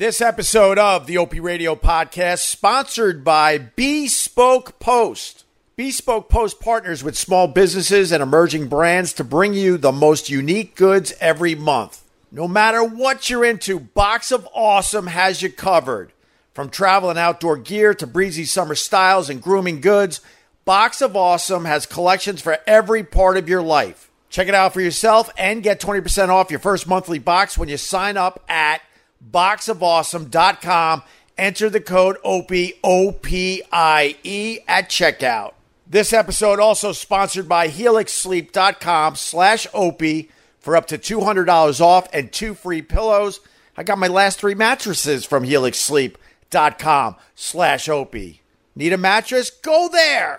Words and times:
This 0.00 0.22
episode 0.22 0.78
of 0.78 1.06
the 1.06 1.18
Opie 1.18 1.40
Radio 1.40 1.74
podcast 1.74 2.38
sponsored 2.38 3.22
by 3.22 3.58
Bespoke 3.58 4.78
Post. 4.78 5.44
Bespoke 5.76 6.30
Post 6.30 6.58
partners 6.58 7.04
with 7.04 7.18
small 7.18 7.46
businesses 7.46 8.10
and 8.10 8.22
emerging 8.22 8.68
brands 8.68 9.12
to 9.12 9.24
bring 9.24 9.52
you 9.52 9.76
the 9.76 9.92
most 9.92 10.30
unique 10.30 10.74
goods 10.74 11.12
every 11.20 11.54
month. 11.54 12.02
No 12.32 12.48
matter 12.48 12.82
what 12.82 13.28
you're 13.28 13.44
into, 13.44 13.78
Box 13.78 14.32
of 14.32 14.48
Awesome 14.54 15.08
has 15.08 15.42
you 15.42 15.52
covered. 15.52 16.14
From 16.54 16.70
travel 16.70 17.10
and 17.10 17.18
outdoor 17.18 17.58
gear 17.58 17.92
to 17.92 18.06
breezy 18.06 18.46
summer 18.46 18.76
styles 18.76 19.28
and 19.28 19.42
grooming 19.42 19.82
goods, 19.82 20.22
Box 20.64 21.02
of 21.02 21.14
Awesome 21.14 21.66
has 21.66 21.84
collections 21.84 22.40
for 22.40 22.56
every 22.66 23.04
part 23.04 23.36
of 23.36 23.50
your 23.50 23.60
life. 23.60 24.10
Check 24.30 24.48
it 24.48 24.54
out 24.54 24.72
for 24.72 24.80
yourself 24.80 25.28
and 25.36 25.62
get 25.62 25.78
20% 25.78 26.30
off 26.30 26.50
your 26.50 26.58
first 26.58 26.88
monthly 26.88 27.18
box 27.18 27.58
when 27.58 27.68
you 27.68 27.76
sign 27.76 28.16
up 28.16 28.42
at 28.48 28.80
boxofawesome.com. 29.28 31.02
Enter 31.38 31.70
the 31.70 31.80
code 31.80 32.18
OPIE, 32.22 32.74
O-P-I-E 32.84 34.58
at 34.68 34.90
checkout. 34.90 35.52
This 35.86 36.12
episode 36.12 36.60
also 36.60 36.92
sponsored 36.92 37.48
by 37.48 37.68
helixsleep.com 37.68 39.16
slash 39.16 39.66
OPIE 39.72 40.28
for 40.60 40.76
up 40.76 40.86
to 40.86 40.98
$200 40.98 41.80
off 41.80 42.08
and 42.12 42.30
two 42.30 42.54
free 42.54 42.82
pillows. 42.82 43.40
I 43.76 43.82
got 43.82 43.98
my 43.98 44.08
last 44.08 44.38
three 44.38 44.54
mattresses 44.54 45.24
from 45.24 45.44
helixsleep.com 45.44 47.16
slash 47.34 47.88
OPIE. 47.88 48.40
Need 48.76 48.92
a 48.92 48.98
mattress? 48.98 49.50
Go 49.50 49.88
there! 49.90 50.38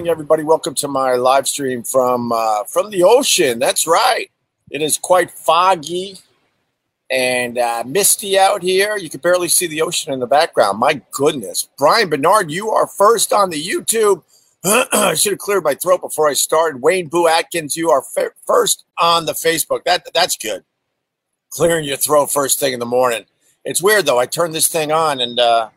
Morning, 0.00 0.10
everybody. 0.10 0.42
Welcome 0.42 0.74
to 0.76 0.88
my 0.88 1.16
live 1.16 1.46
stream 1.46 1.82
from 1.82 2.32
uh, 2.32 2.64
from 2.64 2.88
the 2.88 3.02
ocean. 3.02 3.58
That's 3.58 3.86
right. 3.86 4.30
It 4.70 4.80
is 4.80 4.96
quite 4.96 5.30
foggy 5.30 6.16
and 7.10 7.58
uh, 7.58 7.84
misty 7.86 8.38
out 8.38 8.62
here. 8.62 8.96
You 8.96 9.10
can 9.10 9.20
barely 9.20 9.48
see 9.48 9.66
the 9.66 9.82
ocean 9.82 10.10
in 10.10 10.18
the 10.18 10.26
background. 10.26 10.78
My 10.78 11.02
goodness, 11.10 11.68
Brian 11.76 12.08
Bernard, 12.08 12.50
you 12.50 12.70
are 12.70 12.86
first 12.86 13.30
on 13.30 13.50
the 13.50 13.62
YouTube. 13.62 14.22
I 14.64 15.12
should 15.16 15.32
have 15.32 15.38
cleared 15.38 15.64
my 15.64 15.74
throat 15.74 16.00
before 16.00 16.28
I 16.28 16.32
started. 16.32 16.80
Wayne 16.80 17.08
Boo 17.08 17.28
Atkins, 17.28 17.76
you 17.76 17.90
are 17.90 18.02
f- 18.16 18.32
first 18.46 18.86
on 18.98 19.26
the 19.26 19.32
Facebook. 19.32 19.84
That 19.84 20.06
that's 20.14 20.38
good. 20.38 20.64
Clearing 21.50 21.84
your 21.84 21.98
throat 21.98 22.32
first 22.32 22.58
thing 22.58 22.72
in 22.72 22.80
the 22.80 22.86
morning. 22.86 23.26
It's 23.66 23.82
weird 23.82 24.06
though. 24.06 24.18
I 24.18 24.24
turned 24.24 24.54
this 24.54 24.66
thing 24.66 24.92
on 24.92 25.20
and. 25.20 25.38
Uh, 25.38 25.68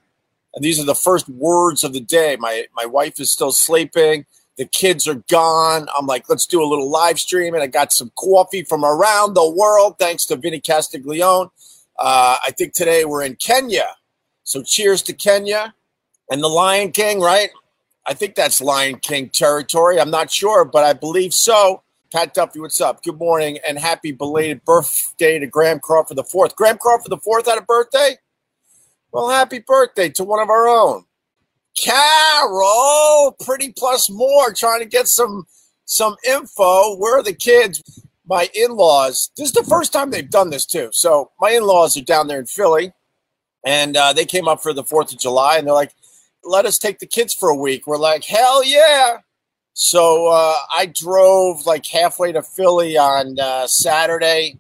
and 0.56 0.64
these 0.64 0.80
are 0.80 0.86
the 0.86 0.96
first 0.96 1.28
words 1.30 1.84
of 1.84 1.94
the 1.94 2.00
day. 2.00 2.38
My 2.40 2.66
my 2.76 2.86
wife 2.86 3.20
is 3.20 3.32
still 3.32 3.52
sleeping. 3.52 4.26
The 4.58 4.66
kids 4.66 5.08
are 5.08 5.24
gone. 5.30 5.88
I'm 5.98 6.06
like, 6.06 6.30
let's 6.30 6.46
do 6.46 6.62
a 6.62 6.68
little 6.68 6.90
live 6.90 7.20
stream, 7.20 7.54
and 7.56 7.64
I 7.64 7.68
got 7.68 7.92
some 7.92 8.12
coffee 8.16 8.64
from 8.64 8.86
around 8.86 9.34
the 9.34 9.50
world, 9.50 9.98
thanks 9.98 10.26
to 10.26 10.36
Vinny 10.36 10.60
Castiglione. 10.60 11.50
Uh, 11.98 12.38
I 12.46 12.52
think 12.52 12.74
today 12.74 13.06
we're 13.06 13.24
in 13.24 13.36
Kenya, 13.36 13.88
so 14.44 14.62
cheers 14.62 15.02
to 15.04 15.14
Kenya 15.14 15.74
and 16.30 16.42
the 16.42 16.48
Lion 16.48 16.92
King, 16.92 17.20
right? 17.20 17.50
I 18.06 18.14
think 18.14 18.36
that's 18.36 18.62
Lion 18.62 19.00
King 19.00 19.30
territory. 19.30 20.00
I'm 20.00 20.12
not 20.12 20.30
sure, 20.30 20.66
but 20.66 20.84
I 20.84 20.94
believe 20.94 21.34
so. 21.34 21.84
Pat 22.12 22.36
Duffy, 22.36 22.60
what's 22.60 22.80
up? 22.80 23.02
Good 23.02 23.18
morning 23.18 23.58
and 23.68 23.80
happy 23.80 24.12
belated 24.12 24.64
birthday 24.66 25.40
to 25.40 25.48
Graham 25.48 25.80
Crawford 25.80 26.18
the 26.18 26.24
fourth. 26.24 26.56
Graham 26.56 26.78
Crawford 26.78 27.12
the 27.12 27.18
fourth 27.18 27.48
had 27.48 27.58
a 27.58 27.64
birthday. 27.64 28.18
Well, 29.14 29.30
happy 29.30 29.60
birthday 29.60 30.10
to 30.10 30.24
one 30.24 30.42
of 30.42 30.50
our 30.50 30.68
own. 30.68 31.06
Carol, 31.80 33.36
pretty 33.46 33.72
plus 33.72 34.10
more, 34.10 34.52
trying 34.54 34.80
to 34.80 34.88
get 34.88 35.08
some 35.08 35.46
some 35.86 36.16
info. 36.28 36.98
Where 36.98 37.20
are 37.20 37.24
the 37.24 37.34
kids? 37.34 37.84
My 38.26 38.50
in-laws. 38.56 39.30
This 39.38 39.50
is 39.50 39.54
the 39.54 39.64
first 39.66 39.94
time 39.94 40.10
they've 40.10 40.30
done 40.30 40.50
this 40.50 40.66
too. 40.66 40.90
So 40.94 41.30
my 41.40 41.52
in-laws 41.52 41.96
are 41.96 42.02
down 42.02 42.28
there 42.28 42.40
in 42.40 42.48
Philly, 42.48 42.92
and 43.64 43.96
uh, 43.96 44.14
they 44.14 44.26
came 44.26 44.48
up 44.48 44.64
for 44.64 44.74
the 44.74 44.84
Fourth 44.84 45.14
of 45.14 45.20
July, 45.20 45.58
and 45.58 45.68
they're 45.68 45.76
like, 45.76 45.94
"Let 46.44 46.66
us 46.66 46.80
take 46.80 46.98
the 46.98 47.06
kids 47.06 47.36
for 47.36 47.50
a 47.50 47.56
week." 47.56 47.86
We're 47.86 47.98
like, 47.98 48.24
"Hell 48.24 48.66
yeah!" 48.66 49.18
So 49.74 50.28
uh, 50.28 50.56
I 50.76 50.88
drove 50.88 51.68
like 51.68 51.86
halfway 51.86 52.32
to 52.32 52.42
Philly 52.42 52.98
on 52.98 53.40
uh, 53.40 53.68
Saturday 53.68 54.58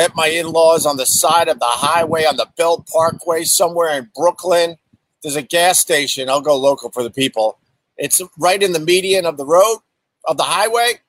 met 0.00 0.16
my 0.16 0.28
in-laws 0.28 0.86
on 0.86 0.96
the 0.96 1.04
side 1.04 1.46
of 1.46 1.58
the 1.58 1.66
highway 1.66 2.24
on 2.24 2.38
the 2.38 2.48
Belt 2.56 2.88
Parkway 2.90 3.44
somewhere 3.44 3.90
in 3.98 4.10
Brooklyn. 4.16 4.76
There's 5.22 5.36
a 5.36 5.42
gas 5.42 5.78
station. 5.78 6.30
I'll 6.30 6.40
go 6.40 6.56
local 6.56 6.90
for 6.90 7.02
the 7.02 7.10
people. 7.10 7.58
It's 7.98 8.22
right 8.38 8.62
in 8.62 8.72
the 8.72 8.80
median 8.80 9.26
of 9.26 9.36
the 9.36 9.44
road 9.44 9.80
of 10.24 10.38
the 10.38 10.44
highway. 10.44 11.00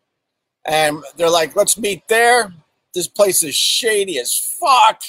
And 0.65 1.01
they're 1.15 1.29
like, 1.29 1.55
let's 1.55 1.77
meet 1.77 2.05
there. 2.09 2.53
This 2.93 3.07
place 3.07 3.43
is 3.43 3.55
shady 3.55 4.19
as 4.19 4.37
fuck. 4.59 5.03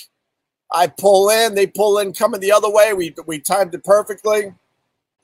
I 0.72 0.86
pull 0.86 1.28
in, 1.28 1.56
they 1.56 1.66
pull 1.66 1.98
in 1.98 2.12
coming 2.12 2.40
the 2.40 2.52
other 2.52 2.70
way. 2.70 2.94
We 2.94 3.12
we 3.26 3.40
timed 3.40 3.74
it 3.74 3.82
perfectly. 3.82 4.54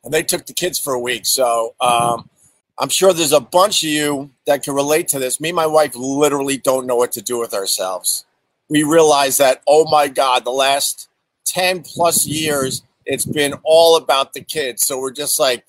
And 0.02 0.12
they 0.12 0.24
took 0.24 0.46
the 0.46 0.52
kids 0.52 0.80
for 0.80 0.94
a 0.94 1.00
week. 1.00 1.26
So 1.26 1.76
um, 1.80 2.28
I'm 2.76 2.88
sure 2.88 3.12
there's 3.12 3.32
a 3.32 3.40
bunch 3.40 3.84
of 3.84 3.90
you 3.90 4.30
that 4.46 4.64
can 4.64 4.74
relate 4.74 5.06
to 5.08 5.20
this. 5.20 5.40
Me 5.40 5.50
and 5.50 5.56
my 5.56 5.66
wife 5.66 5.94
literally 5.94 6.56
don't 6.56 6.86
know 6.86 6.96
what 6.96 7.12
to 7.12 7.22
do 7.22 7.38
with 7.38 7.54
ourselves 7.54 8.24
we 8.68 8.82
realize 8.82 9.38
that, 9.38 9.62
oh 9.66 9.88
my 9.90 10.08
God, 10.08 10.44
the 10.44 10.50
last 10.50 11.08
10 11.46 11.82
plus 11.82 12.26
years, 12.26 12.82
it's 13.06 13.24
been 13.24 13.54
all 13.64 13.96
about 13.96 14.34
the 14.34 14.42
kids. 14.42 14.86
So 14.86 15.00
we're 15.00 15.12
just 15.12 15.40
like 15.40 15.64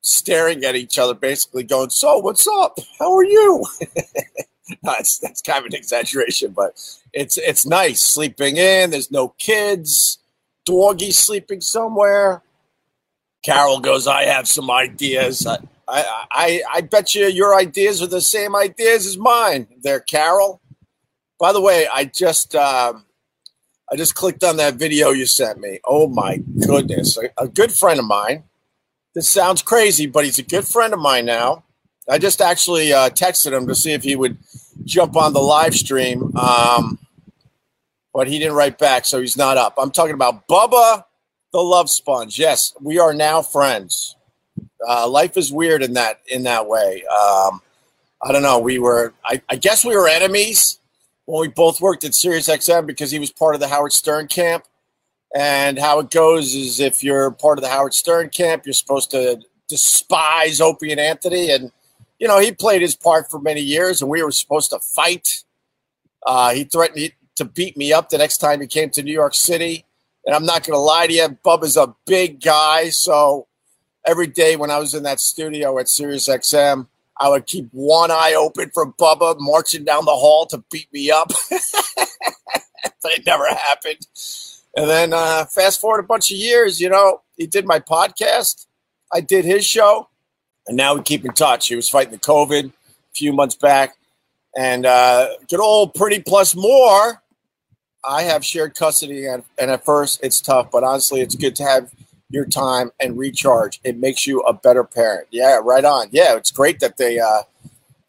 staring 0.00 0.64
at 0.64 0.76
each 0.76 0.98
other, 0.98 1.14
basically 1.14 1.64
going, 1.64 1.90
So, 1.90 2.18
what's 2.18 2.46
up? 2.46 2.78
How 2.98 3.14
are 3.14 3.24
you? 3.24 3.64
that's, 4.82 5.18
that's 5.18 5.42
kind 5.42 5.58
of 5.60 5.66
an 5.66 5.74
exaggeration, 5.74 6.52
but 6.52 6.78
it's, 7.12 7.36
it's 7.38 7.66
nice 7.66 8.00
sleeping 8.00 8.56
in. 8.56 8.90
There's 8.90 9.10
no 9.10 9.28
kids, 9.38 10.18
doggy 10.64 11.10
sleeping 11.10 11.60
somewhere. 11.60 12.42
Carol 13.44 13.80
goes, 13.80 14.06
I 14.06 14.24
have 14.24 14.48
some 14.48 14.70
ideas. 14.70 15.46
I, 15.46 15.58
I, 15.86 16.26
I, 16.30 16.62
I 16.74 16.80
bet 16.80 17.14
you 17.14 17.26
your 17.26 17.54
ideas 17.54 18.00
are 18.00 18.06
the 18.06 18.20
same 18.20 18.56
ideas 18.56 19.06
as 19.06 19.18
mine 19.18 19.66
there, 19.82 20.00
Carol. 20.00 20.60
By 21.44 21.52
the 21.52 21.60
way, 21.60 21.86
I 21.92 22.06
just 22.06 22.54
um, 22.54 23.04
I 23.92 23.96
just 23.96 24.14
clicked 24.14 24.42
on 24.42 24.56
that 24.56 24.76
video 24.76 25.10
you 25.10 25.26
sent 25.26 25.60
me. 25.60 25.78
Oh 25.84 26.08
my 26.08 26.38
goodness, 26.38 27.18
a, 27.18 27.28
a 27.36 27.48
good 27.48 27.70
friend 27.70 28.00
of 28.00 28.06
mine. 28.06 28.44
This 29.14 29.28
sounds 29.28 29.60
crazy, 29.60 30.06
but 30.06 30.24
he's 30.24 30.38
a 30.38 30.42
good 30.42 30.66
friend 30.66 30.94
of 30.94 31.00
mine 31.00 31.26
now. 31.26 31.64
I 32.08 32.16
just 32.16 32.40
actually 32.40 32.94
uh, 32.94 33.10
texted 33.10 33.52
him 33.52 33.66
to 33.66 33.74
see 33.74 33.92
if 33.92 34.04
he 34.04 34.16
would 34.16 34.38
jump 34.86 35.18
on 35.18 35.34
the 35.34 35.42
live 35.42 35.74
stream, 35.74 36.34
um, 36.34 36.98
but 38.14 38.26
he 38.26 38.38
didn't 38.38 38.54
write 38.54 38.78
back, 38.78 39.04
so 39.04 39.20
he's 39.20 39.36
not 39.36 39.58
up. 39.58 39.74
I'm 39.76 39.90
talking 39.90 40.14
about 40.14 40.48
Bubba 40.48 41.04
the 41.52 41.60
Love 41.60 41.90
Sponge. 41.90 42.38
Yes, 42.38 42.72
we 42.80 42.98
are 42.98 43.12
now 43.12 43.42
friends. 43.42 44.16
Uh, 44.88 45.06
life 45.06 45.36
is 45.36 45.52
weird 45.52 45.82
in 45.82 45.92
that 45.92 46.22
in 46.26 46.44
that 46.44 46.66
way. 46.66 47.04
Um, 47.04 47.60
I 48.22 48.32
don't 48.32 48.42
know. 48.42 48.60
We 48.60 48.78
were, 48.78 49.12
I, 49.22 49.42
I 49.46 49.56
guess, 49.56 49.84
we 49.84 49.94
were 49.94 50.08
enemies 50.08 50.78
when 51.26 51.40
we 51.40 51.48
both 51.48 51.80
worked 51.80 52.04
at 52.04 52.14
Sirius 52.14 52.48
XM 52.48 52.86
because 52.86 53.10
he 53.10 53.18
was 53.18 53.32
part 53.32 53.54
of 53.54 53.60
the 53.60 53.68
Howard 53.68 53.92
Stern 53.92 54.28
camp. 54.28 54.64
And 55.34 55.78
how 55.78 55.98
it 55.98 56.10
goes 56.10 56.54
is 56.54 56.78
if 56.78 57.02
you're 57.02 57.30
part 57.30 57.58
of 57.58 57.62
the 57.62 57.70
Howard 57.70 57.94
Stern 57.94 58.28
camp, 58.28 58.66
you're 58.66 58.72
supposed 58.72 59.10
to 59.10 59.40
despise 59.68 60.60
Opie 60.60 60.92
and 60.92 61.00
Anthony. 61.00 61.50
And, 61.50 61.72
you 62.18 62.28
know, 62.28 62.38
he 62.38 62.52
played 62.52 62.82
his 62.82 62.94
part 62.94 63.30
for 63.30 63.40
many 63.40 63.60
years, 63.60 64.00
and 64.00 64.10
we 64.10 64.22
were 64.22 64.30
supposed 64.30 64.70
to 64.70 64.78
fight. 64.78 65.44
Uh, 66.24 66.54
he 66.54 66.64
threatened 66.64 67.12
to 67.36 67.44
beat 67.44 67.76
me 67.76 67.92
up 67.92 68.10
the 68.10 68.18
next 68.18 68.38
time 68.38 68.60
he 68.60 68.66
came 68.66 68.90
to 68.90 69.02
New 69.02 69.12
York 69.12 69.34
City. 69.34 69.84
And 70.24 70.34
I'm 70.34 70.46
not 70.46 70.64
going 70.64 70.76
to 70.76 70.80
lie 70.80 71.06
to 71.06 71.12
you, 71.12 71.28
Bubba's 71.44 71.76
a 71.76 71.94
big 72.06 72.40
guy. 72.40 72.90
So 72.90 73.48
every 74.06 74.26
day 74.26 74.56
when 74.56 74.70
I 74.70 74.78
was 74.78 74.94
in 74.94 75.02
that 75.02 75.20
studio 75.20 75.78
at 75.78 75.88
Sirius 75.88 76.28
XM, 76.28 76.86
I 77.18 77.28
would 77.28 77.46
keep 77.46 77.68
one 77.72 78.10
eye 78.10 78.34
open 78.36 78.70
for 78.74 78.92
Bubba 78.92 79.36
marching 79.38 79.84
down 79.84 80.04
the 80.04 80.12
hall 80.12 80.46
to 80.46 80.64
beat 80.70 80.92
me 80.92 81.10
up. 81.10 81.30
but 81.50 83.12
it 83.12 83.24
never 83.26 83.46
happened. 83.48 84.06
And 84.76 84.90
then 84.90 85.12
uh, 85.12 85.44
fast 85.44 85.80
forward 85.80 86.00
a 86.00 86.06
bunch 86.06 86.32
of 86.32 86.38
years, 86.38 86.80
you 86.80 86.88
know, 86.88 87.22
he 87.36 87.46
did 87.46 87.66
my 87.66 87.78
podcast. 87.78 88.66
I 89.12 89.20
did 89.20 89.44
his 89.44 89.64
show. 89.64 90.08
And 90.66 90.76
now 90.76 90.94
we 90.94 91.02
keep 91.02 91.24
in 91.24 91.32
touch. 91.32 91.68
He 91.68 91.76
was 91.76 91.88
fighting 91.88 92.12
the 92.12 92.18
COVID 92.18 92.66
a 92.70 92.72
few 93.14 93.32
months 93.32 93.54
back. 93.54 93.96
And 94.56 94.86
uh, 94.86 95.28
good 95.48 95.60
old 95.60 95.94
Pretty 95.94 96.20
Plus 96.20 96.56
More. 96.56 97.22
I 98.04 98.22
have 98.22 98.44
shared 98.44 98.74
custody. 98.74 99.26
And, 99.26 99.44
and 99.56 99.70
at 99.70 99.84
first, 99.84 100.20
it's 100.22 100.40
tough. 100.40 100.70
But 100.72 100.82
honestly, 100.82 101.20
it's 101.20 101.36
good 101.36 101.54
to 101.56 101.62
have– 101.62 101.90
your 102.34 102.44
time 102.44 102.90
and 103.00 103.16
recharge. 103.16 103.80
It 103.84 103.96
makes 103.96 104.26
you 104.26 104.40
a 104.40 104.52
better 104.52 104.84
parent. 104.84 105.28
Yeah, 105.30 105.60
right 105.62 105.84
on. 105.84 106.08
Yeah, 106.10 106.36
it's 106.36 106.50
great 106.50 106.80
that 106.80 106.96
they 106.96 107.18
uh, 107.18 107.42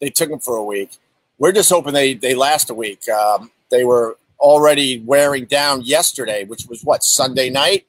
they 0.02 0.10
took 0.10 0.30
them 0.30 0.40
for 0.40 0.58
a 0.58 0.64
week. 0.64 0.98
We're 1.38 1.52
just 1.52 1.70
hoping 1.70 1.94
they 1.94 2.16
they 2.16 2.34
last 2.34 2.70
a 2.70 2.74
week. 2.74 3.08
Um, 3.08 3.52
they 3.70 3.86
were 3.86 4.18
already 4.40 5.00
wearing 5.00 5.46
down 5.46 5.82
yesterday, 5.82 6.44
which 6.44 6.66
was 6.68 6.84
what 6.84 7.04
Sunday 7.04 7.50
night. 7.50 7.86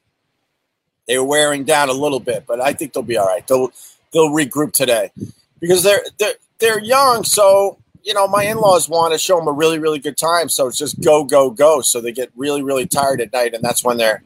They 1.07 1.17
were 1.17 1.25
wearing 1.25 1.63
down 1.63 1.89
a 1.89 1.93
little 1.93 2.19
bit, 2.19 2.45
but 2.47 2.61
I 2.61 2.73
think 2.73 2.93
they'll 2.93 3.03
be 3.03 3.17
all 3.17 3.27
right. 3.27 3.45
They'll 3.47 3.71
they'll 4.13 4.29
regroup 4.29 4.73
today 4.73 5.11
because 5.59 5.83
they're 5.83 6.03
they're 6.19 6.35
they're 6.59 6.83
young. 6.83 7.23
So 7.23 7.79
you 8.03 8.13
know, 8.13 8.27
my 8.27 8.43
in 8.43 8.57
laws 8.57 8.87
want 8.87 9.13
to 9.13 9.17
show 9.17 9.37
them 9.37 9.47
a 9.47 9.51
really 9.51 9.79
really 9.79 9.99
good 9.99 10.17
time. 10.17 10.49
So 10.49 10.67
it's 10.67 10.77
just 10.77 11.01
go 11.01 11.23
go 11.23 11.49
go. 11.49 11.81
So 11.81 11.99
they 11.99 12.11
get 12.11 12.31
really 12.35 12.61
really 12.61 12.85
tired 12.85 13.21
at 13.21 13.33
night, 13.33 13.53
and 13.53 13.63
that's 13.63 13.83
when 13.83 13.97
they're 13.97 14.21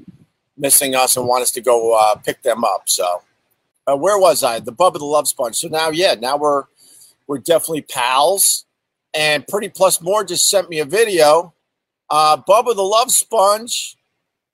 missing 0.61 0.95
us 0.95 1.17
and 1.17 1.27
want 1.27 1.41
us 1.41 1.51
to 1.51 1.61
go 1.61 1.97
uh, 1.99 2.15
pick 2.15 2.43
them 2.43 2.63
up. 2.63 2.83
So 2.85 3.23
uh, 3.87 3.97
where 3.97 4.17
was 4.17 4.43
I? 4.43 4.59
The 4.59 4.71
Bubba 4.71 4.99
the 4.99 5.05
Love 5.05 5.27
Sponge. 5.27 5.55
So 5.57 5.67
now, 5.67 5.89
yeah, 5.89 6.13
now 6.13 6.37
we're 6.37 6.65
we're 7.27 7.39
definitely 7.39 7.81
pals. 7.81 8.65
And 9.13 9.45
Pretty 9.45 9.67
Plus 9.67 9.99
More 10.01 10.23
just 10.23 10.47
sent 10.47 10.69
me 10.69 10.79
a 10.79 10.85
video. 10.85 11.53
Uh, 12.09 12.37
Bubba 12.37 12.73
the 12.75 12.83
Love 12.83 13.11
Sponge 13.11 13.97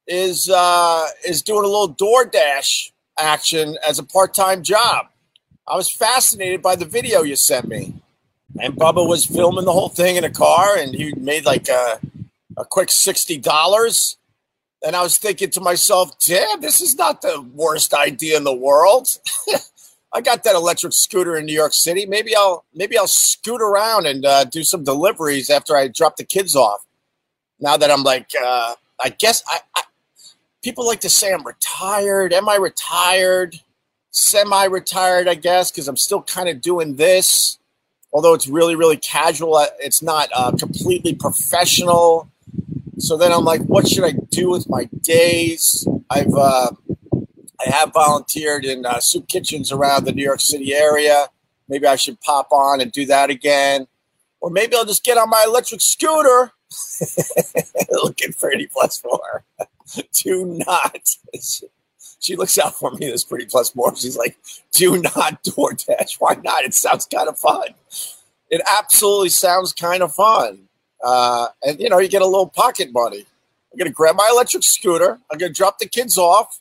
is 0.08 0.50
uh, 0.50 1.08
is 1.28 1.44
doing 1.44 1.66
a 1.66 1.68
little 1.68 1.94
DoorDash 1.94 2.92
action 3.20 3.78
as 3.88 4.00
a 4.00 4.04
part 4.04 4.34
time 4.34 4.64
job. 4.64 5.08
I 5.68 5.76
was 5.76 5.92
fascinated 5.92 6.62
by 6.62 6.76
the 6.76 6.86
video 6.86 7.24
you 7.24 7.36
sent 7.36 7.68
me, 7.68 7.94
and 8.60 8.74
Bubba 8.76 9.08
was 9.08 9.26
filming 9.26 9.66
the 9.66 9.74
whole 9.74 9.90
thing 9.90 10.16
in 10.16 10.24
a 10.24 10.30
car, 10.30 10.78
and 10.78 10.96
he 10.96 11.14
made 11.14 11.46
like 11.46 11.68
a, 11.68 12.00
a 12.56 12.64
quick 12.66 12.90
sixty 12.90 13.38
dollars. 13.38 14.18
And 14.86 14.96
I 14.96 15.02
was 15.02 15.18
thinking 15.18 15.50
to 15.52 15.62
myself, 15.62 16.18
damn, 16.20 16.62
this 16.62 16.82
is 16.82 16.96
not 16.96 17.22
the 17.22 17.42
worst 17.54 17.94
idea 17.94 18.38
in 18.38 18.44
the 18.44 18.56
world. 18.56 19.08
I 20.14 20.22
got 20.22 20.44
that 20.44 20.56
electric 20.56 20.94
scooter 20.94 21.36
in 21.36 21.46
New 21.46 21.54
York 21.54 21.74
City. 21.74 22.06
Maybe 22.06 22.36
I'll 22.36 22.64
maybe 22.74 22.98
I'll 22.98 23.08
scoot 23.08 23.62
around 23.62 24.06
and 24.06 24.26
uh, 24.26 24.46
do 24.46 24.64
some 24.64 24.84
deliveries 24.84 25.50
after 25.50 25.76
I 25.76 25.90
drop 25.90 26.16
the 26.16 26.24
kids 26.24 26.56
off. 26.56 26.86
Now 27.60 27.78
that 27.78 27.92
I'm 27.92 28.04
like, 28.04 28.32
uh, 28.42 28.76
I 29.00 29.10
guess 29.10 29.44
I, 29.48 29.60
I 29.76 29.84
people 30.64 30.86
like 30.86 31.02
to 31.02 31.10
say 31.10 31.34
I'm 31.34 31.46
retired. 31.46 32.34
Am 32.34 32.48
I 32.48 32.56
retired? 32.56 33.60
Semi-retired, 34.12 35.28
I 35.28 35.36
guess, 35.36 35.70
because 35.72 35.88
I'm 35.88 35.98
still 35.98 36.24
kind 36.24 36.50
of 36.50 36.62
doing 36.62 36.96
this. 36.96 37.60
Although 38.12 38.34
it's 38.34 38.48
really, 38.48 38.76
really 38.76 38.98
casual, 38.98 39.56
uh, 39.56 39.68
it's 39.80 40.02
not 40.02 40.30
uh, 40.34 40.52
completely 40.58 41.14
professional. 41.14 42.30
So 43.00 43.16
then 43.18 43.32
I'm 43.32 43.44
like, 43.44 43.62
what 43.64 43.88
should 43.88 44.04
I 44.04 44.14
do 44.30 44.50
with 44.50 44.68
my 44.70 44.90
days? 45.02 45.88
I've 46.10 46.34
uh, 46.34 46.72
I 47.60 47.70
have 47.70 47.94
volunteered 47.94 48.66
in 48.66 48.86
uh, 48.86 49.00
soup 49.00 49.28
kitchens 49.28 49.72
around 49.72 50.06
the 50.06 50.12
New 50.12 50.24
York 50.24 50.40
City 50.40 50.74
area. 50.74 51.28
Maybe 51.68 51.86
I 51.86 51.96
should 51.96 52.20
pop 52.22 52.52
on 52.52 52.82
and 52.82 52.92
do 52.92 53.06
that 53.08 53.30
again, 53.30 53.88
or 54.40 54.50
maybe 54.50 54.76
I'll 54.76 54.86
just 54.86 55.04
get 55.04 55.18
on 55.18 55.30
my 55.30 55.44
electric 55.48 55.82
scooter. 55.82 56.52
Looking 57.92 58.34
pretty 58.34 58.68
plus 58.68 58.98
four. 59.00 59.44
do 60.24 60.46
not. 60.46 61.10
She 62.20 62.36
looks 62.36 62.58
out 62.58 62.74
for 62.76 62.92
me. 62.92 63.12
This 63.12 63.24
pretty 63.24 63.46
plus 63.46 63.76
more. 63.76 63.96
She's 63.96 64.18
like, 64.18 64.38
do 64.74 65.00
not 65.02 65.44
DoorDash. 65.44 66.16
Why 66.20 66.36
not? 66.44 66.64
It 66.64 66.74
sounds 66.74 67.06
kind 67.06 67.30
of 67.30 67.40
fun. 67.40 67.70
It 68.50 68.60
absolutely 68.68 69.30
sounds 69.30 69.72
kind 69.72 70.02
of 70.02 70.14
fun. 70.14 70.67
Uh, 71.04 71.48
and 71.64 71.80
you 71.80 71.90
know, 71.90 72.00
you 72.00 72.08
get 72.08 72.22
a 72.22 72.26
little 72.26 72.48
pocket 72.50 72.90
money. 72.92 73.26
I'm 73.72 73.78
gonna 73.78 73.92
grab 73.92 74.16
my 74.16 74.30
electric 74.32 74.64
scooter. 74.64 75.20
I'm 75.32 75.38
gonna 75.38 75.54
drop 75.54 75.80
the 75.80 75.88
kids 75.88 76.18
off, 76.18 76.60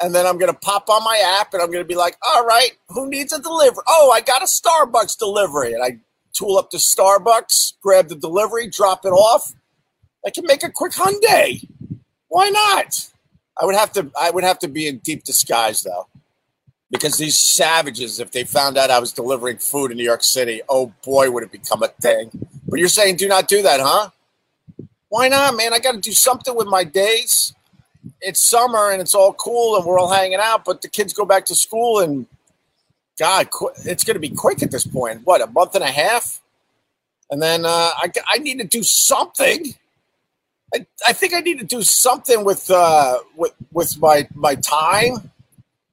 and 0.00 0.14
then 0.14 0.26
I'm 0.26 0.38
gonna 0.38 0.54
pop 0.54 0.88
on 0.88 1.02
my 1.02 1.18
app, 1.40 1.52
and 1.54 1.62
I'm 1.62 1.70
gonna 1.70 1.84
be 1.84 1.96
like, 1.96 2.16
"All 2.22 2.44
right, 2.44 2.72
who 2.88 3.08
needs 3.08 3.32
a 3.32 3.40
delivery? 3.40 3.82
Oh, 3.88 4.10
I 4.10 4.20
got 4.20 4.42
a 4.42 4.46
Starbucks 4.46 5.18
delivery." 5.18 5.72
And 5.72 5.82
I 5.82 5.98
tool 6.32 6.58
up 6.58 6.70
to 6.70 6.76
Starbucks, 6.76 7.74
grab 7.82 8.08
the 8.08 8.14
delivery, 8.14 8.68
drop 8.68 9.04
it 9.04 9.10
off. 9.10 9.52
I 10.24 10.30
can 10.30 10.44
make 10.46 10.62
a 10.62 10.70
quick 10.70 10.92
Hyundai. 10.92 11.68
Why 12.28 12.50
not? 12.50 13.10
I 13.60 13.64
would 13.64 13.74
have 13.74 13.92
to. 13.92 14.10
I 14.20 14.30
would 14.30 14.44
have 14.44 14.58
to 14.60 14.68
be 14.68 14.86
in 14.88 14.98
deep 14.98 15.24
disguise 15.24 15.82
though, 15.82 16.08
because 16.90 17.16
these 17.16 17.38
savages, 17.38 18.18
if 18.20 18.30
they 18.32 18.44
found 18.44 18.76
out 18.76 18.90
I 18.90 18.98
was 18.98 19.12
delivering 19.12 19.58
food 19.58 19.90
in 19.90 19.96
New 19.96 20.04
York 20.04 20.24
City, 20.24 20.60
oh 20.68 20.92
boy, 21.04 21.30
would 21.30 21.44
it 21.44 21.52
become 21.52 21.82
a 21.82 21.88
thing. 21.88 22.30
But 22.74 22.80
you're 22.80 22.88
saying 22.88 23.18
do 23.18 23.28
not 23.28 23.46
do 23.46 23.62
that, 23.62 23.78
huh? 23.78 24.10
Why 25.08 25.28
not, 25.28 25.56
man? 25.56 25.72
I 25.72 25.78
got 25.78 25.92
to 25.92 26.00
do 26.00 26.10
something 26.10 26.56
with 26.56 26.66
my 26.66 26.82
days. 26.82 27.54
It's 28.20 28.40
summer 28.42 28.90
and 28.90 29.00
it's 29.00 29.14
all 29.14 29.32
cool 29.32 29.76
and 29.76 29.84
we're 29.84 29.96
all 29.96 30.10
hanging 30.10 30.40
out, 30.40 30.64
but 30.64 30.82
the 30.82 30.88
kids 30.88 31.12
go 31.12 31.24
back 31.24 31.44
to 31.44 31.54
school 31.54 32.00
and 32.00 32.26
God, 33.16 33.46
it's 33.84 34.02
going 34.02 34.14
to 34.14 34.20
be 34.20 34.30
quick 34.30 34.60
at 34.64 34.72
this 34.72 34.84
point. 34.84 35.20
What, 35.22 35.40
a 35.40 35.46
month 35.46 35.76
and 35.76 35.84
a 35.84 35.92
half? 35.92 36.40
And 37.30 37.40
then 37.40 37.64
uh, 37.64 37.68
I, 37.96 38.10
I 38.26 38.38
need 38.38 38.58
to 38.58 38.64
do 38.66 38.82
something. 38.82 39.76
I, 40.74 40.84
I 41.06 41.12
think 41.12 41.32
I 41.32 41.42
need 41.42 41.60
to 41.60 41.64
do 41.64 41.80
something 41.82 42.44
with 42.44 42.72
uh, 42.72 43.20
with 43.36 43.52
with 43.70 44.00
my 44.00 44.26
my 44.34 44.56
time. 44.56 45.30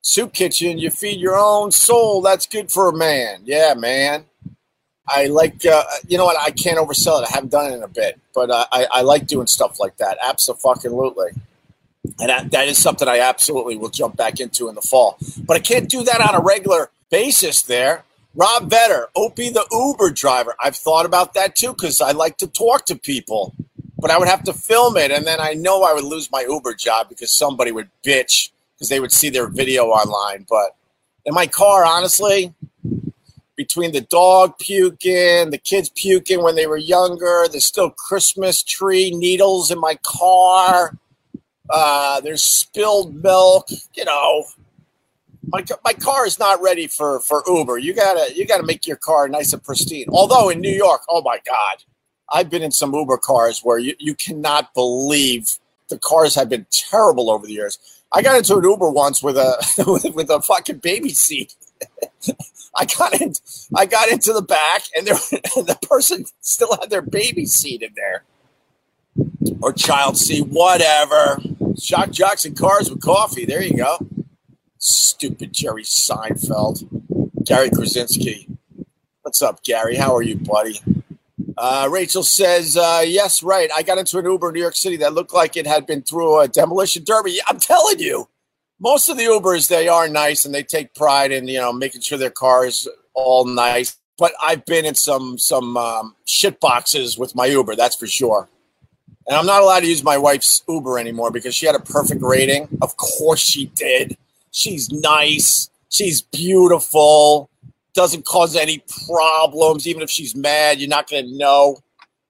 Soup 0.02 0.34
kitchen, 0.34 0.80
you 0.80 0.90
feed 0.90 1.20
your 1.20 1.38
own 1.38 1.70
soul. 1.70 2.24
That's 2.24 2.48
good 2.48 2.72
for 2.72 2.90
a 2.90 2.98
man. 2.98 3.42
Yeah, 3.46 3.76
man. 3.78 4.26
I 5.08 5.28
like, 5.28 5.66
uh, 5.66 5.84
you 6.08 6.18
know 6.18 6.26
what? 6.26 6.40
I 6.40 6.52
can't 6.52 6.78
oversell 6.78 7.22
it. 7.22 7.28
I 7.28 7.34
haven't 7.34 7.52
done 7.52 7.72
it 7.72 7.76
in 7.76 7.84
a 7.84 7.88
bit, 7.88 8.20
but 8.34 8.50
uh, 8.50 8.66
I, 8.72 8.88
I 8.92 9.02
like 9.02 9.28
doing 9.28 9.48
stuff 9.48 9.80
like 9.80 9.98
that. 9.98 10.18
Absolutely. 10.24 11.32
And 12.20 12.30
that, 12.30 12.52
that 12.52 12.68
is 12.68 12.78
something 12.78 13.08
I 13.08 13.20
absolutely 13.20 13.78
will 13.78 13.90
jump 13.90 14.16
back 14.16 14.40
into 14.40 14.70
in 14.70 14.76
the 14.76 14.82
fall. 14.82 15.18
But 15.46 15.58
I 15.58 15.60
can't 15.60 15.90
do 15.90 16.04
that 16.04 16.22
on 16.22 16.36
a 16.36 16.44
regular 16.44 16.90
basis 17.10 17.62
there. 17.62 18.04
Rob 18.34 18.70
Vetter, 18.70 19.08
Opie 19.16 19.50
the 19.50 19.66
Uber 19.72 20.12
driver. 20.12 20.56
I've 20.64 20.76
thought 20.76 21.06
about 21.06 21.34
that 21.34 21.56
too 21.56 21.74
because 21.74 22.00
I 22.00 22.12
like 22.12 22.38
to 22.38 22.48
talk 22.48 22.86
to 22.86 22.96
people, 22.96 23.54
but 24.00 24.10
I 24.10 24.18
would 24.18 24.30
have 24.30 24.44
to 24.46 24.54
film 24.54 24.96
it. 24.98 25.12
And 25.12 25.28
then 25.28 25.40
I 25.40 25.54
know 25.54 25.84
I 25.84 25.94
would 25.94 26.06
lose 26.06 26.32
my 26.32 26.46
Uber 26.48 26.76
job 26.76 27.10
because 27.10 27.36
somebody 27.36 27.72
would 27.72 27.90
bitch 28.06 28.52
because 28.76 28.90
they 28.90 29.00
would 29.00 29.12
see 29.12 29.30
their 29.30 29.48
video 29.48 29.88
online. 29.88 30.46
But 30.50 30.76
in 31.26 31.34
my 31.34 31.46
car, 31.46 31.86
honestly, 31.86 32.54
between 33.62 33.92
the 33.92 34.02
dog 34.02 34.58
puking, 34.58 35.52
the 35.52 35.62
kids 35.64 35.90
puking 35.90 36.42
when 36.42 36.56
they 36.56 36.66
were 36.66 36.78
younger, 36.78 37.46
there's 37.52 37.66
still 37.66 37.92
Christmas 37.92 38.64
tree 38.64 39.12
needles 39.12 39.70
in 39.70 39.80
my 39.80 40.00
car. 40.02 40.98
Uh, 41.70 42.20
there's 42.22 42.42
spilled 42.42 43.14
milk. 43.22 43.68
You 43.94 44.06
know, 44.06 44.46
my 45.48 45.64
my 45.86 45.94
car 45.94 46.26
is 46.26 46.40
not 46.40 46.60
ready 46.60 46.88
for 46.88 47.20
for 47.20 47.44
Uber. 47.48 47.78
You 47.78 47.94
gotta 47.94 48.36
you 48.36 48.48
gotta 48.48 48.64
make 48.64 48.88
your 48.88 48.98
car 48.98 49.28
nice 49.28 49.54
and 49.54 49.64
pristine. 49.64 50.08
Although 50.10 50.50
in 50.50 50.60
New 50.60 50.74
York, 50.74 51.02
oh 51.08 51.22
my 51.22 51.40
God, 51.46 51.84
I've 52.34 52.50
been 52.50 52.64
in 52.64 52.72
some 52.72 52.96
Uber 52.96 53.18
cars 53.18 53.60
where 53.64 53.78
you, 53.78 53.94
you 54.00 54.16
cannot 54.16 54.74
believe 54.74 55.52
the 55.90 56.00
cars 56.00 56.34
have 56.34 56.50
been 56.50 56.66
terrible 56.72 57.30
over 57.30 57.46
the 57.46 57.54
years. 57.54 57.78
I 58.12 58.24
got 58.24 58.38
into 58.38 58.58
an 58.58 58.64
Uber 58.64 58.90
once 58.90 59.22
with 59.22 59.38
a 59.38 59.54
with, 59.86 60.16
with 60.16 60.30
a 60.32 60.42
fucking 60.42 60.80
baby 60.80 61.10
seat. 61.10 61.54
I 62.76 62.86
got 62.86 63.20
in, 63.20 63.34
I 63.76 63.86
got 63.86 64.10
into 64.10 64.34
the 64.34 64.42
back, 64.42 64.84
and 64.96 65.06
there, 65.06 65.16
and 65.58 65.68
the 65.68 65.78
person 65.84 66.26
still 66.42 66.78
had 66.80 66.90
their 66.90 67.02
baby 67.02 67.46
seat 67.46 67.82
in 67.82 67.92
there, 67.96 68.24
or 69.62 69.74
child 69.74 70.18
seat, 70.18 70.48
whatever. 70.48 71.42
Shock 71.80 72.12
jocks 72.12 72.46
and 72.46 72.58
cars 72.58 72.90
with 72.90 73.02
coffee. 73.02 73.46
There 73.46 73.64
you 73.64 73.76
go. 73.76 73.98
Stupid 74.78 75.54
Jerry 75.54 75.84
Seinfeld, 75.84 76.86
Gary 77.46 77.70
Krasinski. 77.70 78.48
What's 79.22 79.42
up, 79.42 79.64
Gary? 79.64 79.96
How 79.96 80.16
are 80.16 80.24
you, 80.24 80.38
buddy? 80.38 80.82
Uh, 81.58 81.88
Rachel 81.92 82.24
says, 82.24 82.76
uh, 82.76 83.04
yes, 83.06 83.44
right. 83.44 83.70
I 83.74 83.84
got 83.84 84.00
into 84.00 84.18
an 84.18 84.26
Uber 84.26 84.50
in 84.50 84.56
New 84.56 84.62
York 84.62 84.76
City 84.76 84.98
that 84.98 85.14
looked 85.14 85.34
like 85.34 85.56
it 85.56 85.68
had 85.68 85.86
been 85.86 86.02
through 86.02 86.40
a 86.40 86.48
demolition 86.48 87.04
derby. 87.04 87.40
I'm 87.48 87.60
telling 87.60 88.00
you, 88.00 88.28
most 88.82 89.10
of 89.10 89.16
the 89.16 89.24
Ubers 89.24 89.70
they 89.70 89.88
are 89.88 90.10
nice 90.10 90.44
and 90.44 90.54
they 90.54 90.64
take 90.64 90.94
pride 90.96 91.32
in 91.32 91.48
you 91.48 91.60
know 91.60 91.72
making 91.72 92.02
sure 92.02 92.18
their 92.18 92.30
car 92.30 92.66
is 92.66 92.90
all 93.14 93.46
nice. 93.46 93.98
But 94.18 94.34
I've 94.44 94.66
been 94.66 94.86
in 94.86 94.96
some 94.96 95.38
some 95.38 95.78
um, 95.78 96.16
shit 96.26 96.60
boxes 96.60 97.18
with 97.18 97.36
my 97.36 97.46
Uber, 97.46 97.76
that's 97.76 97.96
for 97.96 98.08
sure. 98.08 98.50
And 99.28 99.38
I'm 99.38 99.46
not 99.46 99.62
allowed 99.62 99.82
to 99.82 99.88
use 99.88 100.04
my 100.04 100.18
wife's 100.18 100.64
Uber 100.68 100.98
anymore 100.98 101.32
because 101.32 101.56
she 101.56 101.66
had 101.66 101.76
a 101.76 101.80
perfect 101.80 102.22
rating. 102.22 102.68
Of 102.82 102.98
course 102.98 103.40
she 103.40 103.68
did. 103.68 104.18
She's 104.52 104.92
nice. 104.92 105.70
She's 105.90 106.22
beautiful. 106.22 107.50
Doesn't 107.94 108.26
cause 108.26 108.56
any 108.56 108.84
problems. 109.06 109.88
Even 109.88 110.02
if 110.02 110.10
she's 110.10 110.36
mad, 110.36 110.80
you're 110.80 110.90
not 110.90 111.10
going 111.10 111.26
to 111.26 111.38
know. 111.38 111.78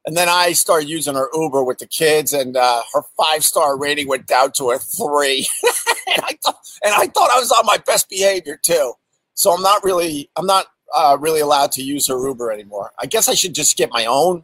And 0.06 0.18
then 0.18 0.30
I 0.30 0.54
started 0.54 0.90
using 0.90 1.14
her 1.16 1.30
Uber 1.34 1.64
with 1.64 1.78
the 1.78 1.86
kids, 1.86 2.34
and 2.34 2.58
uh, 2.58 2.82
her 2.94 3.02
five 3.18 3.44
star 3.44 3.78
rating 3.78 4.08
went 4.08 4.26
down 4.26 4.52
to 4.54 4.72
a 4.72 4.80
three. 4.80 5.48
and, 6.08 6.24
I 6.24 6.38
thought, 6.44 6.58
and 6.84 6.94
I 6.94 7.06
thought 7.08 7.30
I 7.32 7.40
was 7.40 7.52
on 7.52 7.66
my 7.66 7.78
best 7.86 8.10
behavior 8.10 8.60
too. 8.62 8.94
So 9.36 9.52
I'm 9.52 9.62
not 9.62 9.84
really, 9.84 10.30
I'm 10.36 10.48
not 10.48 10.68
uh, 10.96 11.18
really 11.20 11.40
allowed 11.40 11.72
to 11.74 11.84
use 11.84 12.08
her 12.08 12.28
Uber 12.28 12.52
anymore. 12.52 12.92
I 13.00 13.06
guess 13.06 13.30
I 13.30 13.34
should 13.36 13.54
just 13.54 13.78
get 13.78 13.92
my 13.92 14.06
own, 14.06 14.44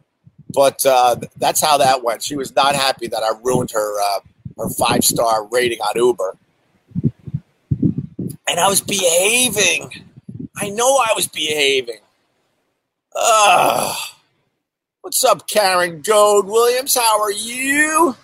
but 0.54 0.84
uh, 0.86 1.16
that's 1.36 1.60
how 1.60 1.76
that 1.78 2.04
went. 2.04 2.22
She 2.22 2.36
was 2.36 2.54
not 2.54 2.74
happy 2.74 3.08
that 3.08 3.22
I 3.22 3.32
ruined 3.42 3.72
her 3.72 4.00
uh, 4.00 4.20
her 4.58 4.70
five 4.70 5.04
star 5.04 5.46
rating 5.46 5.80
on 5.80 5.92
Uber, 5.96 6.36
and 8.46 8.60
I 8.60 8.68
was 8.68 8.80
behaving. 8.80 10.06
I 10.56 10.70
know 10.70 10.96
I 10.96 11.12
was 11.14 11.26
behaving. 11.28 11.98
Uh, 13.14 13.94
What's 15.02 15.22
up, 15.22 15.46
Karen 15.46 16.02
Goad 16.02 16.46
Williams? 16.46 16.96
How 16.96 17.20
are 17.22 17.30
you? 17.30 18.16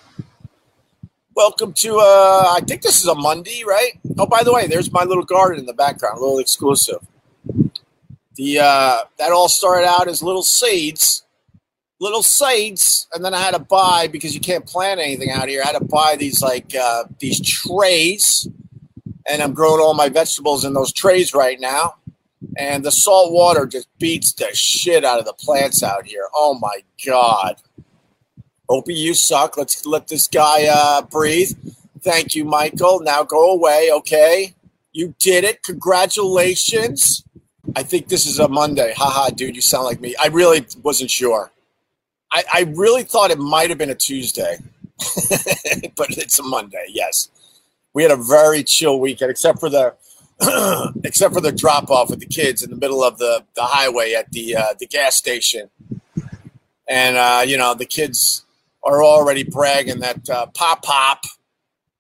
Welcome 1.37 1.73
to, 1.75 1.99
uh, 1.99 2.53
I 2.57 2.63
think 2.67 2.83
this 2.83 3.01
is 3.01 3.07
a 3.07 3.15
Monday, 3.15 3.63
right? 3.65 3.93
Oh, 4.19 4.27
by 4.27 4.43
the 4.43 4.53
way, 4.53 4.67
there's 4.67 4.91
my 4.91 5.05
little 5.05 5.23
garden 5.23 5.61
in 5.61 5.67
the 5.67 5.73
background, 5.73 6.19
a 6.19 6.21
little 6.21 6.41
exclusive. 6.41 6.99
The 8.35 8.59
uh, 8.59 8.99
That 9.19 9.31
all 9.31 9.49
started 9.49 9.87
out 9.87 10.09
as 10.09 10.21
little 10.21 10.43
seeds, 10.43 11.25
little 12.01 12.25
seeds, 12.25 13.07
and 13.15 13.25
then 13.25 13.35
I 13.35 13.41
had 13.41 13.55
to 13.55 13.61
buy, 13.61 14.09
because 14.09 14.35
you 14.35 14.41
can't 14.41 14.67
plant 14.67 14.99
anything 14.99 15.31
out 15.31 15.49
here, 15.49 15.63
I 15.63 15.69
had 15.69 15.79
to 15.79 15.85
buy 15.85 16.17
these, 16.19 16.43
like, 16.43 16.75
uh, 16.75 17.05
these 17.21 17.41
trays, 17.41 18.49
and 19.29 19.41
I'm 19.41 19.55
growing 19.55 19.81
all 19.81 19.95
my 19.95 20.09
vegetables 20.09 20.65
in 20.65 20.75
those 20.75 20.93
trays 20.93 21.35
right 21.35 21.61
now 21.61 21.95
and 22.57 22.85
the 22.85 22.91
salt 22.91 23.33
water 23.33 23.67
just 23.67 23.89
beats 23.99 24.33
the 24.33 24.49
shit 24.55 25.05
out 25.05 25.19
of 25.19 25.25
the 25.25 25.33
plants 25.33 25.83
out 25.83 26.07
here. 26.07 26.29
Oh 26.35 26.55
my 26.55 26.83
god. 27.07 27.57
Opie, 28.69 28.95
you 28.95 29.15
suck. 29.15 29.57
Let's 29.57 29.85
let 29.85 30.09
this 30.09 30.27
guy 30.27 30.67
uh, 30.71 31.03
breathe. 31.03 31.53
Thank 32.01 32.35
you, 32.35 32.45
Michael. 32.45 33.01
Now 33.01 33.23
go 33.23 33.53
away, 33.53 33.91
okay? 33.93 34.55
You 34.93 35.15
did 35.19 35.45
it. 35.45 35.63
Congratulations. 35.63 37.25
I 37.77 37.83
think 37.83 38.09
this 38.09 38.27
is 38.27 38.39
a 38.39 38.49
Monday. 38.49 38.95
Haha, 38.97 39.31
dude, 39.31 39.57
you 39.57 39.63
sound 39.63 39.85
like 39.85 40.01
me. 40.01 40.15
I 40.23 40.29
really 40.29 40.67
wasn't 40.83 41.11
sure. 41.11 41.51
I, 42.33 42.45
I 42.53 42.61
really 42.75 43.05
thought 43.05 43.31
it 43.31 43.39
might 43.39 43.71
have 43.71 43.79
been 43.79 43.91
a 43.91 43.95
Tuesday, 43.95 44.59
but 45.97 46.11
it's 46.11 46.39
a 46.39 46.43
Monday, 46.43 46.87
yes. 46.89 47.29
We 47.95 48.03
had 48.03 48.13
a 48.13 48.17
very 48.17 48.65
chill 48.65 48.99
weekend, 48.99 49.31
except 49.31 49.61
for 49.61 49.71
the 49.71 49.95
except 51.05 51.35
for 51.35 51.41
the 51.41 51.53
drop 51.53 51.91
off 51.91 52.11
with 52.11 52.21
the 52.21 52.27
kids 52.27 52.63
in 52.63 52.71
the 52.71 52.77
middle 52.77 53.05
of 53.05 53.19
the, 53.19 53.45
the 53.55 53.63
highway 53.63 54.13
at 54.13 54.31
the 54.33 54.57
uh, 54.57 54.75
the 54.79 54.87
gas 54.87 55.17
station. 55.17 55.71
And 56.89 57.17
uh, 57.17 57.45
you 57.47 57.57
know 57.57 57.75
the 57.75 57.87
kids 57.87 58.45
are 58.83 59.03
already 59.03 59.45
bragging 59.45 60.01
that 60.01 60.29
uh, 60.29 60.47
pop 60.47 60.83
pop, 60.83 61.25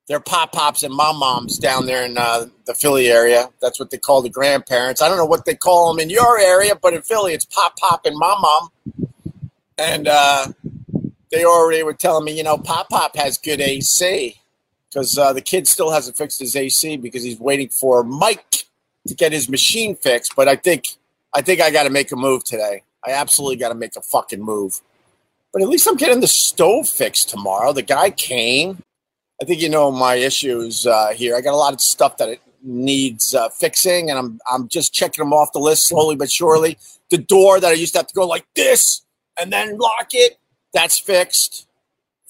they're 0.07 0.21
pop 0.21 0.53
pops 0.53 0.83
and 0.83 0.93
mom 0.93 1.19
moms 1.19 1.59
down 1.59 1.87
there 1.87 2.05
in 2.05 2.19
uh, 2.19 2.47
the 2.67 2.75
Philly 2.75 3.07
area. 3.07 3.51
That's 3.63 3.81
what 3.81 3.91
they 3.91 3.99
call 3.99 4.21
the 4.21 4.29
grandparents. 4.29 5.01
I 5.01 5.09
don't 5.09 5.17
know 5.17 5.25
what 5.25 5.47
they 5.47 5.55
call 5.55 5.93
them 5.93 6.01
in 6.01 6.11
your 6.11 6.39
area, 6.39 6.75
but 6.75 6.93
in 6.93 7.03
Philly 7.03 7.33
it's 7.33 7.45
pop 7.47 7.77
pop 7.79 8.05
and 8.05 8.17
mom 8.19 8.43
mom. 8.43 8.69
And 9.79 10.07
uh, 10.07 10.49
they 11.31 11.45
already 11.45 11.83
were 11.83 11.95
telling 11.95 12.25
me, 12.25 12.37
you 12.37 12.43
know, 12.43 12.59
pop 12.59 12.91
pop 12.91 13.17
has 13.17 13.39
good 13.39 13.61
AC 13.61 14.41
because 14.95 15.19
uh, 15.19 15.33
the 15.33 15.41
kid 15.41 15.67
still 15.67 15.91
hasn't 15.91 16.17
fixed 16.17 16.39
his 16.39 16.55
AC 16.55 16.97
because 16.99 17.25
he's 17.25 17.41
waiting 17.41 17.69
for 17.69 18.05
Mike 18.05 18.65
to 19.09 19.15
get 19.15 19.33
his 19.33 19.49
machine 19.49 19.97
fixed. 19.97 20.35
But 20.37 20.47
I 20.47 20.57
think 20.57 20.85
I 21.35 21.43
think 21.43 21.61
I 21.61 21.71
got 21.71 21.83
to 21.83 21.91
make 21.91 22.13
a 22.13 22.17
move 22.17 22.45
today. 22.45 22.85
I 23.05 23.11
absolutely 23.11 23.57
got 23.57 23.71
to 23.71 23.75
make 23.75 23.97
a 23.97 24.01
fucking 24.01 24.43
move. 24.43 24.81
But 25.53 25.63
at 25.63 25.69
least 25.69 25.87
I'm 25.87 25.97
getting 25.97 26.21
the 26.21 26.29
stove 26.29 26.89
fixed 26.89 27.29
tomorrow. 27.29 27.73
The 27.73 27.83
guy 27.83 28.11
came. 28.11 28.83
I 29.43 29.45
think 29.45 29.61
you 29.61 29.69
know 29.69 29.91
my 29.91 30.15
issues 30.15 30.87
uh, 30.87 31.09
here. 31.09 31.37
I 31.37 31.41
got 31.41 31.55
a 31.55 31.57
lot 31.57 31.75
of 31.75 31.81
stuff 31.81 32.17
that 32.19 32.29
it 32.29 32.41
needs 32.63 33.35
uh, 33.35 33.49
fixing, 33.49 34.11
and 34.11 34.19
I'm 34.19 34.41
I'm 34.51 34.69
just 34.69 34.95
checking 34.95 35.25
them 35.25 35.33
off 35.33 35.53
the 35.53 35.59
list 35.59 35.89
slowly 35.89 36.17
but 36.17 36.31
surely. 36.31 36.79
The 37.11 37.19
door 37.19 37.61
that 37.61 37.69
I 37.69 37.75
used 37.75 37.93
to 37.93 37.99
have 37.99 38.07
to 38.07 38.15
go 38.15 38.27
like 38.27 38.47
this 38.55 39.03
and 39.39 39.53
then 39.53 39.77
lock 39.77 40.09
it, 40.13 40.39
that's 40.73 40.99
fixed. 40.99 41.69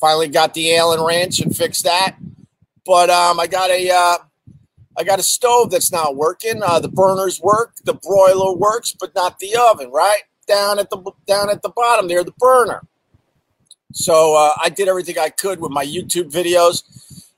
Finally 0.01 0.29
got 0.29 0.53
the 0.53 0.77
Allen 0.77 1.01
wrench 1.03 1.41
and 1.41 1.57
fixed 1.57 1.85
that. 1.85 2.17
But 2.85 3.11
um, 3.11 3.41
I 3.41 3.47
got 3.47 3.71
a 3.71 3.91
uh, 3.91 4.19
I 4.97 5.05
got 5.05 5.19
a 5.19 5.23
stove 5.23 5.71
that's 5.71 5.91
not 5.91 6.17
working. 6.17 6.63
Uh, 6.63 6.79
the 6.81 6.89
burners 6.89 7.41
work, 7.41 7.75
the 7.85 7.95
broiler 7.95 8.55
works, 8.55 8.95
but 8.99 9.15
not 9.15 9.39
the 9.39 9.57
oven. 9.57 9.91
Right 9.91 10.23
down 10.47 10.79
at 10.79 10.91
the 10.91 11.13
down 11.27 11.51
at 11.51 11.63
the 11.63 11.71
bottom 11.71 12.09
there, 12.09 12.23
the 12.23 12.33
burner. 12.33 12.87
So 13.93 14.37
uh, 14.37 14.53
I 14.63 14.69
did 14.69 14.89
everything 14.89 15.19
I 15.19 15.31
could 15.31 15.61
with 15.61 15.71
my 15.71 15.85
YouTube 15.85 16.31
videos. 16.31 16.83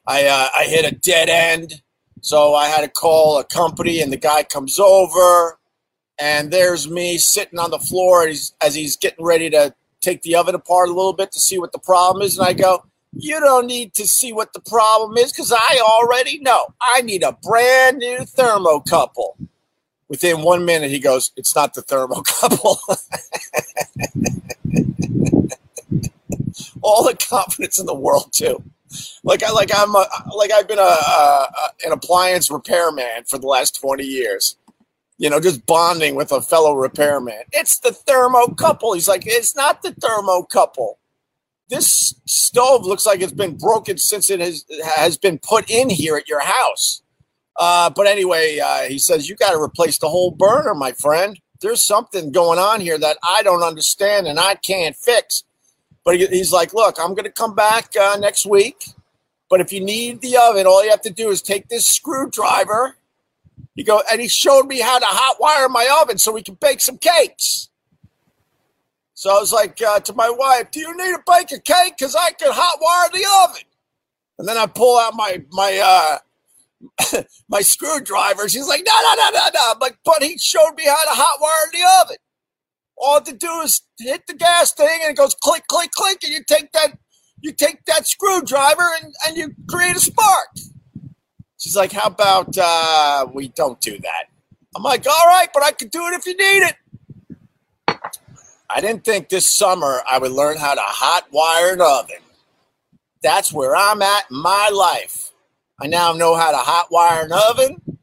I 0.06 0.26
uh, 0.26 0.48
I 0.56 0.64
hit 0.64 0.90
a 0.90 0.94
dead 0.94 1.28
end, 1.28 1.82
so 2.20 2.54
I 2.54 2.66
had 2.68 2.82
to 2.82 2.88
call 2.88 3.38
a 3.38 3.44
company, 3.44 4.00
and 4.00 4.12
the 4.12 4.16
guy 4.16 4.42
comes 4.42 4.78
over, 4.78 5.58
and 6.18 6.50
there's 6.50 6.88
me 6.88 7.18
sitting 7.18 7.58
on 7.58 7.70
the 7.70 7.78
floor 7.78 8.26
as, 8.26 8.54
as 8.62 8.74
he's 8.74 8.96
getting 8.96 9.24
ready 9.24 9.50
to 9.50 9.74
take 10.00 10.22
the 10.22 10.36
oven 10.36 10.54
apart 10.54 10.88
a 10.88 10.92
little 10.92 11.12
bit 11.12 11.32
to 11.32 11.40
see 11.40 11.58
what 11.58 11.72
the 11.72 11.78
problem 11.78 12.22
is, 12.22 12.38
and 12.38 12.46
I 12.46 12.52
go, 12.52 12.84
you 13.18 13.40
don't 13.40 13.66
need 13.66 13.94
to 13.94 14.06
see 14.06 14.32
what 14.32 14.52
the 14.52 14.60
problem 14.60 15.16
is 15.16 15.32
because 15.32 15.52
I 15.52 15.80
already 15.82 16.38
know. 16.38 16.66
I 16.80 17.00
need 17.02 17.22
a 17.22 17.36
brand 17.42 17.98
new 17.98 18.18
thermocouple. 18.20 19.36
Within 20.08 20.42
one 20.42 20.64
minute, 20.64 20.90
he 20.90 20.98
goes, 20.98 21.32
It's 21.36 21.54
not 21.54 21.74
the 21.74 21.82
thermocouple. 21.82 22.78
All 26.82 27.04
the 27.04 27.16
confidence 27.16 27.78
in 27.78 27.86
the 27.86 27.94
world, 27.94 28.32
too. 28.32 28.62
Like 29.24 29.42
I 29.42 29.50
like 29.50 29.70
I'm 29.74 29.94
a, 29.94 30.06
like 30.34 30.52
I've 30.52 30.68
been 30.68 30.78
a, 30.78 30.82
a 30.82 31.48
an 31.84 31.92
appliance 31.92 32.50
repairman 32.50 33.24
for 33.26 33.38
the 33.38 33.46
last 33.46 33.80
20 33.80 34.04
years. 34.04 34.56
You 35.18 35.28
know, 35.30 35.40
just 35.40 35.66
bonding 35.66 36.14
with 36.14 36.30
a 36.30 36.40
fellow 36.40 36.74
repairman. 36.74 37.42
It's 37.52 37.78
the 37.80 37.90
thermocouple. 37.90 38.94
He's 38.94 39.08
like, 39.08 39.24
it's 39.26 39.56
not 39.56 39.82
the 39.82 39.90
thermocouple 39.90 40.96
this 41.68 42.14
stove 42.26 42.84
looks 42.84 43.06
like 43.06 43.20
it's 43.20 43.32
been 43.32 43.56
broken 43.56 43.98
since 43.98 44.30
it 44.30 44.40
has 44.40 44.64
has 44.96 45.16
been 45.16 45.38
put 45.38 45.70
in 45.70 45.90
here 45.90 46.16
at 46.16 46.28
your 46.28 46.40
house. 46.40 47.02
Uh, 47.58 47.90
but 47.90 48.06
anyway, 48.06 48.58
uh, 48.58 48.82
he 48.82 48.98
says 48.98 49.28
you 49.28 49.36
got 49.36 49.52
to 49.52 49.60
replace 49.60 49.98
the 49.98 50.08
whole 50.08 50.30
burner, 50.30 50.74
my 50.74 50.92
friend. 50.92 51.40
There's 51.60 51.84
something 51.84 52.32
going 52.32 52.58
on 52.58 52.80
here 52.80 52.98
that 52.98 53.16
I 53.22 53.42
don't 53.42 53.62
understand 53.62 54.26
and 54.26 54.38
I 54.38 54.56
can't 54.56 54.94
fix. 54.94 55.42
But 56.04 56.16
he's 56.16 56.52
like, 56.52 56.72
look, 56.72 56.96
I'm 57.00 57.14
going 57.14 57.24
to 57.24 57.32
come 57.32 57.54
back 57.54 57.90
uh, 58.00 58.16
next 58.20 58.46
week. 58.46 58.84
But 59.48 59.60
if 59.60 59.72
you 59.72 59.80
need 59.80 60.20
the 60.20 60.36
oven, 60.36 60.66
all 60.66 60.84
you 60.84 60.90
have 60.90 61.00
to 61.02 61.12
do 61.12 61.30
is 61.30 61.40
take 61.40 61.68
this 61.68 61.86
screwdriver. 61.86 62.96
You 63.74 63.84
go, 63.84 64.02
and 64.10 64.20
he 64.20 64.28
showed 64.28 64.66
me 64.66 64.80
how 64.80 64.98
to 64.98 65.06
hot 65.06 65.36
wire 65.40 65.68
my 65.68 65.88
oven 66.02 66.18
so 66.18 66.32
we 66.32 66.42
can 66.42 66.54
bake 66.54 66.80
some 66.80 66.98
cakes. 66.98 67.68
So 69.16 69.30
I 69.34 69.40
was 69.40 69.50
like 69.50 69.80
uh, 69.80 69.98
to 70.00 70.12
my 70.12 70.28
wife, 70.28 70.70
"Do 70.70 70.78
you 70.78 70.94
need 70.94 71.14
a 71.14 71.22
bake 71.26 71.50
of 71.50 71.64
cake? 71.64 71.94
Because 71.96 72.14
I 72.14 72.32
can 72.32 72.52
hot 72.52 72.78
wire 72.82 73.08
the 73.10 73.26
oven." 73.44 73.62
And 74.38 74.46
then 74.46 74.58
I 74.58 74.66
pull 74.66 74.98
out 74.98 75.14
my 75.14 75.42
my 75.50 76.20
uh, 77.10 77.22
my 77.48 77.62
screwdriver. 77.62 78.46
She's 78.50 78.68
like, 78.68 78.82
"No, 78.86 78.92
no, 78.92 79.14
no, 79.14 79.30
no, 79.30 79.48
no!" 79.54 79.72
I'm 79.72 79.78
like, 79.78 79.96
"But 80.04 80.22
he 80.22 80.36
showed 80.36 80.74
me 80.76 80.84
how 80.84 81.02
to 81.02 81.12
hot 81.12 81.40
wire 81.40 81.70
the 81.72 82.02
oven. 82.02 82.16
All 82.98 83.22
to 83.22 83.32
do 83.32 83.60
is 83.62 83.80
hit 83.98 84.26
the 84.26 84.34
gas 84.34 84.74
thing, 84.74 85.00
and 85.02 85.12
it 85.12 85.16
goes 85.16 85.34
click, 85.34 85.66
click, 85.66 85.92
click, 85.92 86.18
and 86.22 86.32
you 86.34 86.44
take 86.46 86.72
that 86.72 86.98
you 87.40 87.52
take 87.52 87.86
that 87.86 88.06
screwdriver 88.06 88.86
and 89.02 89.14
and 89.26 89.38
you 89.38 89.54
create 89.66 89.96
a 89.96 90.00
spark." 90.00 90.48
She's 91.56 91.74
like, 91.74 91.92
"How 91.92 92.08
about 92.08 92.54
uh, 92.58 93.28
we 93.32 93.48
don't 93.48 93.80
do 93.80 93.98
that?" 93.98 94.24
I'm 94.76 94.82
like, 94.82 95.06
"All 95.06 95.26
right, 95.26 95.48
but 95.54 95.62
I 95.62 95.72
can 95.72 95.88
do 95.88 96.06
it 96.08 96.12
if 96.12 96.26
you 96.26 96.36
need 96.36 96.66
it." 96.66 96.76
I 98.68 98.80
didn't 98.80 99.04
think 99.04 99.28
this 99.28 99.56
summer 99.56 100.02
I 100.10 100.18
would 100.18 100.32
learn 100.32 100.56
how 100.56 100.74
to 100.74 100.80
hot 100.82 101.26
wire 101.30 101.74
an 101.74 101.80
oven. 101.80 102.22
That's 103.22 103.52
where 103.52 103.76
I'm 103.76 104.02
at 104.02 104.24
in 104.30 104.38
my 104.38 104.70
life. 104.72 105.30
I 105.80 105.86
now 105.86 106.12
know 106.12 106.36
how 106.36 106.50
to 106.50 106.56
hot 106.56 106.90
wire 106.90 107.24
an 107.24 107.32
oven, 107.32 107.98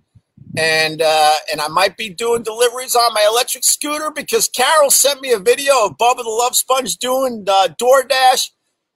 and 0.57 1.01
uh, 1.01 1.33
and 1.51 1.59
I 1.59 1.67
might 1.67 1.97
be 1.97 2.09
doing 2.09 2.43
deliveries 2.43 2.95
on 2.95 3.13
my 3.13 3.25
electric 3.29 3.63
scooter 3.63 4.11
because 4.11 4.47
Carol 4.47 4.89
sent 4.89 5.21
me 5.21 5.31
a 5.31 5.39
video 5.39 5.85
of 5.85 5.97
Bubba 5.97 6.23
the 6.23 6.29
Love 6.29 6.55
Sponge 6.55 6.95
doing 6.97 7.45
uh, 7.47 7.69
DoorDash, 7.81 8.51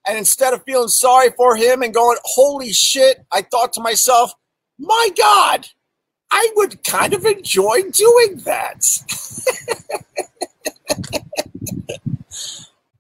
and 0.08 0.18
instead 0.18 0.54
of 0.54 0.64
feeling 0.64 0.90
sorry 0.90 1.30
for 1.36 1.56
him 1.56 1.82
and 1.82 1.94
going, 1.94 2.18
"Holy 2.24 2.72
shit," 2.72 3.26
I 3.32 3.42
thought 3.42 3.74
to 3.74 3.82
myself, 3.82 4.32
"My 4.80 5.10
God." 5.18 5.68
I 6.30 6.52
would 6.58 6.84
kind 6.84 7.14
of 7.14 7.26
enjoy 7.26 7.84
doing 7.94 8.42
that. 8.44 8.84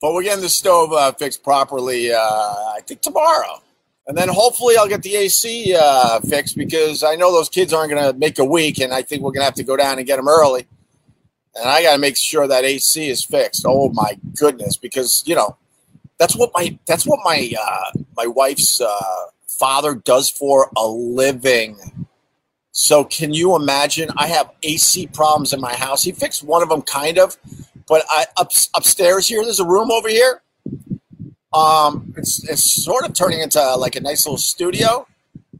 But 0.01 0.13
we're 0.13 0.23
getting 0.23 0.43
the 0.43 0.49
stove 0.49 0.93
uh, 0.93 1.11
fixed 1.13 1.43
properly, 1.43 2.11
uh, 2.11 2.17
I 2.19 2.79
think 2.85 3.01
tomorrow. 3.01 3.61
And 4.07 4.17
then 4.17 4.29
hopefully 4.29 4.75
I'll 4.77 4.87
get 4.87 5.03
the 5.03 5.15
AC 5.15 5.75
uh, 5.77 6.19
fixed 6.21 6.55
because 6.55 7.03
I 7.03 7.15
know 7.15 7.31
those 7.31 7.49
kids 7.49 7.73
aren't 7.73 7.91
going 7.91 8.13
to 8.13 8.17
make 8.17 8.39
a 8.39 8.45
week, 8.45 8.79
and 8.79 8.93
I 8.93 9.01
think 9.01 9.21
we're 9.21 9.31
going 9.31 9.41
to 9.41 9.45
have 9.45 9.55
to 9.55 9.63
go 9.63 9.75
down 9.75 9.97
and 9.97 10.07
get 10.07 10.15
them 10.15 10.29
early. 10.29 10.65
And 11.55 11.67
I 11.67 11.81
got 11.81 11.93
to 11.93 11.97
make 11.97 12.15
sure 12.15 12.47
that 12.47 12.63
AC 12.63 13.09
is 13.09 13.25
fixed. 13.25 13.65
Oh 13.67 13.89
my 13.89 14.17
goodness, 14.37 14.77
because 14.77 15.23
you 15.25 15.35
know 15.35 15.57
that's 16.19 16.35
what 16.35 16.51
my 16.53 16.77
that's 16.85 17.05
what 17.05 17.19
my 17.23 17.51
uh, 17.59 17.99
my 18.15 18.27
wife's 18.27 18.79
uh, 18.79 19.25
father 19.47 19.95
does 19.95 20.29
for 20.29 20.71
a 20.77 20.87
living. 20.87 22.07
So 22.71 23.03
can 23.03 23.33
you 23.33 23.55
imagine? 23.55 24.09
I 24.17 24.27
have 24.27 24.51
AC 24.61 25.07
problems 25.07 25.51
in 25.51 25.59
my 25.59 25.73
house. 25.73 26.03
He 26.03 26.11
fixed 26.11 26.43
one 26.43 26.61
of 26.61 26.69
them, 26.69 26.83
kind 26.83 27.17
of, 27.17 27.35
but 27.87 28.05
I, 28.09 28.25
up, 28.37 28.51
upstairs 28.75 29.27
here, 29.27 29.43
there's 29.43 29.59
a 29.59 29.65
room 29.65 29.91
over 29.91 30.09
here. 30.09 30.41
Um, 31.53 32.13
it's, 32.17 32.47
it's 32.49 32.83
sort 32.83 33.05
of 33.05 33.13
turning 33.13 33.39
into 33.39 33.61
like 33.77 33.95
a 33.95 34.01
nice 34.01 34.25
little 34.25 34.37
studio, 34.37 35.07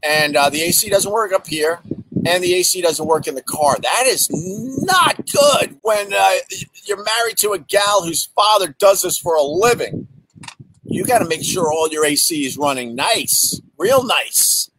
and 0.02 0.36
uh, 0.36 0.50
the 0.50 0.62
AC 0.62 0.88
doesn't 0.90 1.10
work 1.12 1.32
up 1.32 1.46
here. 1.46 1.80
and 2.26 2.42
the 2.42 2.54
AC 2.54 2.82
doesn't 2.82 3.06
work 3.06 3.26
in 3.26 3.34
the 3.34 3.42
car. 3.42 3.76
That 3.80 4.04
is 4.06 4.28
not 4.30 5.16
good 5.26 5.78
when 5.82 6.12
uh, 6.12 6.30
you're 6.84 7.02
married 7.02 7.38
to 7.38 7.52
a 7.52 7.58
gal 7.58 8.02
whose 8.04 8.26
father 8.26 8.74
does 8.78 9.02
this 9.02 9.18
for 9.18 9.34
a 9.36 9.42
living. 9.42 10.08
You 10.84 11.04
got 11.04 11.18
to 11.20 11.26
make 11.28 11.42
sure 11.44 11.70
all 11.72 11.88
your 11.88 12.04
AC 12.04 12.44
is 12.46 12.56
running 12.58 12.94
nice, 12.94 13.60
real 13.78 14.04
nice. 14.04 14.70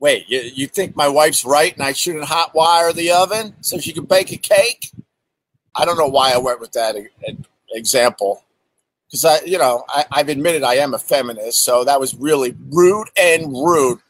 Wait, 0.00 0.28
you, 0.28 0.40
you 0.40 0.66
think 0.66 0.94
my 0.96 1.08
wife's 1.08 1.44
right 1.44 1.72
and 1.74 1.82
I 1.82 1.92
shouldn't 1.92 2.24
hot 2.24 2.54
wire 2.54 2.92
the 2.92 3.10
oven 3.10 3.54
so 3.60 3.78
she 3.78 3.92
can 3.92 4.04
bake 4.04 4.32
a 4.32 4.36
cake? 4.36 4.90
I 5.74 5.84
don't 5.84 5.98
know 5.98 6.08
why 6.08 6.32
I 6.32 6.38
went 6.38 6.60
with 6.60 6.72
that 6.72 6.96
example 7.72 8.42
because 9.14 9.24
I, 9.24 9.40
you 9.44 9.58
know, 9.58 9.84
I, 9.88 10.04
I've 10.10 10.28
admitted 10.28 10.62
I 10.62 10.74
am 10.74 10.94
a 10.94 10.98
feminist, 10.98 11.62
so 11.62 11.84
that 11.84 12.00
was 12.00 12.14
really 12.14 12.56
rude 12.70 13.08
and 13.16 13.52
rude 13.52 14.00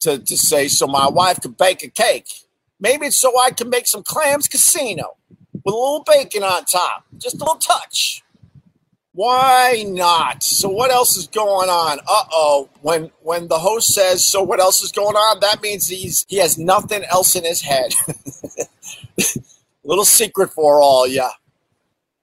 to, 0.00 0.18
to 0.18 0.36
say 0.36 0.68
so 0.68 0.86
my 0.86 1.08
wife 1.08 1.40
could 1.40 1.56
bake 1.56 1.82
a 1.82 1.88
cake. 1.88 2.28
Maybe 2.80 3.06
it's 3.06 3.16
so 3.16 3.32
I 3.40 3.50
can 3.52 3.70
make 3.70 3.86
some 3.86 4.02
clams 4.02 4.48
casino 4.48 5.16
with 5.52 5.66
a 5.66 5.70
little 5.70 6.04
bacon 6.04 6.42
on 6.42 6.64
top, 6.64 7.04
just 7.16 7.36
a 7.36 7.38
little 7.38 7.54
touch. 7.54 8.22
Why 9.14 9.84
not? 9.86 10.42
So 10.42 10.68
what 10.68 10.90
else 10.90 11.16
is 11.16 11.28
going 11.28 11.68
on? 11.68 11.98
Uh 12.00 12.24
oh. 12.32 12.70
When 12.80 13.10
when 13.22 13.48
the 13.48 13.58
host 13.58 13.92
says, 13.92 14.26
"So 14.26 14.42
what 14.42 14.58
else 14.58 14.82
is 14.82 14.90
going 14.90 15.16
on?" 15.16 15.40
That 15.40 15.60
means 15.62 15.86
he's 15.86 16.24
he 16.28 16.38
has 16.38 16.56
nothing 16.56 17.04
else 17.04 17.36
in 17.36 17.44
his 17.44 17.60
head. 17.60 17.92
Little 19.84 20.04
secret 20.04 20.50
for 20.50 20.80
all 20.80 21.06
ya. 21.06 21.30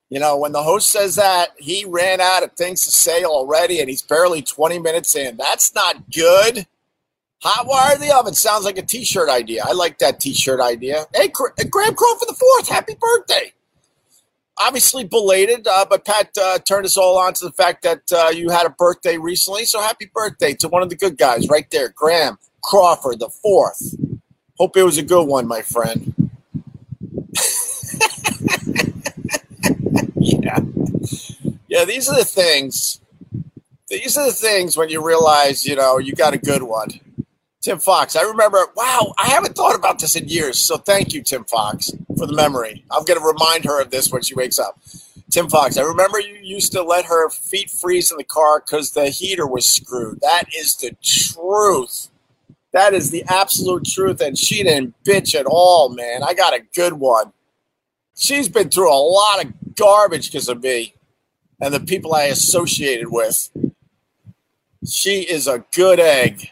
You 0.09 0.19
know, 0.19 0.37
when 0.37 0.53
the 0.53 0.63
host 0.63 0.89
says 0.89 1.15
that, 1.15 1.49
he 1.57 1.85
ran 1.85 2.19
out 2.19 2.43
of 2.43 2.53
things 2.53 2.83
to 2.85 2.91
say 2.91 3.23
already, 3.23 3.79
and 3.79 3.89
he's 3.89 4.01
barely 4.01 4.41
20 4.41 4.79
minutes 4.79 5.15
in. 5.15 5.37
That's 5.37 5.75
not 5.75 6.09
good. 6.11 6.65
Hot 7.41 7.67
wire 7.67 7.97
the 7.97 8.13
oven 8.13 8.33
sounds 8.33 8.65
like 8.65 8.77
a 8.77 8.81
t-shirt 8.81 9.29
idea. 9.29 9.63
I 9.65 9.73
like 9.73 9.99
that 9.99 10.19
t-shirt 10.19 10.59
idea. 10.59 11.05
Hey, 11.13 11.29
Graham 11.29 11.95
Crawford 11.95 12.27
the 12.27 12.35
fourth. 12.37 12.67
Happy 12.67 12.95
birthday. 12.99 13.53
Obviously 14.59 15.05
belated, 15.05 15.65
uh, 15.67 15.85
but 15.89 16.03
Pat 16.03 16.31
uh, 16.41 16.59
turned 16.59 16.85
us 16.85 16.97
all 16.97 17.17
on 17.17 17.33
to 17.35 17.45
the 17.45 17.53
fact 17.53 17.83
that 17.83 18.01
uh, 18.11 18.29
you 18.29 18.49
had 18.49 18.65
a 18.65 18.69
birthday 18.69 19.17
recently. 19.17 19.63
So 19.63 19.79
happy 19.79 20.11
birthday 20.13 20.53
to 20.55 20.67
one 20.67 20.83
of 20.83 20.89
the 20.89 20.97
good 20.97 21.17
guys 21.17 21.47
right 21.47 21.69
there, 21.71 21.93
Graham 21.95 22.37
Crawford 22.61 23.19
the 23.19 23.29
fourth. 23.29 23.95
Hope 24.57 24.75
it 24.75 24.83
was 24.83 24.97
a 24.97 25.03
good 25.03 25.25
one, 25.25 25.47
my 25.47 25.61
friend. 25.61 26.28
Yeah. 30.49 30.59
Yeah, 31.67 31.85
these 31.85 32.09
are 32.09 32.15
the 32.15 32.25
things. 32.25 33.01
These 33.89 34.17
are 34.17 34.25
the 34.25 34.33
things 34.33 34.77
when 34.77 34.89
you 34.89 35.05
realize, 35.05 35.65
you 35.65 35.75
know, 35.75 35.97
you 35.97 36.13
got 36.13 36.33
a 36.33 36.37
good 36.37 36.63
one. 36.63 36.89
Tim 37.61 37.79
Fox. 37.79 38.15
I 38.15 38.21
remember, 38.21 38.65
wow, 38.75 39.13
I 39.17 39.27
haven't 39.27 39.55
thought 39.55 39.75
about 39.75 39.99
this 39.99 40.15
in 40.15 40.27
years. 40.27 40.57
So 40.57 40.77
thank 40.77 41.13
you, 41.13 41.21
Tim 41.21 41.43
Fox, 41.43 41.91
for 42.17 42.25
the 42.25 42.35
memory. 42.35 42.85
I'm 42.89 43.03
going 43.03 43.19
to 43.19 43.25
remind 43.25 43.65
her 43.65 43.81
of 43.81 43.91
this 43.91 44.11
when 44.11 44.21
she 44.21 44.33
wakes 44.33 44.59
up. 44.59 44.79
Tim 45.29 45.49
Fox, 45.49 45.77
I 45.77 45.81
remember 45.81 46.19
you 46.19 46.39
used 46.41 46.71
to 46.71 46.81
let 46.81 47.05
her 47.05 47.29
feet 47.29 47.69
freeze 47.69 48.11
in 48.11 48.17
the 48.17 48.23
car 48.23 48.63
because 48.65 48.91
the 48.91 49.09
heater 49.09 49.45
was 49.45 49.67
screwed. 49.67 50.19
That 50.21 50.45
is 50.55 50.75
the 50.77 50.95
truth. 51.03 52.09
That 52.71 52.93
is 52.93 53.11
the 53.11 53.23
absolute 53.27 53.85
truth. 53.85 54.21
And 54.21 54.37
she 54.37 54.63
didn't 54.63 54.95
bitch 55.03 55.35
at 55.35 55.45
all, 55.45 55.89
man. 55.89 56.23
I 56.23 56.33
got 56.33 56.53
a 56.53 56.63
good 56.73 56.93
one. 56.93 57.33
She's 58.15 58.49
been 58.49 58.69
through 58.69 58.91
a 58.91 58.95
lot 58.95 59.43
of 59.43 59.53
garbage 59.75 60.31
because 60.31 60.49
of 60.49 60.63
me 60.63 60.95
and 61.61 61.73
the 61.73 61.79
people 61.79 62.13
I 62.13 62.23
associated 62.23 63.07
with. 63.09 63.49
She 64.87 65.21
is 65.21 65.47
a 65.47 65.65
good 65.73 65.99
egg. 65.99 66.51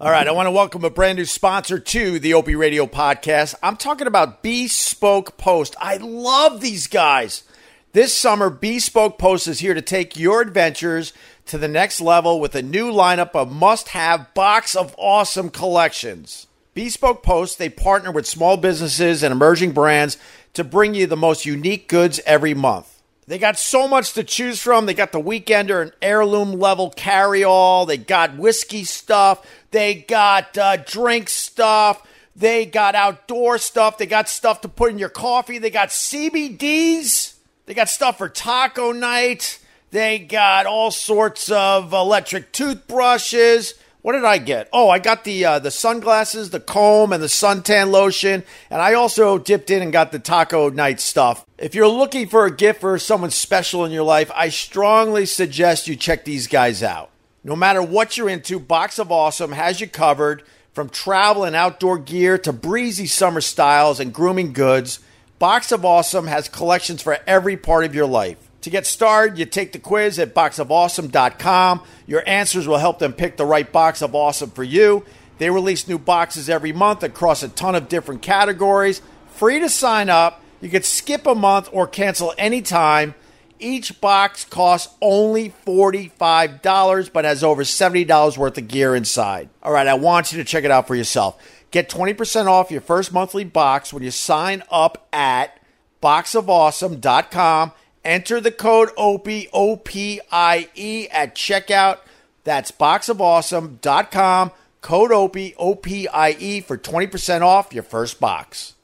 All 0.00 0.10
right, 0.10 0.26
I 0.26 0.32
want 0.32 0.46
to 0.46 0.50
welcome 0.50 0.84
a 0.84 0.90
brand 0.90 1.18
new 1.18 1.24
sponsor 1.24 1.78
to 1.78 2.18
the 2.18 2.34
Opie 2.34 2.56
Radio 2.56 2.86
podcast. 2.86 3.54
I'm 3.62 3.76
talking 3.76 4.08
about 4.08 4.42
Bespoke 4.42 5.36
Post. 5.38 5.76
I 5.80 5.98
love 5.98 6.60
these 6.60 6.88
guys. 6.88 7.44
This 7.92 8.12
summer, 8.12 8.50
Bespoke 8.50 9.16
Post 9.16 9.46
is 9.46 9.60
here 9.60 9.74
to 9.74 9.82
take 9.82 10.18
your 10.18 10.40
adventures 10.40 11.12
to 11.46 11.58
the 11.58 11.68
next 11.68 12.00
level 12.00 12.40
with 12.40 12.56
a 12.56 12.62
new 12.62 12.90
lineup 12.90 13.30
of 13.34 13.52
must 13.52 13.88
have 13.88 14.34
box 14.34 14.74
of 14.74 14.94
awesome 14.98 15.50
collections. 15.50 16.48
Bespoke 16.74 17.22
Post, 17.22 17.58
they 17.58 17.68
partner 17.68 18.10
with 18.10 18.26
small 18.26 18.56
businesses 18.56 19.22
and 19.22 19.30
emerging 19.30 19.72
brands 19.72 20.16
to 20.54 20.64
bring 20.64 20.94
you 20.94 21.06
the 21.06 21.16
most 21.16 21.46
unique 21.46 21.88
goods 21.88 22.20
every 22.26 22.54
month. 22.54 23.02
They 23.26 23.38
got 23.38 23.58
so 23.58 23.86
much 23.86 24.14
to 24.14 24.24
choose 24.24 24.60
from. 24.60 24.86
They 24.86 24.94
got 24.94 25.12
the 25.12 25.20
Weekender 25.20 25.80
and 25.80 25.92
heirloom 26.02 26.52
level 26.52 26.90
carry 26.90 27.44
all. 27.44 27.86
They 27.86 27.96
got 27.96 28.36
whiskey 28.36 28.84
stuff. 28.84 29.46
They 29.70 29.94
got 29.94 30.58
uh, 30.58 30.76
drink 30.78 31.28
stuff. 31.28 32.06
They 32.34 32.66
got 32.66 32.94
outdoor 32.94 33.58
stuff. 33.58 33.96
They 33.96 34.06
got 34.06 34.28
stuff 34.28 34.62
to 34.62 34.68
put 34.68 34.90
in 34.90 34.98
your 34.98 35.08
coffee. 35.08 35.58
They 35.58 35.70
got 35.70 35.90
CBDs. 35.90 37.34
They 37.66 37.74
got 37.74 37.88
stuff 37.88 38.18
for 38.18 38.28
taco 38.28 38.92
night. 38.92 39.60
They 39.92 40.18
got 40.18 40.66
all 40.66 40.90
sorts 40.90 41.50
of 41.50 41.92
electric 41.92 42.52
toothbrushes. 42.52 43.74
What 44.02 44.14
did 44.14 44.24
I 44.24 44.38
get? 44.38 44.68
Oh, 44.72 44.90
I 44.90 44.98
got 44.98 45.22
the 45.22 45.44
uh, 45.44 45.58
the 45.60 45.70
sunglasses, 45.70 46.50
the 46.50 46.58
comb, 46.58 47.12
and 47.12 47.22
the 47.22 47.28
suntan 47.28 47.92
lotion, 47.92 48.42
and 48.68 48.82
I 48.82 48.94
also 48.94 49.38
dipped 49.38 49.70
in 49.70 49.80
and 49.80 49.92
got 49.92 50.10
the 50.10 50.18
taco 50.18 50.70
night 50.70 50.98
stuff. 50.98 51.46
If 51.56 51.76
you're 51.76 51.86
looking 51.86 52.26
for 52.26 52.44
a 52.44 52.50
gift 52.50 52.80
for 52.80 52.98
someone 52.98 53.30
special 53.30 53.84
in 53.84 53.92
your 53.92 54.02
life, 54.02 54.28
I 54.34 54.48
strongly 54.48 55.24
suggest 55.24 55.86
you 55.86 55.94
check 55.94 56.24
these 56.24 56.48
guys 56.48 56.82
out. 56.82 57.10
No 57.44 57.54
matter 57.54 57.80
what 57.80 58.16
you're 58.16 58.28
into, 58.28 58.58
Box 58.58 58.98
of 58.98 59.12
Awesome 59.12 59.52
has 59.52 59.80
you 59.80 59.86
covered 59.86 60.42
from 60.72 60.88
travel 60.88 61.44
and 61.44 61.54
outdoor 61.54 61.98
gear 61.98 62.38
to 62.38 62.52
breezy 62.52 63.06
summer 63.06 63.40
styles 63.40 64.00
and 64.00 64.12
grooming 64.12 64.52
goods. 64.52 64.98
Box 65.38 65.70
of 65.70 65.84
Awesome 65.84 66.26
has 66.26 66.48
collections 66.48 67.02
for 67.02 67.18
every 67.24 67.56
part 67.56 67.84
of 67.84 67.94
your 67.94 68.06
life. 68.06 68.50
To 68.62 68.70
get 68.70 68.86
started, 68.86 69.38
you 69.38 69.44
take 69.44 69.72
the 69.72 69.80
quiz 69.80 70.20
at 70.20 70.34
boxofawesome.com. 70.34 71.82
Your 72.06 72.22
answers 72.28 72.68
will 72.68 72.78
help 72.78 73.00
them 73.00 73.12
pick 73.12 73.36
the 73.36 73.44
right 73.44 73.70
box 73.70 74.02
of 74.02 74.14
awesome 74.14 74.50
for 74.50 74.62
you. 74.62 75.04
They 75.38 75.50
release 75.50 75.88
new 75.88 75.98
boxes 75.98 76.48
every 76.48 76.72
month 76.72 77.02
across 77.02 77.42
a 77.42 77.48
ton 77.48 77.74
of 77.74 77.88
different 77.88 78.22
categories. 78.22 79.02
Free 79.34 79.58
to 79.58 79.68
sign 79.68 80.08
up. 80.08 80.40
You 80.60 80.68
can 80.68 80.84
skip 80.84 81.26
a 81.26 81.34
month 81.34 81.68
or 81.72 81.88
cancel 81.88 82.32
anytime. 82.38 83.16
Each 83.58 84.00
box 84.00 84.44
costs 84.44 84.94
only 85.00 85.52
$45, 85.66 87.12
but 87.12 87.24
has 87.24 87.42
over 87.42 87.64
$70 87.64 88.38
worth 88.38 88.58
of 88.58 88.68
gear 88.68 88.94
inside. 88.94 89.48
All 89.64 89.72
right, 89.72 89.88
I 89.88 89.94
want 89.94 90.30
you 90.30 90.38
to 90.38 90.44
check 90.44 90.62
it 90.62 90.70
out 90.70 90.86
for 90.86 90.94
yourself. 90.94 91.42
Get 91.72 91.88
20% 91.88 92.46
off 92.46 92.70
your 92.70 92.80
first 92.80 93.12
monthly 93.12 93.44
box 93.44 93.92
when 93.92 94.04
you 94.04 94.12
sign 94.12 94.62
up 94.70 95.08
at 95.12 95.58
boxofawesome.com 96.00 97.72
Enter 98.04 98.40
the 98.40 98.50
code 98.50 98.90
OPIE, 98.96 99.48
O-P-I-E 99.52 101.08
at 101.08 101.34
checkout. 101.34 101.98
That's 102.44 102.72
boxofawesome.com. 102.72 104.50
Code 104.80 105.12
OPIE, 105.12 105.54
O-P-I-E 105.56 106.60
for 106.62 106.76
20% 106.76 107.42
off 107.42 107.72
your 107.72 107.84
first 107.84 108.18
box. 108.18 108.74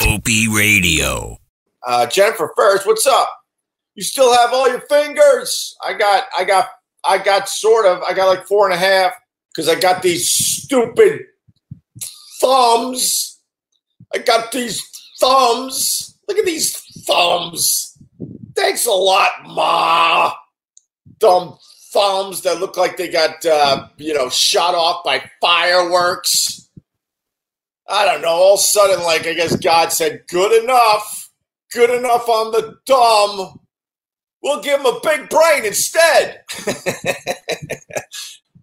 Opie 0.00 0.48
Radio. 0.48 1.38
Uh, 1.86 2.06
Jennifer 2.06 2.52
first, 2.56 2.86
what's 2.86 3.06
up? 3.06 3.28
You 3.94 4.02
still 4.02 4.34
have 4.34 4.54
all 4.54 4.68
your 4.68 4.80
fingers? 4.80 5.76
I 5.84 5.92
got, 5.92 6.24
I 6.38 6.44
got, 6.44 6.68
I 7.04 7.18
got 7.18 7.48
sort 7.48 7.84
of, 7.84 8.02
I 8.02 8.14
got 8.14 8.26
like 8.26 8.46
four 8.46 8.64
and 8.64 8.74
a 8.74 8.78
half 8.78 9.12
because 9.54 9.68
I 9.68 9.78
got 9.78 10.02
these 10.02 10.28
stupid 10.32 11.20
thumbs. 12.40 13.40
I 14.14 14.18
got 14.18 14.52
these 14.52 14.82
thumbs. 15.20 16.18
Look 16.26 16.38
at 16.38 16.46
these 16.46 16.74
thumbs. 17.06 17.91
Thanks 18.54 18.86
a 18.86 18.90
lot, 18.90 19.30
Ma. 19.46 20.32
Dumb 21.18 21.56
thumbs 21.92 22.42
that 22.42 22.60
look 22.60 22.76
like 22.76 22.96
they 22.96 23.08
got, 23.08 23.44
uh, 23.44 23.88
you 23.98 24.14
know, 24.14 24.28
shot 24.28 24.74
off 24.74 25.04
by 25.04 25.22
fireworks. 25.40 26.68
I 27.88 28.04
don't 28.06 28.22
know. 28.22 28.28
All 28.28 28.54
of 28.54 28.60
a 28.60 28.62
sudden, 28.62 29.04
like, 29.04 29.26
I 29.26 29.34
guess 29.34 29.56
God 29.56 29.92
said, 29.92 30.22
good 30.28 30.62
enough. 30.62 31.30
Good 31.72 31.90
enough 31.90 32.28
on 32.28 32.52
the 32.52 32.76
dumb. 32.86 33.60
We'll 34.42 34.62
give 34.62 34.80
him 34.80 34.86
a 34.86 35.00
big 35.02 35.28
brain 35.28 35.64
instead. 35.64 36.42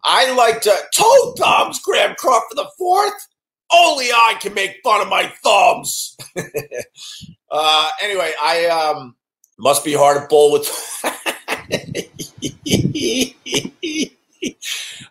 I 0.03 0.31
like 0.33 0.61
to 0.61 0.75
toe 0.93 1.33
thumbs, 1.37 1.79
Graham 1.79 2.15
Crawford 2.17 2.57
the 2.57 2.69
fourth. 2.77 3.27
Only 3.71 4.11
I 4.11 4.35
can 4.39 4.53
make 4.53 4.77
fun 4.83 5.01
of 5.01 5.07
my 5.07 5.31
thumbs. 5.43 6.17
uh, 7.51 7.89
anyway, 8.01 8.33
I 8.41 8.65
um, 8.65 9.15
must 9.59 9.83
be 9.83 9.93
hard 9.93 10.21
to 10.21 10.27
bowl 10.27 10.53
with. 10.53 10.67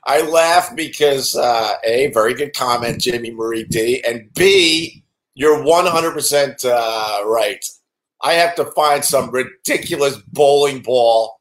I 0.05 0.23
laugh 0.23 0.75
because 0.75 1.37
uh, 1.37 1.75
a 1.85 2.11
very 2.13 2.33
good 2.33 2.55
comment, 2.55 3.01
Jimmy 3.01 3.31
Marie 3.31 3.65
D, 3.65 4.03
and 4.07 4.33
B, 4.35 5.05
you're 5.35 5.63
100% 5.63 6.65
uh, 6.65 7.27
right. 7.27 7.65
I 8.23 8.33
have 8.33 8.55
to 8.57 8.65
find 8.65 9.05
some 9.05 9.31
ridiculous 9.31 10.17
bowling 10.33 10.81
ball 10.81 11.41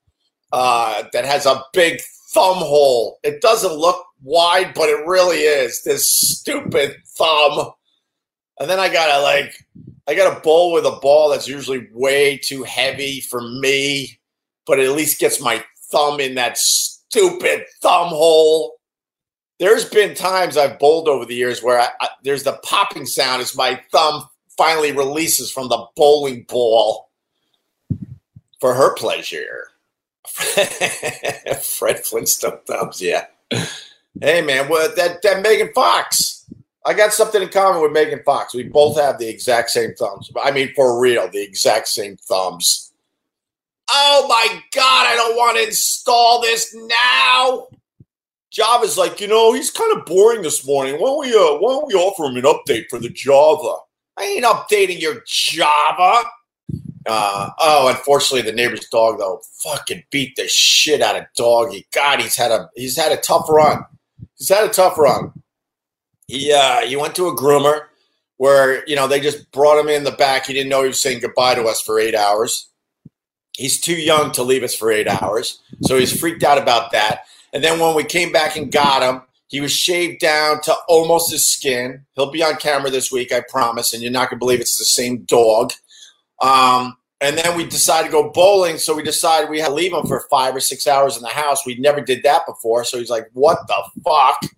uh, 0.51 1.03
that 1.13 1.25
has 1.25 1.45
a 1.45 1.63
big 1.73 2.01
thumb 2.33 2.57
hole. 2.57 3.19
It 3.23 3.41
doesn't 3.41 3.73
look 3.73 4.05
wide, 4.21 4.73
but 4.73 4.89
it 4.89 5.05
really 5.07 5.37
is. 5.37 5.81
This 5.83 6.05
stupid 6.07 6.97
thumb. 7.17 7.71
and 8.59 8.69
then 8.69 8.79
I 8.79 8.89
gotta 8.89 9.21
like 9.23 9.53
I 10.07 10.15
got 10.15 10.37
a 10.37 10.39
bowl 10.39 10.71
with 10.71 10.85
a 10.85 10.99
ball 11.01 11.29
that's 11.29 11.47
usually 11.47 11.87
way 11.91 12.37
too 12.37 12.63
heavy 12.63 13.19
for 13.19 13.41
me, 13.41 14.19
but 14.65 14.79
it 14.79 14.85
at 14.85 14.95
least 14.95 15.19
gets 15.19 15.41
my 15.41 15.63
thumb 15.91 16.19
in 16.19 16.35
that 16.35 16.57
stupid 16.57 17.65
thumb 17.81 18.09
hole. 18.09 18.75
There's 19.59 19.85
been 19.85 20.15
times 20.15 20.55
I've 20.55 20.79
bowled 20.79 21.09
over 21.09 21.25
the 21.25 21.35
years 21.35 21.61
where 21.61 21.79
I, 21.79 21.89
I, 21.99 22.09
there's 22.23 22.43
the 22.43 22.59
popping 22.63 23.05
sound 23.05 23.41
as 23.41 23.55
my 23.55 23.81
thumb 23.91 24.27
finally 24.57 24.91
releases 24.91 25.51
from 25.51 25.67
the 25.67 25.85
bowling 25.95 26.45
ball 26.47 27.09
for 28.61 28.73
her 28.73 28.93
pleasure. 28.95 29.69
Fred 31.63 31.99
Flintstone 32.05 32.59
thumbs, 32.65 33.01
yeah. 33.01 33.25
Hey 34.21 34.41
man, 34.41 34.67
what 34.67 34.95
that 34.95 35.21
that 35.23 35.41
Megan 35.41 35.71
Fox? 35.73 36.45
I 36.87 36.93
got 36.93 37.11
something 37.11 37.41
in 37.41 37.49
common 37.49 37.81
with 37.81 37.91
Megan 37.91 38.21
Fox. 38.23 38.53
We 38.53 38.63
both 38.63 38.97
have 38.97 39.19
the 39.19 39.27
exact 39.27 39.71
same 39.71 39.93
thumbs. 39.93 40.31
I 40.41 40.51
mean, 40.51 40.73
for 40.73 40.99
real, 41.01 41.27
the 41.29 41.43
exact 41.43 41.89
same 41.89 42.15
thumbs. 42.15 42.93
Oh 43.91 44.25
my 44.29 44.61
god, 44.73 45.05
I 45.07 45.15
don't 45.15 45.35
want 45.35 45.57
to 45.57 45.65
install 45.65 46.41
this 46.41 46.73
now. 46.73 47.67
Java's 48.51 48.97
like, 48.97 49.19
you 49.19 49.27
know, 49.27 49.51
he's 49.51 49.69
kind 49.69 49.97
of 49.97 50.05
boring 50.05 50.41
this 50.41 50.65
morning. 50.65 50.93
Why 50.93 51.07
don't 51.07 51.19
we 51.19 51.33
uh, 51.33 51.57
why 51.59 51.73
don't 51.73 51.87
we 51.87 51.93
offer 51.93 52.23
him 52.23 52.37
an 52.37 52.43
update 52.43 52.85
for 52.89 52.99
the 52.99 53.09
Java? 53.09 53.75
I 54.17 54.23
ain't 54.23 54.45
updating 54.45 55.01
your 55.01 55.21
Java. 55.27 56.23
Uh, 57.05 57.49
oh, 57.59 57.89
unfortunately, 57.89 58.49
the 58.49 58.55
neighbor's 58.55 58.87
dog 58.87 59.19
though 59.19 59.41
fucking 59.61 60.03
beat 60.09 60.37
the 60.37 60.47
shit 60.47 61.01
out 61.01 61.17
of 61.17 61.25
doggy. 61.35 61.85
God, 61.93 62.21
he's 62.21 62.37
had 62.37 62.51
a 62.51 62.69
he's 62.75 62.95
had 62.95 63.11
a 63.11 63.17
tough 63.17 63.49
run. 63.49 63.83
He's 64.37 64.49
had 64.49 64.69
a 64.69 64.73
tough 64.73 64.97
run. 64.97 65.33
He 66.27 66.51
uh, 66.51 66.81
he 66.81 66.95
went 66.95 67.15
to 67.15 67.27
a 67.27 67.35
groomer 67.35 67.85
where 68.37 68.87
you 68.87 68.95
know 68.95 69.07
they 69.07 69.19
just 69.19 69.49
brought 69.51 69.79
him 69.79 69.87
in 69.87 70.03
the 70.03 70.11
back. 70.11 70.45
He 70.45 70.53
didn't 70.53 70.69
know 70.69 70.81
he 70.81 70.89
was 70.89 71.01
saying 71.01 71.21
goodbye 71.21 71.55
to 71.55 71.63
us 71.63 71.81
for 71.81 71.99
eight 71.99 72.15
hours. 72.15 72.69
He's 73.53 73.79
too 73.79 73.95
young 73.95 74.31
to 74.33 74.43
leave 74.43 74.63
us 74.63 74.75
for 74.75 74.91
eight 74.91 75.07
hours, 75.07 75.61
so 75.83 75.97
he's 75.97 76.17
freaked 76.17 76.43
out 76.43 76.57
about 76.57 76.91
that. 76.91 77.21
And 77.53 77.63
then 77.63 77.79
when 77.79 77.95
we 77.95 78.03
came 78.03 78.31
back 78.31 78.55
and 78.55 78.71
got 78.71 79.01
him, 79.01 79.23
he 79.47 79.61
was 79.61 79.71
shaved 79.71 80.19
down 80.19 80.61
to 80.63 80.75
almost 80.89 81.31
his 81.31 81.49
skin. 81.49 82.05
He'll 82.13 82.29
be 82.29 82.43
on 82.43 82.57
camera 82.57 82.91
this 82.91 83.11
week, 83.11 83.31
I 83.31 83.41
promise, 83.47 83.93
and 83.93 84.03
you're 84.03 84.11
not 84.11 84.29
gonna 84.29 84.39
believe 84.39 84.59
it's 84.59 84.77
the 84.77 84.85
same 84.85 85.23
dog. 85.23 85.71
Um, 86.41 86.97
and 87.19 87.37
then 87.37 87.57
we 87.57 87.65
decided 87.65 88.07
to 88.07 88.11
go 88.11 88.29
bowling, 88.29 88.77
so 88.77 88.93
we 88.93 89.01
decided 89.01 89.49
we 89.49 89.59
had 89.59 89.69
to 89.69 89.73
leave 89.73 89.93
him 89.93 90.05
for 90.05 90.27
five 90.29 90.55
or 90.55 90.59
six 90.59 90.85
hours 90.85 91.15
in 91.15 91.23
the 91.23 91.29
house. 91.29 91.65
We 91.65 91.75
never 91.75 92.01
did 92.01 92.21
that 92.23 92.45
before, 92.45 92.83
so 92.83 92.99
he's 92.99 93.09
like, 93.09 93.29
"What 93.33 93.59
the 93.67 93.83
fuck?" 94.03 94.56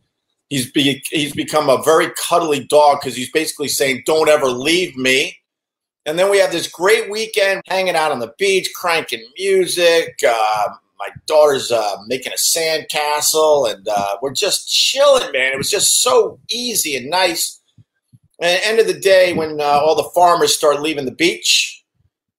He's 0.50 0.72
be, 0.72 1.04
he's 1.12 1.34
become 1.34 1.70
a 1.70 1.82
very 1.84 2.10
cuddly 2.18 2.64
dog 2.64 3.00
because 3.00 3.16
he's 3.16 3.32
basically 3.32 3.68
saying, 3.68 4.04
"Don't 4.06 4.30
ever 4.30 4.48
leave 4.48 4.96
me." 4.98 5.38
And 6.06 6.18
then 6.18 6.32
we 6.32 6.40
have 6.40 6.52
this 6.52 6.68
great 6.68 7.10
weekend 7.12 7.62
hanging 7.68 7.96
out 7.96 8.12
on 8.12 8.20
the 8.20 8.34
beach, 8.40 8.70
cranking 8.74 9.24
music. 9.38 10.20
Uh, 10.28 10.70
my 10.98 11.10
daughter's 11.28 11.72
uh, 11.72 11.98
making 12.08 12.34
a 12.34 12.38
sand 12.38 12.88
castle, 12.90 13.66
and 13.66 13.88
uh, 13.88 14.18
we're 14.22 14.34
just 14.34 14.68
chilling, 14.70 15.32
man. 15.32 15.54
It 15.54 15.58
was 15.58 15.70
just 15.70 16.02
so 16.02 16.40
easy 16.50 16.96
and 16.96 17.10
nice. 17.10 17.62
And 18.42 18.60
end 18.64 18.80
of 18.80 18.88
the 18.88 19.00
day, 19.00 19.34
when 19.34 19.62
uh, 19.62 19.64
all 19.64 19.96
the 19.96 20.10
farmers 20.16 20.56
start 20.56 20.82
leaving 20.82 21.06
the 21.06 21.12
beach, 21.12 21.84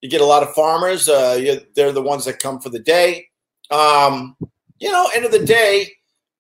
you 0.00 0.08
get 0.08 0.20
a 0.20 0.26
lot 0.26 0.42
of 0.42 0.52
farmers. 0.54 1.08
Uh, 1.08 1.60
they're 1.74 1.92
the 1.92 2.02
ones 2.02 2.24
that 2.24 2.38
come 2.38 2.60
for 2.60 2.70
the 2.70 2.78
day. 2.78 3.26
Um, 3.70 4.36
you 4.78 4.90
know, 4.90 5.08
end 5.14 5.24
of 5.24 5.32
the 5.32 5.44
day, 5.44 5.92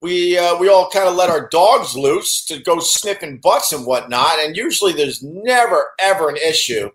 we 0.02 0.38
uh, 0.38 0.56
we 0.58 0.68
all 0.68 0.88
kind 0.90 1.08
of 1.08 1.16
let 1.16 1.30
our 1.30 1.48
dogs 1.48 1.96
loose 1.96 2.44
to 2.46 2.58
go 2.58 2.78
sniffing 2.80 3.38
butts 3.38 3.72
and 3.72 3.86
whatnot. 3.86 4.38
And 4.40 4.56
usually, 4.56 4.92
there's 4.92 5.22
never 5.22 5.90
ever 6.00 6.28
an 6.28 6.36
issue. 6.36 6.90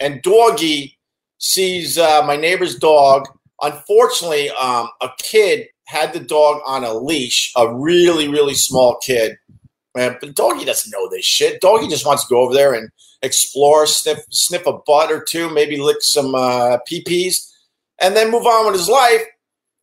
And 0.00 0.22
Doggy 0.22 0.98
sees 1.38 1.98
uh, 1.98 2.22
my 2.26 2.36
neighbor's 2.36 2.76
dog 2.76 3.28
Unfortunately, 3.62 4.50
um, 4.50 4.88
a 5.00 5.10
kid 5.18 5.68
had 5.86 6.12
the 6.12 6.20
dog 6.20 6.60
on 6.66 6.82
a 6.82 6.92
leash, 6.92 7.52
a 7.56 7.72
really, 7.72 8.28
really 8.28 8.54
small 8.54 8.98
kid. 8.98 9.36
Man, 9.94 10.16
but 10.20 10.34
doggy 10.34 10.64
doesn't 10.64 10.90
know 10.90 11.08
this 11.08 11.24
shit. 11.24 11.60
Doggy 11.60 11.86
just 11.86 12.06
wants 12.06 12.24
to 12.26 12.34
go 12.34 12.40
over 12.40 12.54
there 12.54 12.74
and 12.74 12.88
explore, 13.22 13.86
sniff, 13.86 14.18
sniff 14.30 14.66
a 14.66 14.72
butt 14.86 15.12
or 15.12 15.22
two, 15.22 15.48
maybe 15.50 15.76
lick 15.76 15.98
some 16.00 16.34
uh, 16.34 16.78
pee-pees, 16.86 17.54
and 18.00 18.16
then 18.16 18.30
move 18.30 18.46
on 18.46 18.66
with 18.66 18.74
his 18.74 18.88
life. 18.88 19.22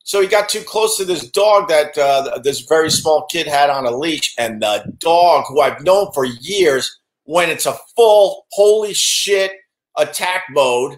So 0.09 0.19
he 0.19 0.27
got 0.27 0.49
too 0.49 0.63
close 0.63 0.97
to 0.97 1.05
this 1.05 1.29
dog 1.29 1.67
that 1.67 1.95
uh, 1.95 2.39
this 2.39 2.61
very 2.61 2.89
small 2.89 3.27
kid 3.27 3.45
had 3.45 3.69
on 3.69 3.85
a 3.85 3.95
leash, 3.95 4.33
and 4.39 4.59
the 4.59 4.91
dog, 4.97 5.45
who 5.47 5.61
I've 5.61 5.83
known 5.83 6.11
for 6.13 6.25
years, 6.25 6.99
went 7.25 7.51
into 7.51 7.77
full 7.95 8.47
holy 8.53 8.95
shit 8.95 9.51
attack 9.99 10.45
mode, 10.49 10.97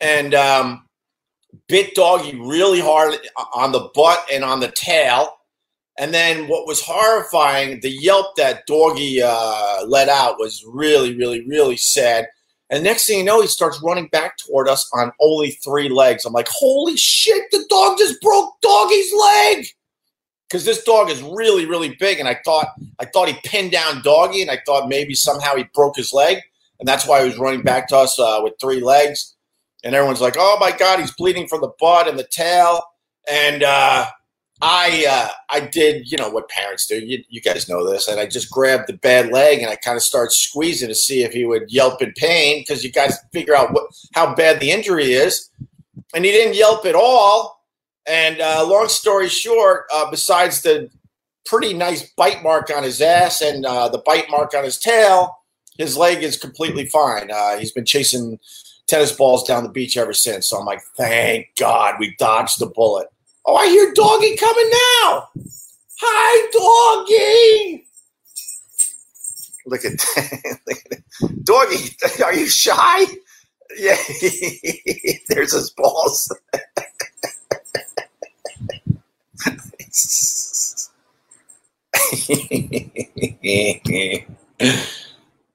and 0.00 0.34
um, 0.34 0.84
bit 1.66 1.94
doggy 1.94 2.38
really 2.38 2.80
hard 2.80 3.14
on 3.54 3.72
the 3.72 3.88
butt 3.94 4.22
and 4.30 4.44
on 4.44 4.60
the 4.60 4.70
tail. 4.70 5.34
And 5.98 6.12
then 6.12 6.46
what 6.46 6.66
was 6.66 6.82
horrifying, 6.82 7.80
the 7.80 7.88
yelp 7.88 8.36
that 8.36 8.66
doggy 8.66 9.22
uh, 9.24 9.86
let 9.86 10.10
out 10.10 10.38
was 10.38 10.62
really, 10.68 11.16
really, 11.16 11.42
really 11.48 11.78
sad. 11.78 12.26
And 12.72 12.82
next 12.82 13.06
thing 13.06 13.18
you 13.18 13.24
know, 13.24 13.40
he 13.40 13.46
starts 13.46 13.80
running 13.80 14.08
back 14.08 14.36
toward 14.38 14.68
us 14.68 14.90
on 14.92 15.12
only 15.20 15.52
three 15.62 15.88
legs. 15.88 16.24
I'm 16.24 16.32
like, 16.32 16.48
holy 16.50 16.96
shit, 16.96 17.44
the 17.52 17.64
dog 17.68 17.98
just 17.98 18.20
broke 18.20 18.60
doggy's 18.62 19.12
leg. 19.12 19.66
Because 20.48 20.64
this 20.64 20.82
dog 20.82 21.08
is 21.08 21.22
really, 21.22 21.66
really 21.66 21.94
big. 22.00 22.18
And 22.18 22.28
I 22.28 22.38
thought 22.44 22.68
I 22.98 23.04
thought 23.04 23.28
he 23.28 23.38
pinned 23.44 23.70
down 23.70 24.02
doggy, 24.02 24.42
and 24.42 24.50
I 24.50 24.58
thought 24.66 24.88
maybe 24.88 25.14
somehow 25.14 25.54
he 25.54 25.64
broke 25.72 25.96
his 25.96 26.12
leg. 26.12 26.38
And 26.80 26.88
that's 26.88 27.06
why 27.06 27.20
he 27.20 27.28
was 27.28 27.38
running 27.38 27.62
back 27.62 27.86
to 27.88 27.96
us 27.96 28.18
uh, 28.18 28.40
with 28.42 28.54
three 28.60 28.80
legs 28.80 29.36
and 29.84 29.94
everyone's 29.94 30.20
like, 30.20 30.36
"Oh 30.38 30.56
my 30.60 30.72
God, 30.72 31.00
he's 31.00 31.12
bleeding 31.12 31.48
from 31.48 31.60
the 31.60 31.72
butt 31.78 32.08
and 32.08 32.18
the 32.18 32.26
tail." 32.30 32.82
And 33.28 33.62
uh, 33.62 34.06
I, 34.64 35.04
uh, 35.08 35.28
I 35.50 35.66
did, 35.66 36.10
you 36.10 36.16
know 36.16 36.30
what 36.30 36.48
parents 36.48 36.86
do. 36.86 37.00
You, 37.00 37.24
you 37.28 37.40
guys 37.40 37.68
know 37.68 37.84
this, 37.84 38.06
and 38.06 38.20
I 38.20 38.26
just 38.26 38.48
grabbed 38.48 38.86
the 38.86 38.92
bad 38.92 39.32
leg 39.32 39.58
and 39.58 39.68
I 39.68 39.74
kind 39.74 39.96
of 39.96 40.04
started 40.04 40.30
squeezing 40.30 40.88
to 40.88 40.94
see 40.94 41.24
if 41.24 41.32
he 41.32 41.44
would 41.44 41.70
yelp 41.70 42.00
in 42.00 42.12
pain 42.12 42.60
because 42.60 42.84
you 42.84 42.92
guys 42.92 43.18
figure 43.32 43.56
out 43.56 43.72
what 43.72 43.86
how 44.14 44.34
bad 44.36 44.60
the 44.60 44.70
injury 44.70 45.14
is. 45.14 45.50
And 46.14 46.24
he 46.24 46.30
didn't 46.30 46.54
yelp 46.54 46.86
at 46.86 46.94
all. 46.94 47.60
And 48.06 48.40
uh, 48.40 48.64
long 48.66 48.88
story 48.88 49.28
short, 49.28 49.86
uh, 49.92 50.08
besides 50.10 50.62
the 50.62 50.88
pretty 51.44 51.74
nice 51.74 52.08
bite 52.12 52.42
mark 52.44 52.70
on 52.74 52.84
his 52.84 53.00
ass 53.00 53.40
and 53.40 53.66
uh, 53.66 53.88
the 53.88 54.02
bite 54.06 54.30
mark 54.30 54.54
on 54.54 54.62
his 54.62 54.78
tail, 54.78 55.38
his 55.76 55.96
leg 55.96 56.22
is 56.22 56.36
completely 56.36 56.86
fine. 56.86 57.30
Uh, 57.32 57.58
he's 57.58 57.72
been 57.72 57.84
chasing 57.84 58.38
tennis 58.86 59.10
balls 59.10 59.46
down 59.46 59.64
the 59.64 59.70
beach 59.70 59.96
ever 59.96 60.12
since. 60.12 60.48
So 60.48 60.58
I'm 60.58 60.66
like, 60.66 60.82
thank 60.96 61.48
God 61.58 61.96
we 61.98 62.14
dodged 62.16 62.60
the 62.60 62.66
bullet. 62.66 63.08
Oh, 63.44 63.56
I 63.56 63.66
hear 63.66 63.92
doggy 63.92 64.36
coming 64.36 64.70
now. 64.70 65.28
Hi, 66.00 66.48
doggy. 66.52 67.86
Look 69.66 69.84
at 69.84 69.92
that. 69.98 71.02
Doggy, 71.44 71.96
are 72.24 72.34
you 72.34 72.48
shy? 72.48 73.04
Yeah, 73.76 73.96
there's 75.28 75.52
his 75.54 75.70
balls. 75.70 76.30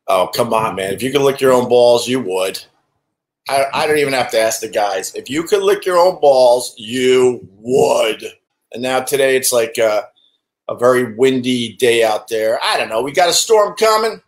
oh, 0.08 0.28
come 0.34 0.54
on, 0.54 0.76
man. 0.76 0.94
If 0.94 1.04
you 1.04 1.12
could 1.12 1.22
lick 1.22 1.42
your 1.42 1.54
own 1.54 1.68
balls, 1.70 2.08
you 2.08 2.22
would. 2.22 2.64
I, 3.50 3.66
I 3.74 3.88
don't 3.88 3.98
even 3.98 4.14
have 4.14 4.32
to 4.32 4.40
ask 4.40 4.62
the 4.62 4.68
guys. 4.68 5.14
If 5.16 5.30
you 5.30 5.44
could 5.44 5.64
lick 5.64 5.86
your 5.86 5.98
own 5.98 6.20
balls, 6.20 6.74
you 6.78 7.48
would. 7.60 8.24
And 8.74 8.84
now 8.84 9.02
today 9.02 9.38
it's 9.38 9.52
like 9.52 9.78
a, 9.78 10.10
a 10.68 10.76
very 10.76 11.16
windy 11.16 11.74
day 11.74 12.04
out 12.04 12.28
there. 12.28 12.60
I 12.64 12.78
don't 12.78 12.90
know. 12.90 13.02
We 13.02 13.12
got 13.12 13.30
a 13.30 13.34
storm 13.34 13.76
coming. 13.76 14.22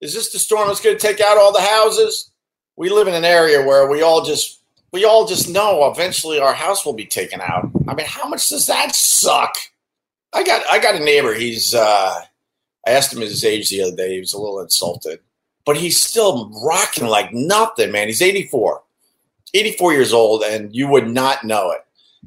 Is 0.00 0.14
this 0.14 0.32
the 0.32 0.38
storm 0.38 0.68
that's 0.68 0.80
going 0.80 0.96
to 0.96 1.06
take 1.06 1.20
out 1.20 1.38
all 1.38 1.52
the 1.52 1.60
houses? 1.60 2.30
We 2.76 2.88
live 2.88 3.06
in 3.06 3.14
an 3.14 3.24
area 3.24 3.64
where 3.64 3.88
we 3.88 4.02
all 4.02 4.24
just 4.24 4.60
we 4.92 5.04
all 5.04 5.26
just 5.26 5.48
know 5.48 5.90
eventually 5.90 6.38
our 6.38 6.52
house 6.52 6.84
will 6.84 6.92
be 6.92 7.06
taken 7.06 7.40
out. 7.40 7.70
I 7.88 7.94
mean, 7.94 8.06
how 8.06 8.28
much 8.28 8.48
does 8.48 8.66
that 8.66 8.94
suck? 8.94 9.54
I 10.32 10.42
got 10.42 10.64
I 10.70 10.78
got 10.78 10.94
a 10.94 11.04
neighbor. 11.04 11.34
He's 11.34 11.74
uh, 11.74 12.20
I 12.86 12.90
asked 12.90 13.12
him 13.12 13.20
his 13.20 13.44
age 13.44 13.70
the 13.70 13.82
other 13.82 13.96
day. 13.96 14.14
He 14.14 14.20
was 14.20 14.32
a 14.32 14.38
little 14.38 14.60
insulted 14.60 15.20
but 15.64 15.76
he's 15.76 16.00
still 16.00 16.50
rocking 16.64 17.06
like 17.06 17.32
nothing, 17.32 17.92
man. 17.92 18.08
He's 18.08 18.22
84, 18.22 18.82
84 19.54 19.92
years 19.92 20.12
old, 20.12 20.42
and 20.42 20.74
you 20.74 20.88
would 20.88 21.08
not 21.08 21.44
know 21.44 21.70
it. 21.70 21.80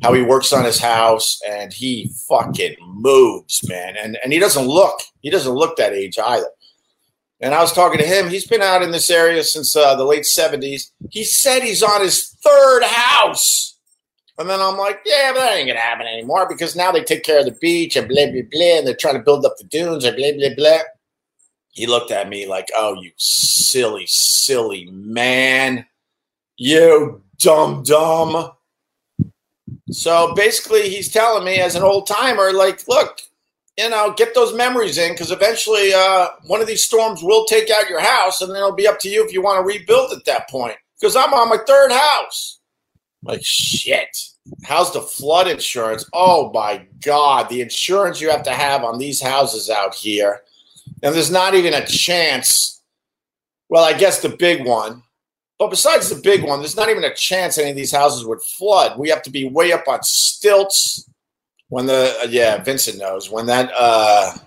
How 0.03 0.11
he 0.11 0.21
works 0.21 0.51
on 0.51 0.65
his 0.65 0.77
house 0.77 1.39
and 1.47 1.71
he 1.71 2.11
fucking 2.27 2.75
moves, 2.81 3.61
man. 3.69 3.95
And 3.97 4.17
and 4.21 4.33
he 4.33 4.39
doesn't 4.39 4.67
look, 4.67 4.99
he 5.21 5.29
doesn't 5.29 5.53
look 5.53 5.77
that 5.77 5.93
age 5.93 6.19
either. 6.19 6.49
And 7.39 7.53
I 7.53 7.61
was 7.61 7.73
talking 7.73 7.99
to 7.99 8.05
him. 8.05 8.29
He's 8.29 8.47
been 8.47 8.61
out 8.61 8.81
in 8.81 8.91
this 8.91 9.09
area 9.09 9.43
since 9.43 9.75
uh, 9.75 9.95
the 9.95 10.03
late 10.03 10.23
70s. 10.23 10.91
He 11.11 11.23
said 11.23 11.61
he's 11.61 11.83
on 11.83 12.01
his 12.01 12.29
third 12.43 12.83
house. 12.83 13.77
And 14.37 14.49
then 14.49 14.59
I'm 14.59 14.77
like, 14.77 14.99
yeah, 15.05 15.31
but 15.33 15.39
that 15.39 15.55
ain't 15.55 15.67
going 15.67 15.77
to 15.77 15.81
happen 15.81 16.07
anymore 16.07 16.47
because 16.47 16.75
now 16.75 16.91
they 16.91 17.03
take 17.03 17.23
care 17.23 17.39
of 17.39 17.45
the 17.45 17.57
beach 17.61 17.95
and 17.95 18.07
blah, 18.07 18.25
blah, 18.25 18.41
blah. 18.51 18.77
And 18.77 18.87
they're 18.87 18.95
trying 18.95 19.15
to 19.15 19.23
build 19.23 19.45
up 19.45 19.55
the 19.57 19.63
dunes 19.65 20.03
and 20.03 20.15
blah, 20.15 20.31
blah, 20.31 20.55
blah. 20.55 20.79
He 21.75 21.85
looked 21.87 22.09
at 22.11 22.29
me 22.29 22.47
like, 22.47 22.69
"Oh, 22.75 22.93
you 22.93 23.11
silly, 23.17 24.05
silly 24.07 24.89
man, 24.91 25.85
you 26.57 27.21
dumb 27.37 27.83
dumb." 27.83 28.51
So 29.91 30.33
basically, 30.33 30.89
he's 30.89 31.11
telling 31.11 31.45
me 31.45 31.59
as 31.59 31.75
an 31.75 31.83
old 31.83 32.07
timer, 32.07 32.51
like, 32.53 32.87
look, 32.87 33.19
you 33.77 33.89
know, 33.89 34.13
get 34.15 34.33
those 34.33 34.55
memories 34.55 34.97
in 34.97 35.11
because 35.11 35.31
eventually 35.31 35.93
uh, 35.93 36.29
one 36.45 36.61
of 36.61 36.67
these 36.67 36.83
storms 36.83 37.21
will 37.21 37.45
take 37.45 37.69
out 37.69 37.89
your 37.89 37.99
house, 37.99 38.41
and 38.41 38.49
then 38.49 38.57
it'll 38.57 38.71
be 38.71 38.87
up 38.87 38.99
to 38.99 39.09
you 39.09 39.23
if 39.23 39.33
you 39.33 39.41
want 39.41 39.59
to 39.59 39.67
rebuild 39.67 40.13
at 40.13 40.25
that 40.25 40.49
point. 40.49 40.77
Because 40.99 41.15
I'm 41.15 41.33
on 41.33 41.49
my 41.49 41.57
third 41.67 41.91
house. 41.91 42.59
Like 43.21 43.43
shit. 43.43 44.15
How's 44.63 44.93
the 44.93 45.01
flood 45.01 45.47
insurance? 45.47 46.07
Oh 46.13 46.51
my 46.53 46.85
god, 47.03 47.49
the 47.49 47.61
insurance 47.61 48.21
you 48.21 48.29
have 48.29 48.43
to 48.43 48.51
have 48.51 48.83
on 48.83 48.97
these 48.97 49.21
houses 49.21 49.69
out 49.69 49.93
here, 49.93 50.41
and 51.03 51.15
there's 51.15 51.31
not 51.31 51.55
even 51.55 51.73
a 51.73 51.85
chance. 51.85 52.81
Well, 53.69 53.83
I 53.83 53.93
guess 53.93 54.21
the 54.21 54.29
big 54.29 54.65
one, 54.65 55.03
but 55.57 55.69
besides 55.69 56.09
the 56.09 56.21
big 56.21 56.43
one, 56.43 56.59
there's 56.59 56.75
not 56.75 56.89
even 56.89 57.03
a 57.03 57.13
chance 57.13 57.57
any 57.57 57.71
of 57.71 57.75
these 57.75 57.91
houses 57.91 58.25
would 58.25 58.41
flood. 58.41 58.99
We 58.99 59.09
have 59.09 59.23
to 59.23 59.29
be 59.29 59.47
way 59.47 59.71
up 59.71 59.87
on 59.87 59.99
stilts 60.03 61.09
when 61.69 61.85
the 61.87 62.15
uh, 62.21 62.27
yeah 62.29 62.63
Vincent 62.63 62.99
knows 62.99 63.29
when 63.31 63.47
that 63.47 63.71
uh 63.75 64.37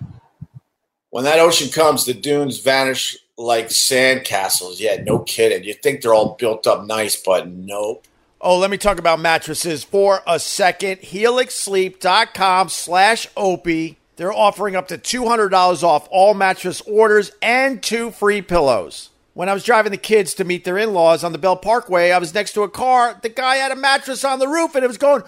when 1.10 1.24
that 1.24 1.40
ocean 1.40 1.70
comes, 1.70 2.04
the 2.04 2.14
dunes 2.14 2.58
vanish 2.60 3.16
like 3.36 3.70
sand 3.70 4.24
castles. 4.24 4.80
Yeah, 4.80 5.02
no 5.02 5.20
kidding. 5.20 5.64
You 5.64 5.74
think 5.74 6.02
they're 6.02 6.14
all 6.14 6.36
built 6.38 6.66
up 6.66 6.86
nice, 6.86 7.16
but 7.16 7.48
nope. 7.48 8.04
Oh, 8.40 8.58
let 8.58 8.70
me 8.70 8.78
talk 8.78 8.98
about 8.98 9.18
mattresses 9.18 9.82
for 9.82 10.22
a 10.26 10.38
second. 10.38 11.00
HelixSleep.com 11.00 12.68
slash 12.68 13.26
Opie. 13.36 13.98
They're 14.18 14.32
offering 14.32 14.74
up 14.74 14.88
to 14.88 14.98
$200 14.98 15.82
off 15.84 16.08
all 16.10 16.34
mattress 16.34 16.80
orders 16.80 17.30
and 17.40 17.80
two 17.80 18.10
free 18.10 18.42
pillows. 18.42 19.10
When 19.32 19.48
I 19.48 19.54
was 19.54 19.62
driving 19.62 19.92
the 19.92 19.96
kids 19.96 20.34
to 20.34 20.44
meet 20.44 20.64
their 20.64 20.76
in 20.76 20.92
laws 20.92 21.22
on 21.22 21.30
the 21.30 21.38
Belt 21.38 21.62
Parkway, 21.62 22.10
I 22.10 22.18
was 22.18 22.34
next 22.34 22.54
to 22.54 22.64
a 22.64 22.68
car. 22.68 23.16
The 23.22 23.28
guy 23.28 23.56
had 23.56 23.70
a 23.70 23.76
mattress 23.76 24.24
on 24.24 24.40
the 24.40 24.48
roof 24.48 24.74
and 24.74 24.82
it 24.82 24.88
was 24.88 24.98
going. 24.98 25.22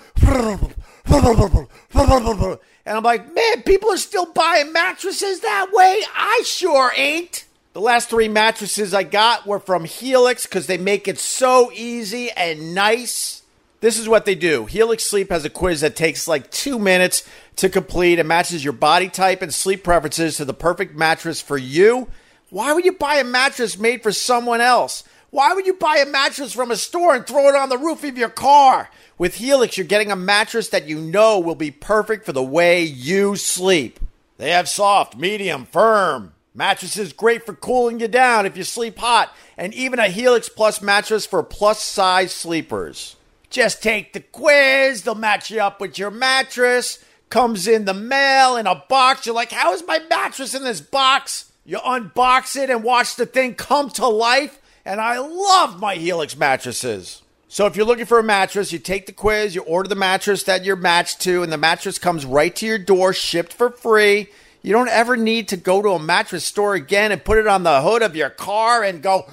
And 2.84 2.96
I'm 2.96 3.04
like, 3.04 3.32
man, 3.32 3.62
people 3.62 3.92
are 3.92 3.96
still 3.96 4.26
buying 4.32 4.72
mattresses 4.72 5.38
that 5.38 5.68
way? 5.72 6.02
I 6.12 6.42
sure 6.44 6.90
ain't. 6.96 7.44
The 7.74 7.80
last 7.80 8.10
three 8.10 8.26
mattresses 8.26 8.92
I 8.92 9.04
got 9.04 9.46
were 9.46 9.60
from 9.60 9.84
Helix 9.84 10.46
because 10.46 10.66
they 10.66 10.78
make 10.78 11.06
it 11.06 11.20
so 11.20 11.70
easy 11.72 12.32
and 12.32 12.74
nice. 12.74 13.39
This 13.80 13.98
is 13.98 14.08
what 14.08 14.24
they 14.26 14.34
do 14.34 14.66
Helix 14.66 15.04
Sleep 15.04 15.30
has 15.30 15.44
a 15.44 15.50
quiz 15.50 15.80
that 15.80 15.96
takes 15.96 16.28
like 16.28 16.50
two 16.50 16.78
minutes 16.78 17.26
to 17.56 17.68
complete 17.68 18.18
and 18.18 18.28
matches 18.28 18.62
your 18.62 18.72
body 18.72 19.08
type 19.08 19.42
and 19.42 19.52
sleep 19.52 19.82
preferences 19.82 20.36
to 20.36 20.44
the 20.44 20.54
perfect 20.54 20.94
mattress 20.94 21.40
for 21.40 21.56
you. 21.56 22.08
Why 22.50 22.72
would 22.72 22.84
you 22.84 22.92
buy 22.92 23.16
a 23.16 23.24
mattress 23.24 23.78
made 23.78 24.02
for 24.02 24.12
someone 24.12 24.60
else? 24.60 25.04
Why 25.30 25.54
would 25.54 25.66
you 25.66 25.74
buy 25.74 25.98
a 25.98 26.06
mattress 26.06 26.52
from 26.52 26.70
a 26.70 26.76
store 26.76 27.14
and 27.14 27.26
throw 27.26 27.48
it 27.48 27.54
on 27.54 27.68
the 27.68 27.78
roof 27.78 28.02
of 28.02 28.18
your 28.18 28.28
car? 28.28 28.90
With 29.16 29.36
Helix, 29.36 29.78
you're 29.78 29.86
getting 29.86 30.10
a 30.10 30.16
mattress 30.16 30.68
that 30.70 30.88
you 30.88 31.00
know 31.00 31.38
will 31.38 31.54
be 31.54 31.70
perfect 31.70 32.26
for 32.26 32.32
the 32.32 32.42
way 32.42 32.82
you 32.82 33.36
sleep. 33.36 34.00
They 34.38 34.50
have 34.50 34.68
soft, 34.68 35.16
medium, 35.16 35.66
firm 35.66 36.32
mattresses 36.54 37.12
great 37.12 37.46
for 37.46 37.54
cooling 37.54 38.00
you 38.00 38.08
down 38.08 38.46
if 38.46 38.56
you 38.56 38.64
sleep 38.64 38.98
hot, 38.98 39.32
and 39.56 39.72
even 39.74 39.98
a 39.98 40.08
Helix 40.08 40.48
Plus 40.48 40.82
mattress 40.82 41.24
for 41.24 41.42
plus 41.42 41.82
size 41.82 42.32
sleepers. 42.32 43.16
Just 43.50 43.82
take 43.82 44.12
the 44.12 44.20
quiz, 44.20 45.02
they'll 45.02 45.14
match 45.14 45.50
you 45.50 45.60
up 45.60 45.80
with 45.80 45.98
your 45.98 46.10
mattress. 46.10 47.04
Comes 47.28 47.68
in 47.68 47.84
the 47.84 47.94
mail 47.94 48.56
in 48.56 48.66
a 48.66 48.82
box. 48.88 49.26
You're 49.26 49.34
like, 49.34 49.52
how 49.52 49.72
is 49.72 49.86
my 49.86 50.00
mattress 50.08 50.54
in 50.54 50.64
this 50.64 50.80
box? 50.80 51.52
You 51.64 51.78
unbox 51.78 52.56
it 52.56 52.70
and 52.70 52.82
watch 52.82 53.16
the 53.16 53.26
thing 53.26 53.54
come 53.54 53.90
to 53.90 54.06
life 54.06 54.60
and 54.84 55.00
I 55.00 55.18
love 55.18 55.78
my 55.78 55.94
Helix 55.96 56.36
mattresses. 56.36 57.22
So 57.48 57.66
if 57.66 57.76
you're 57.76 57.86
looking 57.86 58.06
for 58.06 58.18
a 58.18 58.24
mattress, 58.24 58.72
you 58.72 58.78
take 58.78 59.06
the 59.06 59.12
quiz, 59.12 59.54
you 59.54 59.62
order 59.62 59.88
the 59.88 59.96
mattress 59.96 60.44
that 60.44 60.64
you're 60.64 60.76
matched 60.76 61.20
to, 61.22 61.42
and 61.42 61.52
the 61.52 61.58
mattress 61.58 61.98
comes 61.98 62.24
right 62.24 62.54
to 62.56 62.66
your 62.66 62.78
door, 62.78 63.12
shipped 63.12 63.52
for 63.52 63.70
free. 63.70 64.28
You 64.62 64.72
don't 64.72 64.88
ever 64.88 65.16
need 65.16 65.48
to 65.48 65.56
go 65.56 65.82
to 65.82 65.90
a 65.90 65.98
mattress 65.98 66.44
store 66.44 66.74
again 66.74 67.12
and 67.12 67.24
put 67.24 67.38
it 67.38 67.46
on 67.46 67.62
the 67.62 67.82
hood 67.82 68.02
of 68.02 68.14
your 68.14 68.30
car 68.30 68.84
and 68.84 69.02
go 69.02 69.26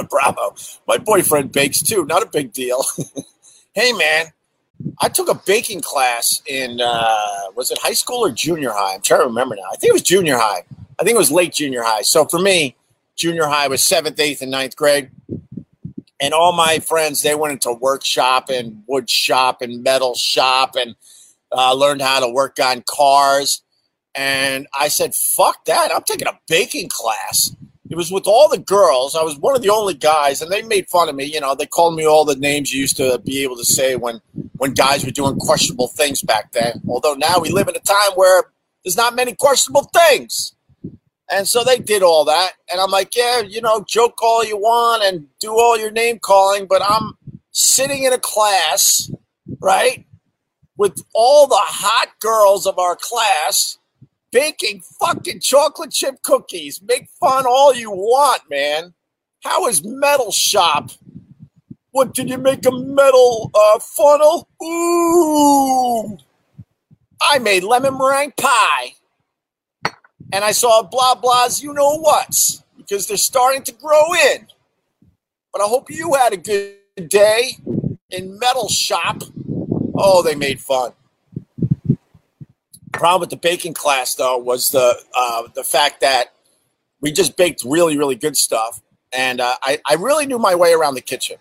Bravo. 0.10 0.56
My 0.88 0.98
boyfriend 0.98 1.52
bakes 1.52 1.82
too. 1.82 2.06
Not 2.06 2.24
a 2.24 2.28
big 2.28 2.54
deal. 2.54 2.86
hey, 3.74 3.92
man, 3.92 4.28
I 5.02 5.10
took 5.10 5.28
a 5.28 5.42
baking 5.46 5.82
class 5.82 6.42
in 6.48 6.80
uh, 6.80 7.52
was 7.54 7.70
it 7.70 7.80
high 7.80 7.92
school 7.92 8.26
or 8.26 8.32
junior 8.32 8.72
high? 8.72 8.96
I'm 8.96 9.02
trying 9.02 9.20
to 9.20 9.28
remember 9.28 9.58
now. 9.58 9.68
I 9.74 9.76
think 9.76 9.90
it 9.90 9.94
was 9.94 10.02
junior 10.02 10.38
high. 10.38 10.64
I 10.98 11.04
think 11.04 11.16
it 11.16 11.20
was 11.20 11.32
late 11.32 11.52
junior 11.52 11.84
high. 11.84 12.04
So 12.04 12.24
for 12.24 12.40
me, 12.40 12.78
junior 13.18 13.48
high 13.48 13.68
was 13.68 13.84
seventh, 13.84 14.22
eighth, 14.22 14.42
and 14.42 14.52
ninth 14.52 14.78
grade. 14.78 15.10
And 16.22 16.34
all 16.34 16.54
my 16.54 16.80
friends, 16.80 17.24
they 17.24 17.36
went 17.36 17.52
into 17.52 17.74
workshop 17.74 18.50
and 18.50 18.84
wood 18.88 19.10
shop 19.10 19.62
and 19.62 19.84
metal 19.84 20.16
shop 20.16 20.78
and 20.78 20.96
uh, 21.56 21.74
learned 21.74 22.02
how 22.02 22.20
to 22.20 22.30
work 22.30 22.60
on 22.60 22.84
cars. 22.88 23.64
And 24.14 24.68
I 24.78 24.88
said, 24.88 25.14
fuck 25.36 25.66
that. 25.66 25.94
I'm 25.94 26.04
taking 26.04 26.28
a 26.28 26.40
baking 26.48 26.90
class. 26.90 27.56
It 27.90 27.96
was 27.96 28.12
with 28.12 28.28
all 28.28 28.50
the 28.50 28.58
girls. 28.58 29.16
I 29.16 29.22
was 29.22 29.38
one 29.38 29.56
of 29.56 29.62
the 29.62 29.70
only 29.70 29.94
guys, 29.94 30.42
and 30.42 30.52
they 30.52 30.64
made 30.64 30.90
fun 30.90 31.08
of 31.08 31.16
me. 31.16 31.26
You 31.26 31.40
know, 31.40 31.54
they 31.54 31.68
called 31.68 31.96
me 31.96 32.06
all 32.06 32.26
the 32.26 32.36
names 32.36 32.74
you 32.74 32.82
used 32.82 32.98
to 32.98 33.20
be 33.24 33.44
able 33.44 33.58
to 33.58 33.66
say 33.66 33.96
when 33.96 34.22
when 34.58 34.74
guys 34.74 35.06
were 35.06 35.12
doing 35.12 35.38
questionable 35.38 35.90
things 35.90 36.22
back 36.22 36.52
then. 36.54 36.82
Although 36.88 37.14
now 37.14 37.40
we 37.40 37.50
live 37.50 37.68
in 37.68 37.76
a 37.76 37.80
time 37.80 38.14
where 38.16 38.46
there's 38.84 38.98
not 38.98 39.16
many 39.16 39.36
questionable 39.36 39.90
things. 39.94 40.56
And 41.32 41.48
so 41.48 41.64
they 41.64 41.78
did 41.78 42.04
all 42.04 42.26
that. 42.26 42.54
And 42.72 42.80
I'm 42.80 42.92
like, 42.92 43.16
yeah, 43.16 43.42
you 43.42 43.62
know, 43.62 43.84
joke 43.88 44.22
all 44.22 44.46
you 44.46 44.58
want 44.58 45.04
and 45.04 45.28
do 45.40 45.52
all 45.52 45.78
your 45.78 45.92
name 45.92 46.20
calling, 46.20 46.68
but 46.68 46.82
I'm 46.84 47.18
sitting 47.52 48.04
in 48.04 48.14
a 48.14 48.20
class, 48.20 49.12
right, 49.60 50.06
with 50.78 51.04
all 51.14 51.48
the 51.48 51.56
hot 51.58 52.20
girls 52.20 52.66
of 52.66 52.78
our 52.80 52.96
class 52.96 53.78
baking 54.32 54.82
fucking 55.00 55.40
chocolate 55.40 55.92
chip 55.92 56.22
cookies. 56.22 56.82
Make 56.82 57.08
fun 57.20 57.46
all 57.46 57.74
you 57.74 57.92
want, 57.92 58.42
man. 58.50 58.94
How 59.44 59.68
is 59.68 59.84
Metal 59.84 60.32
Shop? 60.32 60.92
What 61.92 62.14
did 62.14 62.30
you 62.30 62.38
make 62.38 62.66
a 62.66 62.72
metal 62.72 63.52
uh, 63.54 63.80
funnel? 63.80 64.50
Ooh! 64.62 66.18
I 67.22 67.40
made 67.40 67.64
lemon 67.64 67.98
meringue 67.98 68.34
pie. 68.38 68.96
And 70.34 70.44
I 70.44 70.52
saw 70.52 70.84
blah 70.84 71.16
blahs, 71.16 71.64
you 71.64 71.74
know 71.74 71.98
what, 71.98 72.36
because 72.76 73.08
they're 73.08 73.16
starting 73.16 73.64
to 73.64 73.72
grow 73.72 74.14
in. 74.34 74.48
But 75.54 75.62
I 75.62 75.66
hope 75.66 75.90
you 75.90 76.16
had 76.16 76.34
a 76.34 76.38
good 76.38 76.76
day 77.08 77.58
in 78.10 78.38
Metal 78.38 78.68
Shop. 78.68 79.24
Oh, 79.98 80.24
they 80.24 80.36
made 80.36 80.60
fun 80.62 80.94
problem 82.96 83.22
with 83.22 83.30
the 83.30 83.38
baking 83.38 83.74
class 83.74 84.16
though 84.16 84.38
was 84.38 84.72
the 84.72 84.96
uh, 85.16 85.44
the 85.54 85.64
fact 85.64 86.02
that 86.02 86.34
we 87.02 87.12
just 87.12 87.38
baked 87.38 87.64
really 87.66 87.98
really 87.98 88.16
good 88.16 88.38
stuff, 88.38 88.82
and 89.14 89.42
uh, 89.42 89.56
I 89.62 89.80
I 89.86 89.96
really 89.96 90.26
knew 90.26 90.40
my 90.40 90.56
way 90.56 90.74
around 90.74 90.96
the 90.96 91.02
kitchen. 91.02 91.38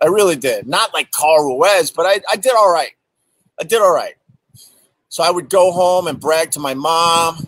I 0.00 0.06
really 0.06 0.36
did. 0.36 0.66
Not 0.66 0.94
like 0.94 1.10
Carl 1.12 1.58
Ruiz, 1.58 1.90
but 1.90 2.06
I, 2.06 2.20
I 2.30 2.36
did 2.36 2.52
all 2.52 2.72
right. 2.72 2.92
I 3.60 3.64
did 3.64 3.80
all 3.80 3.94
right. 3.94 4.14
So 5.08 5.22
I 5.22 5.30
would 5.30 5.48
go 5.48 5.70
home 5.70 6.08
and 6.08 6.18
brag 6.18 6.50
to 6.52 6.60
my 6.60 6.74
mom. 6.74 7.46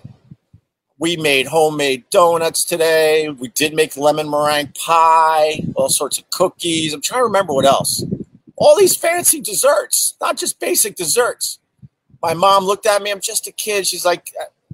We 0.98 1.16
made 1.16 1.48
homemade 1.48 2.04
donuts 2.10 2.64
today. 2.64 3.28
We 3.28 3.48
did 3.48 3.74
make 3.74 3.96
lemon 3.96 4.30
meringue 4.30 4.72
pie, 4.84 5.60
all 5.74 5.88
sorts 5.88 6.18
of 6.18 6.30
cookies. 6.30 6.94
I'm 6.94 7.00
trying 7.00 7.20
to 7.20 7.24
remember 7.24 7.54
what 7.54 7.64
else. 7.64 8.04
All 8.64 8.78
these 8.78 8.96
fancy 8.96 9.40
desserts, 9.40 10.16
not 10.20 10.38
just 10.38 10.58
basic 10.60 10.96
desserts 10.96 11.58
my 12.24 12.32
mom 12.32 12.64
looked 12.64 12.86
at 12.86 13.02
me. 13.02 13.10
I'm 13.10 13.20
just 13.20 13.46
a 13.48 13.52
kid. 13.52 13.86
She's 13.86 14.06
like, 14.06 14.32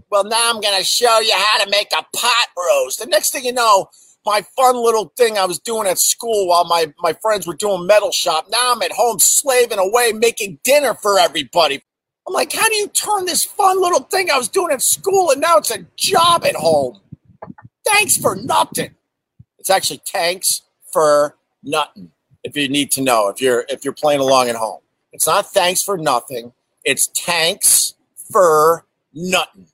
well, 0.09 0.23
now 0.23 0.53
I'm 0.55 0.61
going 0.61 0.79
to 0.79 0.85
show 0.85 1.19
you 1.19 1.35
how 1.37 1.65
to 1.65 1.69
make 1.69 1.89
a 1.93 2.07
pot 2.17 2.47
roast. 2.57 3.01
The 3.01 3.07
next 3.07 3.33
thing 3.33 3.45
you 3.45 3.53
know, 3.53 3.91
my 4.25 4.43
fun 4.57 4.77
little 4.77 5.13
thing 5.17 5.37
I 5.37 5.47
was 5.47 5.59
doing 5.59 5.89
at 5.89 5.99
school 5.99 6.47
while 6.47 6.65
my, 6.65 6.95
my 7.01 7.13
friends 7.15 7.49
were 7.49 7.57
doing 7.57 7.89
metal 7.89 8.13
shop. 8.13 8.47
Now 8.51 8.73
I'm 8.73 8.83
at 8.83 8.93
home 8.93 9.19
slaving 9.19 9.81
away, 9.81 10.13
making 10.13 10.61
dinner 10.63 10.95
for 10.95 11.19
everybody. 11.19 11.83
I'm 12.29 12.35
like, 12.35 12.53
how 12.53 12.69
do 12.69 12.77
you 12.77 12.87
turn 12.87 13.25
this 13.27 13.45
fun 13.45 13.81
little 13.81 14.05
thing 14.05 14.31
I 14.31 14.39
was 14.39 14.49
doing 14.49 14.73
at 14.73 14.81
school 14.81 15.33
and 15.33 15.41
now 15.41 15.59
it's 15.59 15.73
a 15.73 15.85
job 15.97 16.45
at 16.45 16.55
home? 16.55 17.01
Thanks 17.85 18.17
for 18.17 18.37
nothing. 18.37 18.95
It's 19.59 19.71
actually 19.71 20.03
tanks 20.07 20.63
for 20.93 21.37
nothing. 21.65 22.13
If 22.43 22.57
you 22.57 22.69
need 22.69 22.91
to 22.93 23.03
know, 23.03 23.29
if 23.29 23.41
you're 23.41 23.65
if 23.69 23.85
you're 23.85 23.95
playing 23.95 24.21
along 24.21 24.49
at 24.49 24.57
home, 24.57 24.81
it's 25.13 25.27
not 25.27 25.53
thanks 25.53 25.83
for 25.83 25.99
nothing. 25.99 26.53
It's 26.85 27.09
tanks 27.09 27.95
for 28.31 28.85
nothing. 29.13 29.67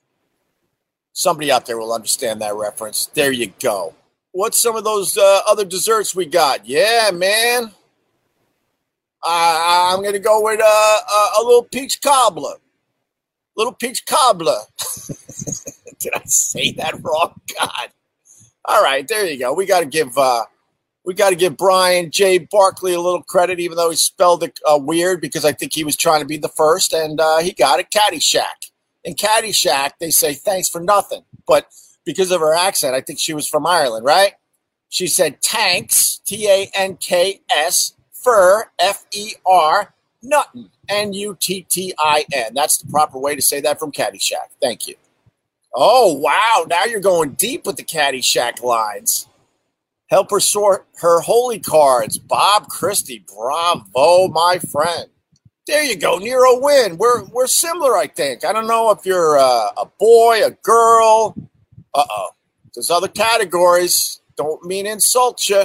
Somebody 1.13 1.51
out 1.51 1.67
there 1.67 1.79
will 1.79 1.93
understand 1.93 2.41
that 2.43 2.55
reference. 2.55 3.07
There 3.07 3.33
you 3.33 3.53
go. 3.61 3.95
What's 4.33 4.61
some 4.61 4.77
of 4.77 4.85
those 4.85 5.17
uh, 5.17 5.41
other 5.49 5.65
desserts 5.65 6.15
we 6.15 6.27
got? 6.27 6.67
Yeah, 6.67 7.11
man. 7.13 7.71
Uh, 9.23 9.93
I'm 9.95 10.03
gonna 10.05 10.19
go 10.19 10.43
with 10.43 10.61
uh, 10.61 10.65
a, 10.65 11.41
a 11.41 11.43
little 11.43 11.63
peach 11.63 12.01
cobbler. 12.03 12.57
Little 13.57 13.73
peach 13.73 14.05
cobbler. 14.05 14.59
Did 15.99 16.13
I 16.15 16.23
say 16.27 16.73
that 16.73 16.95
wrong? 17.03 17.41
God. 17.59 17.89
All 18.67 18.83
right, 18.83 19.07
there 19.07 19.25
you 19.27 19.39
go. 19.39 19.55
We 19.55 19.65
got 19.65 19.81
to 19.81 19.87
give 19.87 20.19
uh, 20.19 20.45
we 21.07 21.15
got 21.15 21.31
to 21.31 21.37
give 21.37 21.57
Brian 21.57 22.11
J. 22.11 22.39
Barkley 22.39 22.93
a 22.93 23.01
little 23.01 23.23
credit, 23.23 23.61
even 23.61 23.77
though 23.77 23.91
he 23.91 23.97
spelled 23.97 24.43
it 24.43 24.59
uh, 24.69 24.77
weird 24.77 25.21
because 25.21 25.45
I 25.45 25.53
think 25.53 25.73
he 25.73 25.85
was 25.85 25.97
trying 25.97 26.21
to 26.21 26.27
be 26.27 26.37
the 26.37 26.49
first, 26.49 26.93
and 26.93 27.21
uh, 27.21 27.39
he 27.39 27.53
got 27.53 27.79
it. 27.79 27.87
Caddyshack. 27.95 28.71
In 29.05 29.15
Caddyshack, 29.15 29.93
they 30.01 30.11
say 30.11 30.35
thanks 30.35 30.69
for 30.69 30.81
nothing, 30.81 31.23
but 31.47 31.69
because 32.05 32.33
of 32.33 32.41
her 32.41 32.55
accent, 32.55 32.97
I 32.97 33.01
think 33.01 33.21
she 33.21 33.33
was 33.33 33.49
from 33.49 33.65
Ireland, 33.65 34.05
right? 34.05 34.33
She 34.89 35.07
said 35.07 35.41
tanks, 35.41 36.21
T 36.27 36.49
A 36.49 36.71
N 36.75 36.97
K 36.97 37.41
S, 37.55 37.95
fur, 38.13 38.65
F 38.79 39.07
E 39.13 39.35
R, 39.47 39.95
nothing, 40.23 40.71
N 40.89 41.13
U 41.13 41.37
T 41.41 41.67
T 41.69 41.95
I 41.99 42.25
N. 42.33 42.53
That's 42.55 42.79
the 42.79 42.91
proper 42.91 43.19
way 43.19 43.37
to 43.37 43.43
say 43.43 43.61
that 43.61 43.79
from 43.79 43.93
Caddyshack. 43.93 44.51
Thank 44.61 44.89
you. 44.89 44.97
Oh, 45.73 46.15
wow. 46.15 46.67
Now 46.69 46.85
you're 46.85 47.01
going 47.01 47.33
deep 47.33 47.65
with 47.65 47.77
the 47.77 47.85
Caddyshack 47.85 48.63
lines. 48.63 49.29
Help 50.09 50.31
her 50.31 50.41
sort 50.41 50.87
her 51.01 51.21
holy 51.21 51.59
cards. 51.59 52.19
Bob 52.19 52.69
Christie. 52.69 53.25
Bravo, 53.27 54.29
my 54.29 54.59
friend. 54.59 55.09
There 55.67 55.83
you 55.83 55.97
go. 55.97 56.19
Nero 56.19 56.61
win. 56.61 56.97
We're, 56.97 57.25
we're 57.25 57.49
similar, 57.49 57.97
I 57.97 58.07
think. 58.07 58.45
I 58.45 58.53
don't 58.53 58.69
know 58.69 58.93
if 58.93 59.05
you're 59.05 59.37
uh, 59.37 59.71
a 59.77 59.87
boy, 59.99 60.45
a 60.45 60.53
girl. 60.63 61.35
Uh 61.93 62.05
oh. 62.09 62.31
There's 62.75 62.91
other 62.91 63.09
categories. 63.09 64.21
Don't 64.37 64.65
mean 64.65 64.87
insult 64.87 65.49
you. 65.49 65.65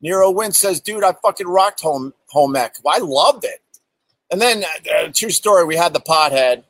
Nero 0.00 0.30
Win 0.30 0.52
says, 0.52 0.80
dude, 0.80 1.02
I 1.02 1.14
fucking 1.22 1.48
rocked 1.48 1.80
home 1.80 2.14
home 2.28 2.54
ec. 2.56 2.76
I 2.86 2.98
loved 2.98 3.44
it. 3.44 3.60
And 4.30 4.40
then, 4.40 4.64
uh, 4.64 5.08
true 5.12 5.30
story, 5.30 5.64
we 5.64 5.76
had 5.76 5.92
the 5.92 6.00
pothead 6.00 6.64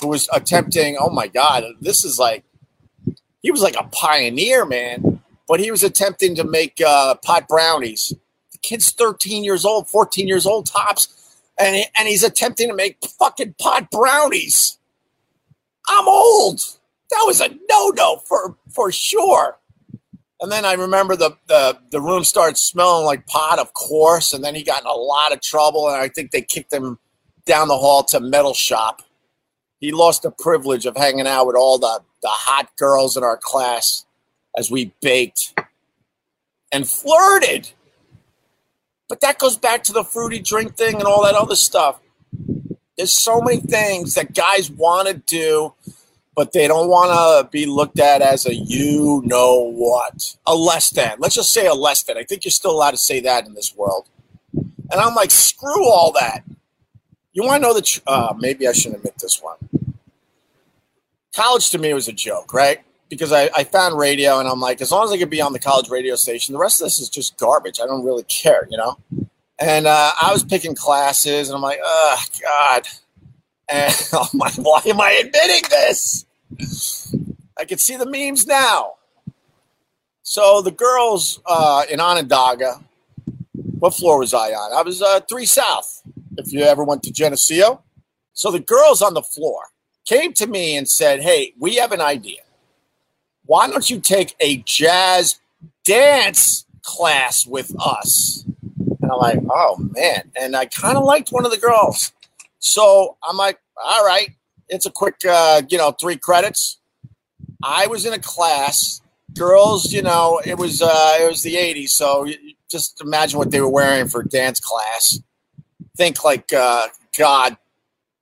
who 0.00 0.08
was 0.08 0.28
attempting. 0.32 0.96
Oh 0.98 1.10
my 1.10 1.28
god, 1.28 1.64
this 1.80 2.04
is 2.04 2.18
like 2.18 2.44
he 3.42 3.50
was 3.50 3.62
like 3.62 3.76
a 3.76 3.84
pioneer, 3.84 4.64
man. 4.64 5.11
But 5.52 5.60
he 5.60 5.70
was 5.70 5.82
attempting 5.82 6.34
to 6.36 6.44
make 6.44 6.80
uh, 6.80 7.14
pot 7.16 7.46
brownies. 7.46 8.14
The 8.52 8.58
kid's 8.62 8.90
13 8.90 9.44
years 9.44 9.66
old, 9.66 9.86
14 9.86 10.26
years 10.26 10.46
old 10.46 10.64
tops, 10.64 11.36
and 11.58 11.76
he, 11.76 11.84
and 11.94 12.08
he's 12.08 12.22
attempting 12.22 12.68
to 12.68 12.74
make 12.74 13.04
fucking 13.18 13.56
pot 13.60 13.90
brownies. 13.90 14.78
I'm 15.86 16.08
old. 16.08 16.62
That 17.10 17.24
was 17.26 17.42
a 17.42 17.50
no 17.68 17.90
no 17.90 18.22
for 18.26 18.56
for 18.74 18.90
sure. 18.90 19.58
And 20.40 20.50
then 20.50 20.64
I 20.64 20.72
remember 20.72 21.16
the, 21.16 21.36
the 21.48 21.78
the 21.90 22.00
room 22.00 22.24
started 22.24 22.56
smelling 22.56 23.04
like 23.04 23.26
pot, 23.26 23.58
of 23.58 23.74
course. 23.74 24.32
And 24.32 24.42
then 24.42 24.54
he 24.54 24.62
got 24.62 24.80
in 24.80 24.86
a 24.86 24.94
lot 24.94 25.34
of 25.34 25.42
trouble, 25.42 25.86
and 25.86 25.98
I 25.98 26.08
think 26.08 26.30
they 26.30 26.40
kicked 26.40 26.72
him 26.72 26.98
down 27.44 27.68
the 27.68 27.76
hall 27.76 28.04
to 28.04 28.20
metal 28.20 28.54
shop 28.54 29.02
he 29.82 29.90
lost 29.90 30.22
the 30.22 30.30
privilege 30.30 30.86
of 30.86 30.96
hanging 30.96 31.26
out 31.26 31.46
with 31.48 31.56
all 31.56 31.76
the, 31.76 32.00
the 32.22 32.28
hot 32.28 32.68
girls 32.78 33.16
in 33.16 33.24
our 33.24 33.36
class 33.36 34.06
as 34.56 34.70
we 34.70 34.92
baked 35.00 35.54
and 36.72 36.88
flirted. 36.88 37.70
But 39.08 39.20
that 39.20 39.38
goes 39.38 39.56
back 39.56 39.82
to 39.84 39.92
the 39.92 40.04
fruity 40.04 40.40
drink 40.40 40.76
thing 40.76 40.94
and 40.96 41.04
all 41.04 41.24
that 41.24 41.34
other 41.34 41.56
stuff. 41.56 42.00
There's 42.96 43.12
so 43.12 43.40
many 43.40 43.60
things 43.60 44.14
that 44.14 44.34
guys 44.34 44.70
want 44.70 45.08
to 45.08 45.14
do, 45.14 45.74
but 46.34 46.52
they 46.52 46.66
don't 46.66 46.88
want 46.88 47.10
to 47.12 47.50
be 47.50 47.66
looked 47.66 47.98
at 47.98 48.22
as 48.22 48.46
a 48.46 48.54
you 48.54 49.22
know 49.24 49.70
what, 49.70 50.36
a 50.46 50.54
less 50.54 50.90
than. 50.90 51.16
Let's 51.18 51.34
just 51.34 51.52
say 51.52 51.66
a 51.66 51.74
less 51.74 52.02
than. 52.02 52.16
I 52.16 52.24
think 52.24 52.44
you're 52.44 52.52
still 52.52 52.72
allowed 52.72 52.92
to 52.92 52.98
say 52.98 53.20
that 53.20 53.46
in 53.46 53.54
this 53.54 53.74
world. 53.74 54.08
And 54.54 55.00
I'm 55.00 55.14
like, 55.14 55.30
screw 55.30 55.88
all 55.88 56.12
that. 56.12 56.44
You 57.32 57.44
want 57.44 57.62
to 57.62 57.68
know 57.68 57.74
the? 57.74 57.82
Tr- 57.82 58.00
uh, 58.06 58.34
maybe 58.38 58.68
I 58.68 58.72
shouldn't 58.72 58.98
admit 58.98 59.14
this 59.18 59.42
one. 59.42 59.56
College 61.34 61.70
to 61.70 61.78
me 61.78 61.94
was 61.94 62.08
a 62.08 62.12
joke, 62.12 62.52
right? 62.52 62.82
Because 63.12 63.30
I, 63.30 63.50
I 63.54 63.64
found 63.64 63.98
radio 63.98 64.38
and 64.38 64.48
I'm 64.48 64.58
like, 64.58 64.80
as 64.80 64.90
long 64.90 65.04
as 65.04 65.12
I 65.12 65.18
could 65.18 65.28
be 65.28 65.42
on 65.42 65.52
the 65.52 65.58
college 65.58 65.90
radio 65.90 66.16
station, 66.16 66.54
the 66.54 66.58
rest 66.58 66.80
of 66.80 66.86
this 66.86 66.98
is 66.98 67.10
just 67.10 67.36
garbage. 67.36 67.78
I 67.78 67.84
don't 67.84 68.02
really 68.02 68.22
care, 68.22 68.66
you 68.70 68.78
know. 68.78 68.96
And 69.58 69.86
uh, 69.86 70.12
I 70.20 70.32
was 70.32 70.42
picking 70.42 70.74
classes, 70.74 71.50
and 71.50 71.54
I'm 71.54 71.60
like, 71.60 71.78
oh 71.84 72.22
God. 72.40 72.88
And 73.68 73.92
why 74.32 74.80
am 74.86 74.98
I 74.98 75.10
admitting 75.22 75.68
this? 75.68 76.24
I 77.58 77.66
can 77.66 77.76
see 77.76 77.96
the 77.96 78.06
memes 78.06 78.46
now. 78.46 78.94
So 80.22 80.62
the 80.62 80.70
girls 80.70 81.38
uh, 81.44 81.84
in 81.90 82.00
Onondaga, 82.00 82.82
what 83.78 83.92
floor 83.92 84.20
was 84.20 84.32
I 84.32 84.52
on? 84.52 84.72
I 84.72 84.80
was 84.80 85.02
uh, 85.02 85.20
three 85.28 85.44
South 85.44 86.02
if 86.38 86.50
you 86.50 86.62
ever 86.62 86.82
went 86.82 87.02
to 87.02 87.12
Geneseo. 87.12 87.82
So 88.32 88.50
the 88.50 88.60
girls 88.60 89.02
on 89.02 89.12
the 89.12 89.22
floor 89.22 89.64
came 90.06 90.32
to 90.34 90.46
me 90.46 90.78
and 90.78 90.88
said, 90.88 91.20
Hey, 91.20 91.52
we 91.58 91.74
have 91.76 91.92
an 91.92 92.00
idea. 92.00 92.41
Why 93.46 93.68
don't 93.68 93.88
you 93.88 94.00
take 94.00 94.34
a 94.40 94.58
jazz 94.58 95.40
dance 95.84 96.66
class 96.82 97.46
with 97.46 97.74
us? 97.80 98.44
And 98.78 99.10
I'm 99.10 99.18
like, 99.18 99.38
Oh 99.50 99.76
man. 99.96 100.30
And 100.36 100.56
I 100.56 100.66
kind 100.66 100.96
of 100.96 101.04
liked 101.04 101.30
one 101.30 101.44
of 101.44 101.50
the 101.50 101.58
girls. 101.58 102.12
So 102.58 103.16
I'm 103.28 103.36
like, 103.36 103.58
All 103.82 104.04
right, 104.04 104.30
it's 104.68 104.86
a 104.86 104.90
quick, 104.90 105.16
uh, 105.28 105.62
you 105.68 105.78
know, 105.78 105.92
three 105.92 106.16
credits. 106.16 106.78
I 107.62 107.86
was 107.86 108.06
in 108.06 108.12
a 108.12 108.18
class. 108.18 109.00
Girls, 109.34 109.92
you 109.92 110.02
know, 110.02 110.42
it 110.44 110.58
was 110.58 110.82
uh, 110.82 111.16
it 111.18 111.26
was 111.26 111.42
the 111.42 111.54
'80s, 111.54 111.88
so 111.88 112.28
just 112.70 113.00
imagine 113.00 113.38
what 113.38 113.50
they 113.50 113.62
were 113.62 113.68
wearing 113.70 114.06
for 114.06 114.22
dance 114.22 114.60
class 114.60 115.18
think 115.96 116.24
like 116.24 116.52
uh, 116.52 116.88
God. 117.16 117.56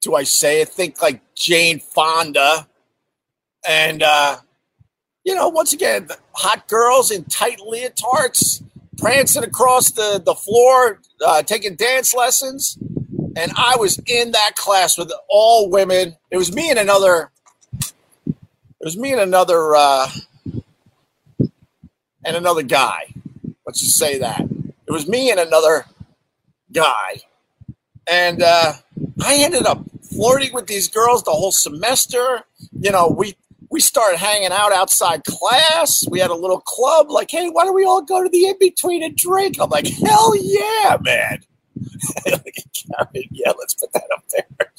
Do 0.03 0.15
I 0.15 0.23
say 0.23 0.63
it? 0.63 0.69
Think 0.69 1.03
like 1.03 1.21
Jane 1.35 1.79
Fonda, 1.79 2.67
and 3.69 4.03
uh, 4.03 4.39
you 5.25 5.35
know, 5.35 5.49
once 5.49 5.73
again, 5.73 6.09
hot 6.33 6.69
girls 6.69 7.11
in 7.11 7.25
tight 7.25 7.59
leotards 7.59 8.63
prancing 8.99 9.45
across 9.45 9.91
the 9.93 10.23
the 10.25 10.35
floor, 10.35 11.01
uh, 11.25 11.43
taking 11.43 11.77
dance 11.77 12.15
lessons. 12.15 12.79
And 13.37 13.53
I 13.57 13.77
was 13.79 14.01
in 14.07 14.33
that 14.33 14.57
class 14.57 14.99
with 14.99 15.13
all 15.29 15.71
women. 15.71 16.17
It 16.31 16.37
was 16.37 16.55
me 16.55 16.71
and 16.71 16.79
another. 16.79 17.31
It 18.27 18.85
was 18.85 18.97
me 18.97 19.13
and 19.13 19.21
another 19.21 19.75
uh, 19.75 20.11
and 22.25 22.37
another 22.37 22.63
guy. 22.63 23.15
Let's 23.67 23.81
just 23.81 23.97
say 23.97 24.19
that 24.19 24.41
it 24.41 24.91
was 24.91 25.09
me 25.09 25.31
and 25.31 25.39
another 25.39 25.87
guy 26.73 27.21
and 28.11 28.43
uh, 28.43 28.73
I 29.25 29.37
ended 29.37 29.65
up 29.67 29.85
flirting 30.03 30.53
with 30.53 30.67
these 30.67 30.89
girls 30.89 31.23
the 31.23 31.31
whole 31.31 31.53
semester. 31.53 32.43
You 32.81 32.91
know, 32.91 33.09
we 33.09 33.37
we 33.71 33.81
started 33.81 34.19
hanging 34.19 34.51
out 34.53 34.73
outside 34.73 35.25
class. 35.25 36.07
We 36.09 36.19
had 36.19 36.31
a 36.31 36.35
little 36.35 36.61
club. 36.61 37.11
Like, 37.11 37.31
hey, 37.31 37.49
why 37.49 37.65
don't 37.65 37.75
we 37.75 37.85
all 37.85 38.03
go 38.03 38.23
to 38.23 38.29
the 38.29 38.47
in 38.47 38.59
between 38.59 39.03
and 39.03 39.17
drink? 39.17 39.57
I'm 39.61 39.71
like, 39.71 39.87
hell 39.87 40.35
yeah, 40.37 40.97
man. 41.01 41.45
yeah, 42.27 43.53
let's 43.59 43.75
put 43.75 43.93
that 43.93 44.09
up 44.15 44.25
there. 44.31 44.73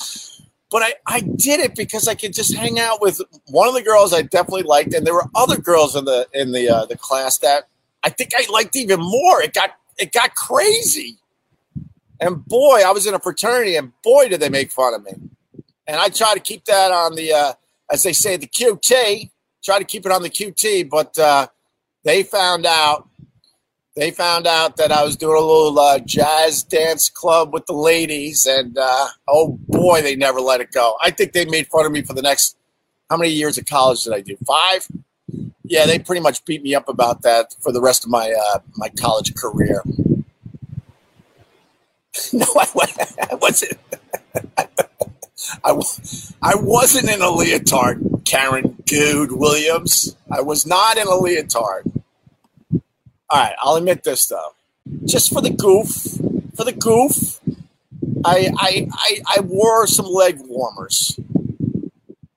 But 0.70 0.84
I, 0.84 0.94
I 1.08 1.20
did 1.22 1.60
it 1.60 1.76
because 1.76 2.08
I 2.08 2.16
could 2.16 2.34
just 2.34 2.56
hang 2.56 2.80
out 2.80 3.02
with 3.02 3.22
one 3.48 3.68
of 3.68 3.74
the 3.74 3.82
girls 3.82 4.14
I 4.14 4.22
definitely 4.22 4.64
liked, 4.64 4.94
and 4.94 5.06
there 5.06 5.14
were 5.14 5.30
other 5.36 5.58
girls 5.58 5.96
in 5.96 6.06
the 6.06 6.28
in 6.34 6.52
the 6.52 6.70
uh, 6.70 6.86
the 6.86 6.98
class 6.98 7.38
that 7.40 7.68
I 8.04 8.10
think 8.10 8.32
I 8.36 8.46
liked 8.52 8.76
even 8.76 9.00
more. 9.00 9.42
It 9.42 9.54
got 9.54 9.72
it 9.98 10.12
got 10.12 10.36
crazy. 10.36 11.18
And 12.20 12.46
boy, 12.46 12.82
I 12.86 12.92
was 12.92 13.08
in 13.08 13.14
a 13.14 13.20
fraternity, 13.20 13.76
and 13.76 13.92
boy, 14.04 14.30
did 14.30 14.40
they 14.40 14.50
make 14.50 14.72
fun 14.72 14.94
of 14.94 15.04
me. 15.04 15.14
And 15.88 16.00
I 16.00 16.10
try 16.10 16.36
to 16.36 16.40
keep 16.40 16.66
that 16.66 16.92
on 16.92 17.16
the, 17.16 17.34
uh, 17.34 17.54
as 17.92 18.04
they 18.04 18.14
say, 18.14 18.38
the 18.38 18.48
QT. 18.48 19.30
Try 19.64 19.78
to 19.78 19.86
keep 19.86 20.06
it 20.06 20.12
on 20.12 20.24
the 20.24 20.30
QT, 20.30 20.90
but 20.90 21.18
uh, 21.20 21.48
they 22.04 22.24
found 22.24 22.66
out. 22.66 23.08
They 23.94 24.12
found 24.12 24.48
out 24.48 24.78
that 24.78 24.90
I 24.90 25.04
was 25.04 25.18
doing 25.18 25.36
a 25.36 25.46
little 25.46 25.78
uh, 25.78 26.00
jazz 26.00 26.64
dance 26.64 27.10
club 27.10 27.54
with 27.54 27.66
the 27.66 27.74
ladies, 27.74 28.48
and 28.48 28.78
uh, 28.78 29.08
oh 29.28 29.60
boy, 29.68 30.02
they 30.02 30.16
never 30.16 30.40
let 30.40 30.62
it 30.62 30.72
go. 30.72 30.96
I 31.02 31.12
think 31.12 31.34
they 31.34 31.44
made 31.46 31.68
fun 31.68 31.86
of 31.86 31.92
me 31.92 32.02
for 32.02 32.14
the 32.14 32.22
next. 32.22 32.56
How 33.10 33.18
many 33.18 33.32
years 33.32 33.58
of 33.58 33.66
college 33.66 34.06
did 34.06 34.14
I 34.14 34.22
do? 34.22 34.38
Five. 34.48 34.88
yeah, 35.66 35.86
they 35.86 36.00
pretty 36.00 36.22
much 36.22 36.46
beat 36.46 36.64
me 36.64 36.74
up 36.74 36.88
about 36.88 37.24
that 37.24 37.54
for 37.60 37.74
the 37.74 37.82
rest 37.82 38.06
of 38.06 38.10
my 38.10 38.32
uh, 38.32 38.60
my 38.78 38.88
college 38.98 39.36
career. 39.36 39.84
no, 42.34 42.46
I, 42.56 43.08
I 43.32 43.36
wasn't. 43.36 43.78
I, 45.64 45.80
I 46.42 46.56
wasn't 46.56 47.10
in 47.10 47.22
a 47.22 47.30
leotard, 47.30 48.24
Karen 48.26 48.78
Good 48.88 49.32
Williams. 49.32 50.16
I 50.30 50.42
was 50.42 50.66
not 50.66 50.98
in 50.98 51.08
a 51.08 51.16
leotard. 51.16 51.92
All 53.30 53.40
right, 53.40 53.56
I'll 53.60 53.76
admit 53.76 54.04
this 54.04 54.26
though. 54.28 54.56
Just 55.06 55.32
for 55.34 55.42
the 55.42 55.50
goof, 55.50 55.88
for 56.56 56.66
the 56.66 56.74
goof, 56.74 57.40
I 58.26 58.52
I 58.58 58.88
I, 58.92 59.22
I 59.38 59.40
wore 59.42 59.88
some 59.88 60.06
leg 60.06 60.40
warmers. 60.42 61.20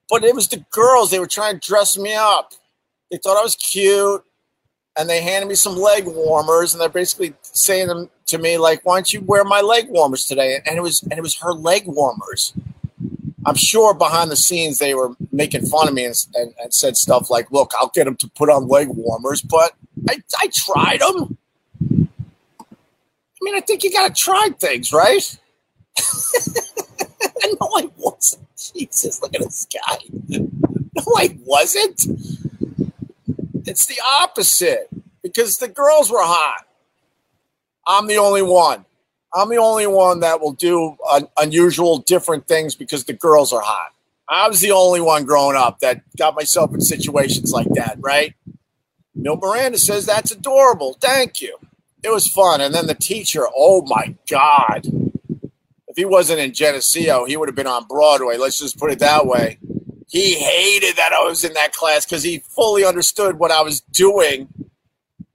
But 0.09 0.25
it 0.25 0.35
was 0.35 0.49
the 0.49 0.65
girls, 0.71 1.11
they 1.11 1.19
were 1.19 1.27
trying 1.27 1.59
to 1.59 1.67
dress 1.67 1.99
me 1.99 2.15
up. 2.15 2.53
They 3.11 3.17
thought 3.17 3.39
I 3.39 3.43
was 3.43 3.57
cute 3.57 4.25
and 4.97 5.09
they 5.09 5.23
handed 5.23 5.49
me 5.49 5.55
some 5.55 5.77
leg 5.77 6.07
warmers 6.07 6.73
and 6.73 6.81
they're 6.81 6.89
basically 6.89 7.35
saying 7.43 7.89
them 7.89 8.11
to 8.27 8.39
me 8.39 8.59
like 8.59 8.81
why 8.85 8.97
don't 8.97 9.13
you 9.13 9.21
wear 9.21 9.45
my 9.45 9.61
leg 9.61 9.89
warmers 9.89 10.25
today 10.25 10.61
and 10.65 10.77
it 10.77 10.83
was 10.83 11.03
and 11.03 11.13
it 11.13 11.23
was 11.23 11.39
her 11.41 11.53
leg 11.53 11.85
warmers 11.87 12.53
i'm 13.47 13.57
sure 13.57 13.95
behind 13.95 14.31
the 14.31 14.37
scenes 14.37 14.79
they 14.79 14.95
were 14.95 15.15
making 15.33 15.67
fun 15.67 15.89
of 15.89 15.95
me 15.95 16.05
and, 16.05 16.15
and, 16.35 16.55
and 16.63 16.75
said 16.75 16.97
stuff 16.97 17.31
like 17.31 17.51
look 17.51 17.73
i'll 17.81 17.91
get 17.95 18.07
him 18.07 18.17
to 18.17 18.29
put 18.31 18.51
on 18.51 18.69
leg 18.69 18.89
warmers 18.89 19.43
but 19.43 19.73
i, 20.09 20.23
I 20.39 20.49
tried 20.55 21.01
them. 21.01 21.39
I 23.27 23.39
mean 23.43 23.57
i 23.57 23.61
think 23.61 23.85
you 23.85 23.93
gotta 23.93 24.15
try 24.15 24.51
things 24.59 24.93
right? 24.93 25.39
No 27.61 27.69
i 27.77 27.89
wasn't. 27.99 28.47
Jesus 28.75 29.21
look 29.23 29.35
at 29.35 29.43
this 29.43 29.67
guy. 29.67 29.99
No 30.29 31.05
i 31.19 31.37
wasn't. 31.45 32.07
It's 33.67 33.87
the 33.87 34.01
opposite 34.23 34.89
because 35.23 35.59
the 35.59 35.69
girls 35.69 36.11
were 36.11 36.23
hot. 36.23 36.67
I'm 37.87 38.07
the 38.07 38.19
only 38.19 38.43
one. 38.43 38.85
I'm 39.35 39.51
the 39.51 39.57
only 39.57 39.87
one 39.87 40.21
that 40.21 40.41
will 40.41 40.53
do 40.53 40.97
un- 41.11 41.29
unusual, 41.39 41.99
different 41.99 42.49
things 42.49 42.75
because 42.75 43.05
the 43.05 43.13
girls 43.15 43.53
are 43.53 43.63
hot. 43.63 43.93
I 44.29 44.49
was 44.49 44.61
the 44.61 44.73
only 44.73 45.01
one 45.01 45.25
growing 45.25 45.57
up 45.57 45.81
that 45.81 46.03
got 46.17 46.35
myself 46.37 46.73
in 46.75 46.81
situations 46.81 47.53
like 47.53 47.69
that, 47.75 47.99
right? 48.01 48.35
Neil 49.15 49.37
Miranda 49.37 49.79
says 49.79 50.07
that's 50.07 50.33
adorable. 50.33 50.97
Thank 51.01 51.43
you. 51.43 51.59
It 52.03 52.11
was 52.11 52.29
fun. 52.29 52.61
And 52.61 52.75
then 52.75 52.87
the 52.87 52.95
teacher, 52.95 53.47
oh 53.57 53.83
my 53.87 54.15
God. 54.31 54.87
If 55.89 55.97
he 55.97 56.05
wasn't 56.05 56.41
in 56.41 56.53
Geneseo, 56.53 57.25
he 57.27 57.37
would 57.37 57.49
have 57.49 57.57
been 57.57 57.67
on 57.67 57.87
Broadway. 57.87 58.37
Let's 58.37 58.59
just 58.59 58.79
put 58.79 58.93
it 58.93 59.01
that 59.01 59.27
way 59.27 59.59
he 60.15 60.35
hated 60.35 60.97
that 60.97 61.13
I 61.13 61.25
was 61.25 61.45
in 61.45 61.55
that 61.55 61.73
class 61.73 62.05
because 62.07 62.23
he 62.23 62.39
fully 62.39 62.85
understood 62.85 63.39
what 63.39 63.51
I 63.51 63.63
was 63.63 63.81
doing. 63.81 64.49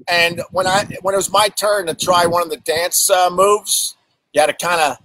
And 0.09 0.41
when 0.51 0.67
I 0.67 0.85
when 1.01 1.13
it 1.13 1.17
was 1.17 1.31
my 1.31 1.49
turn 1.49 1.87
to 1.87 1.93
try 1.93 2.25
one 2.25 2.41
of 2.41 2.49
the 2.49 2.57
dance 2.57 3.09
uh, 3.09 3.29
moves, 3.29 3.95
you 4.33 4.41
had 4.41 4.47
to 4.47 4.53
kind 4.53 4.81
of 4.81 4.97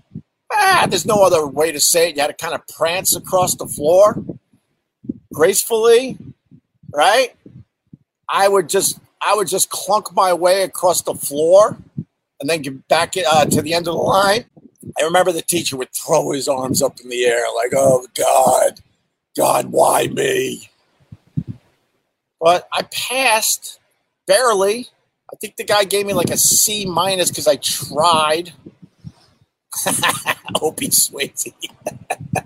ah, 0.52 0.86
there's 0.88 1.06
no 1.06 1.22
other 1.22 1.46
way 1.46 1.72
to 1.72 1.80
say 1.80 2.08
it. 2.08 2.16
You 2.16 2.22
had 2.22 2.36
to 2.36 2.44
kind 2.44 2.54
of 2.54 2.66
prance 2.68 3.14
across 3.14 3.54
the 3.54 3.66
floor 3.66 4.22
gracefully, 5.32 6.18
right? 6.92 7.34
I 8.28 8.48
would 8.48 8.68
just 8.68 8.98
I 9.20 9.34
would 9.34 9.48
just 9.48 9.70
clunk 9.70 10.14
my 10.14 10.32
way 10.32 10.62
across 10.62 11.02
the 11.02 11.14
floor 11.14 11.76
and 12.40 12.48
then 12.48 12.62
get 12.62 12.88
back 12.88 13.14
uh, 13.16 13.44
to 13.46 13.62
the 13.62 13.74
end 13.74 13.88
of 13.88 13.94
the 13.94 14.00
line. 14.00 14.46
I 14.98 15.02
remember 15.04 15.32
the 15.32 15.42
teacher 15.42 15.76
would 15.76 15.94
throw 15.94 16.32
his 16.32 16.48
arms 16.48 16.82
up 16.82 17.00
in 17.00 17.08
the 17.08 17.24
air 17.24 17.44
like, 17.54 17.72
"Oh 17.74 18.06
God." 18.16 18.80
God, 19.36 19.66
why 19.66 20.06
me? 20.06 20.70
But 22.40 22.68
I 22.72 22.82
passed 22.82 23.80
barely. 24.26 24.88
I 25.32 25.36
think 25.36 25.56
the 25.56 25.64
guy 25.64 25.84
gave 25.84 26.06
me 26.06 26.12
like 26.12 26.30
a 26.30 26.36
C 26.36 26.86
minus 26.86 27.30
because 27.30 27.48
I 27.48 27.56
tried. 27.56 28.52
Opie 30.62 30.88
Swayze. 30.88 31.52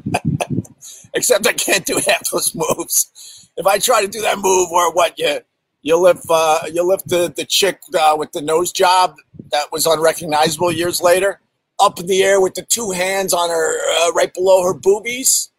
Except 1.14 1.46
I 1.46 1.52
can't 1.52 1.84
do 1.84 2.00
half 2.06 2.30
those 2.30 2.54
moves. 2.54 3.50
If 3.56 3.66
I 3.66 3.78
try 3.78 4.02
to 4.02 4.08
do 4.08 4.20
that 4.22 4.38
move 4.38 4.70
or 4.70 4.92
what 4.92 5.18
you 5.18 5.40
you 5.82 5.96
lift 5.96 6.26
uh, 6.28 6.60
you 6.72 6.82
lift 6.82 7.08
the 7.08 7.32
the 7.34 7.44
chick 7.44 7.80
uh, 7.98 8.14
with 8.18 8.32
the 8.32 8.42
nose 8.42 8.72
job 8.72 9.16
that 9.50 9.70
was 9.72 9.86
unrecognizable 9.86 10.72
years 10.72 11.00
later 11.00 11.40
up 11.80 11.98
in 11.98 12.06
the 12.06 12.22
air 12.22 12.40
with 12.40 12.54
the 12.54 12.62
two 12.62 12.90
hands 12.90 13.32
on 13.32 13.50
her 13.50 13.78
uh, 14.00 14.12
right 14.12 14.32
below 14.34 14.64
her 14.64 14.74
boobies. 14.74 15.50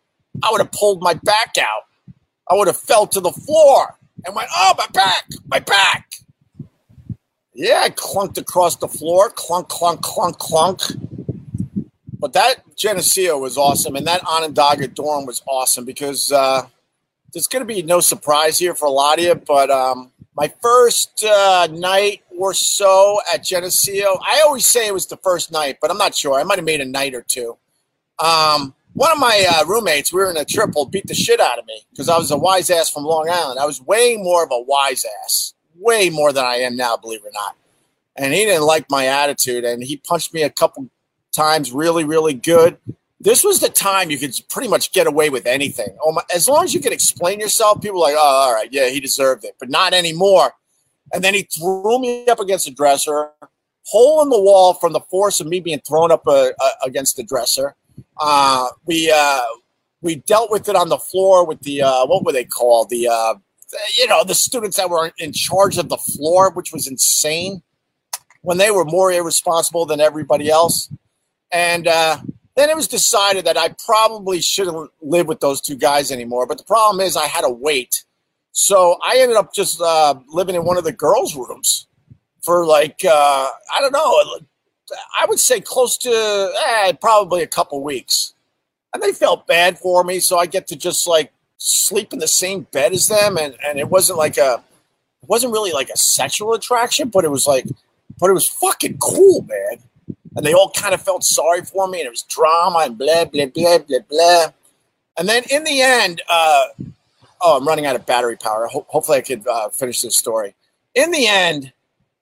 I 0.43 0.49
would 0.51 0.61
have 0.61 0.71
pulled 0.71 1.01
my 1.01 1.13
back 1.15 1.55
out. 1.59 1.83
I 2.49 2.55
would 2.55 2.67
have 2.67 2.77
fell 2.77 3.07
to 3.07 3.19
the 3.19 3.31
floor 3.31 3.97
and 4.25 4.35
went, 4.35 4.49
oh, 4.55 4.73
my 4.77 4.87
back, 4.87 5.25
my 5.47 5.59
back. 5.59 6.08
Yeah, 7.59 7.81
I 7.83 7.89
clunked 7.89 8.37
across 8.37 8.77
the 8.77 8.87
floor, 8.87 9.29
clunk, 9.29 9.67
clunk, 9.67 10.01
clunk, 10.01 10.37
clunk. 10.37 10.81
But 12.17 12.31
that 12.31 12.63
Geneseo 12.77 13.37
was 13.37 13.57
awesome, 13.57 13.97
and 13.97 14.07
that 14.07 14.25
Onondaga 14.25 14.87
dorm 14.87 15.25
was 15.25 15.43
awesome 15.45 15.83
because 15.83 16.31
uh, 16.31 16.67
there's 17.33 17.47
going 17.47 17.59
to 17.59 17.65
be 17.65 17.81
no 17.81 17.99
surprise 17.99 18.59
here 18.59 18.73
for 18.75 18.85
a 18.85 18.89
lot 18.89 19.19
of 19.19 19.25
you. 19.25 19.35
But 19.35 19.69
um, 19.69 20.09
my 20.37 20.53
first 20.61 21.21
uh, 21.25 21.67
night 21.69 22.21
or 22.37 22.53
so 22.53 23.19
at 23.33 23.43
Geneseo, 23.43 24.17
I 24.25 24.41
always 24.45 24.65
say 24.65 24.87
it 24.87 24.93
was 24.93 25.07
the 25.07 25.17
first 25.17 25.51
night, 25.51 25.79
but 25.81 25.91
I'm 25.91 25.97
not 25.97 26.15
sure. 26.15 26.39
I 26.39 26.43
might 26.43 26.59
have 26.59 26.65
made 26.65 26.79
a 26.79 26.85
night 26.85 27.13
or 27.13 27.23
two. 27.23 27.57
Um, 28.19 28.73
one 28.93 29.11
of 29.11 29.17
my 29.17 29.45
uh, 29.49 29.65
roommates, 29.65 30.13
we 30.13 30.21
were 30.21 30.31
in 30.31 30.37
a 30.37 30.45
triple, 30.45 30.85
beat 30.85 31.07
the 31.07 31.13
shit 31.13 31.41
out 31.41 31.59
of 31.59 31.65
me 31.65 31.81
because 31.91 32.07
I 32.07 32.17
was 32.17 32.31
a 32.31 32.37
wise 32.37 32.69
ass 32.69 32.89
from 32.89 33.03
Long 33.03 33.29
Island. 33.29 33.59
I 33.59 33.65
was 33.65 33.81
way 33.81 34.15
more 34.15 34.45
of 34.45 34.49
a 34.49 34.61
wise 34.61 35.05
ass, 35.25 35.53
way 35.79 36.09
more 36.09 36.33
than 36.33 36.45
I 36.45 36.55
am 36.55 36.75
now, 36.75 36.97
believe 36.97 37.21
it 37.23 37.29
or 37.29 37.31
not. 37.33 37.55
And 38.15 38.33
he 38.33 38.45
didn't 38.45 38.65
like 38.65 38.89
my 38.89 39.05
attitude, 39.05 39.63
and 39.63 39.83
he 39.83 39.97
punched 39.97 40.33
me 40.33 40.43
a 40.43 40.49
couple 40.49 40.89
times, 41.31 41.71
really, 41.71 42.03
really 42.03 42.33
good. 42.33 42.77
This 43.21 43.43
was 43.43 43.59
the 43.59 43.69
time 43.69 44.09
you 44.09 44.17
could 44.17 44.33
pretty 44.49 44.69
much 44.69 44.91
get 44.93 45.07
away 45.07 45.29
with 45.29 45.45
anything. 45.45 45.95
Oh 46.03 46.11
my, 46.11 46.21
as 46.33 46.47
long 46.47 46.63
as 46.63 46.73
you 46.73 46.79
could 46.79 46.93
explain 46.93 47.39
yourself, 47.39 47.81
people 47.81 47.99
like, 47.99 48.15
oh, 48.17 48.19
all 48.19 48.53
right, 48.53 48.69
yeah, 48.71 48.89
he 48.89 48.99
deserved 48.99 49.43
it, 49.43 49.55
but 49.59 49.69
not 49.69 49.93
anymore. 49.93 50.53
And 51.13 51.23
then 51.23 51.33
he 51.33 51.43
threw 51.43 51.99
me 51.99 52.27
up 52.27 52.39
against 52.39 52.65
the 52.65 52.71
dresser, 52.71 53.31
hole 53.85 54.21
in 54.21 54.29
the 54.29 54.39
wall 54.39 54.73
from 54.73 54.93
the 54.93 55.01
force 55.01 55.39
of 55.39 55.47
me 55.47 55.59
being 55.59 55.81
thrown 55.87 56.11
up 56.11 56.25
uh, 56.27 56.49
uh, 56.61 56.69
against 56.83 57.17
the 57.17 57.23
dresser 57.23 57.75
uh, 58.19 58.67
we 58.85 59.11
uh, 59.13 59.41
we 60.01 60.15
dealt 60.15 60.51
with 60.51 60.69
it 60.69 60.75
on 60.75 60.89
the 60.89 60.97
floor 60.97 61.45
with 61.45 61.61
the 61.61 61.81
uh, 61.81 62.05
what 62.05 62.25
were 62.25 62.31
they 62.31 62.45
called 62.45 62.89
the 62.89 63.07
you 63.97 64.07
know 64.07 64.23
the 64.23 64.35
students 64.35 64.77
that 64.77 64.89
were 64.89 65.11
in 65.17 65.33
charge 65.33 65.77
of 65.77 65.89
the 65.89 65.97
floor, 65.97 66.51
which 66.51 66.71
was 66.71 66.87
insane 66.87 67.61
when 68.41 68.57
they 68.57 68.71
were 68.71 68.85
more 68.85 69.11
irresponsible 69.11 69.85
than 69.85 69.99
everybody 69.99 70.49
else. 70.49 70.91
And 71.51 71.87
uh, 71.87 72.17
then 72.55 72.69
it 72.69 72.75
was 72.75 72.87
decided 72.87 73.45
that 73.45 73.57
I 73.57 73.69
probably 73.85 74.41
shouldn't 74.41 74.91
live 75.01 75.27
with 75.27 75.39
those 75.39 75.61
two 75.61 75.75
guys 75.75 76.11
anymore. 76.11 76.45
But 76.45 76.57
the 76.57 76.63
problem 76.63 77.05
is 77.05 77.17
I 77.17 77.25
had 77.25 77.41
to 77.41 77.49
wait. 77.49 78.03
So 78.51 78.97
I 79.03 79.17
ended 79.19 79.37
up 79.37 79.53
just 79.53 79.81
uh, 79.81 80.15
living 80.27 80.55
in 80.55 80.65
one 80.65 80.77
of 80.77 80.83
the 80.83 80.91
girls' 80.91 81.35
rooms 81.35 81.87
for 82.41 82.65
like, 82.65 83.01
uh, 83.05 83.49
I 83.75 83.81
don't 83.81 83.93
know, 83.93 84.39
I 85.19 85.25
would 85.27 85.39
say 85.39 85.61
close 85.61 85.97
to 85.99 86.53
eh, 86.67 86.93
probably 86.93 87.43
a 87.43 87.47
couple 87.47 87.81
weeks. 87.83 88.33
And 88.93 89.03
they 89.03 89.11
felt 89.11 89.45
bad 89.45 89.77
for 89.77 90.03
me, 90.03 90.19
so 90.19 90.37
I 90.39 90.47
get 90.47 90.65
to 90.67 90.75
just 90.75 91.07
like 91.07 91.31
sleep 91.59 92.13
in 92.13 92.19
the 92.19 92.27
same 92.27 92.61
bed 92.71 92.93
as 92.93 93.07
them, 93.07 93.37
and 93.37 93.55
and 93.63 93.77
it 93.77 93.89
wasn't 93.89 94.17
like 94.17 94.37
a, 94.37 94.63
it 95.21 95.29
wasn't 95.29 95.53
really 95.53 95.71
like 95.71 95.89
a 95.89 95.97
sexual 95.97 96.53
attraction, 96.53 97.09
but 97.09 97.23
it 97.23 97.29
was 97.29 97.45
like, 97.45 97.65
but 98.19 98.29
it 98.29 98.33
was 98.33 98.47
fucking 98.47 98.97
cool, 98.97 99.43
man. 99.43 99.79
And 100.35 100.45
they 100.45 100.53
all 100.53 100.71
kind 100.71 100.93
of 100.93 101.01
felt 101.01 101.23
sorry 101.23 101.61
for 101.63 101.87
me, 101.87 101.99
and 101.99 102.07
it 102.07 102.11
was 102.11 102.23
drama 102.23 102.79
and 102.79 102.97
blah 102.97 103.25
blah 103.25 103.45
blah 103.45 103.77
blah 103.79 103.99
blah. 104.09 104.45
And 105.17 105.27
then 105.27 105.43
in 105.51 105.65
the 105.65 105.81
end, 105.81 106.21
uh, 106.29 106.65
oh, 107.41 107.57
I'm 107.57 107.67
running 107.67 107.85
out 107.85 107.95
of 107.95 108.05
battery 108.05 108.37
power. 108.37 108.67
Ho- 108.67 108.85
hopefully, 108.87 109.17
I 109.17 109.21
could 109.21 109.45
uh, 109.47 109.69
finish 109.69 110.01
this 110.01 110.15
story. 110.15 110.55
In 110.95 111.11
the 111.11 111.27
end, 111.27 111.73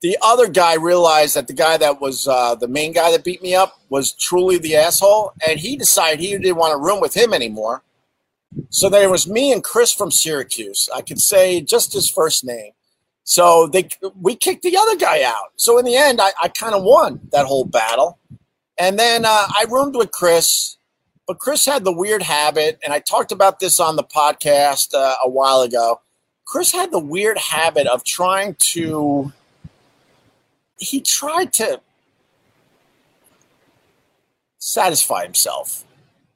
the 0.02 0.18
other 0.22 0.48
guy 0.48 0.76
realized 0.76 1.36
that 1.36 1.48
the 1.48 1.54
guy 1.54 1.78
that 1.78 2.02
was 2.02 2.28
uh, 2.28 2.56
the 2.56 2.68
main 2.68 2.92
guy 2.92 3.12
that 3.12 3.24
beat 3.24 3.42
me 3.42 3.56
up 3.56 3.80
was 3.90 4.14
truly 4.14 4.58
the 4.58 4.76
asshole, 4.76 5.34
and 5.48 5.60
he 5.60 5.76
decided 5.76 6.20
he 6.20 6.32
didn't 6.32 6.56
want 6.56 6.72
to 6.72 6.78
room 6.78 7.00
with 7.00 7.16
him 7.16 7.34
anymore. 7.34 7.84
So 8.70 8.90
there 8.90 9.10
was 9.10 9.28
me 9.28 9.52
and 9.52 9.64
Chris 9.64 9.94
from 9.94 10.12
Syracuse. 10.12 10.90
I 10.94 11.02
could 11.02 11.20
say 11.20 11.62
just 11.62 11.94
his 11.94 12.10
first 12.10 12.46
name. 12.46 12.72
So 13.24 13.68
they 13.68 13.90
we 14.20 14.36
kicked 14.36 14.64
the 14.64 14.78
other 14.78 14.96
guy 14.96 15.24
out. 15.24 15.52
So 15.58 15.78
in 15.78 15.86
the 15.86 15.96
end, 15.96 16.22
I, 16.22 16.32
I 16.42 16.48
kind 16.48 16.74
of 16.74 16.84
won 16.84 17.20
that 17.32 17.46
whole 17.46 17.66
battle. 17.66 18.20
And 18.78 18.98
then 18.98 19.26
uh, 19.26 19.48
I 19.50 19.66
roomed 19.70 19.96
with 19.96 20.12
Chris, 20.12 20.78
but 21.28 21.40
Chris 21.40 21.66
had 21.66 21.84
the 21.84 21.92
weird 21.92 22.22
habit, 22.24 22.80
and 22.84 22.94
I 22.94 23.00
talked 23.00 23.32
about 23.32 23.60
this 23.60 23.80
on 23.80 23.96
the 23.96 24.04
podcast 24.04 24.94
uh, 24.94 25.16
a 25.26 25.30
while 25.30 25.62
ago. 25.62 26.02
Chris 26.46 26.72
had 26.72 26.92
the 26.92 27.00
weird 27.00 27.38
habit 27.38 27.88
of 27.88 28.06
trying 28.06 28.56
to 28.72 29.34
he 30.80 31.02
tried 31.02 31.52
to 31.54 31.82
satisfy 34.58 35.24
himself. 35.24 35.84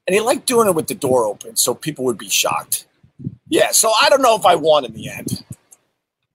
And 0.07 0.15
he 0.15 0.19
liked 0.19 0.45
doing 0.45 0.67
it 0.67 0.75
with 0.75 0.87
the 0.87 0.95
door 0.95 1.25
open 1.25 1.55
so 1.55 1.73
people 1.73 2.05
would 2.05 2.17
be 2.17 2.29
shocked. 2.29 2.85
Yeah, 3.47 3.71
so 3.71 3.91
I 4.01 4.09
don't 4.09 4.21
know 4.21 4.35
if 4.35 4.45
I 4.45 4.55
won 4.55 4.85
in 4.85 4.93
the 4.93 5.09
end. 5.09 5.43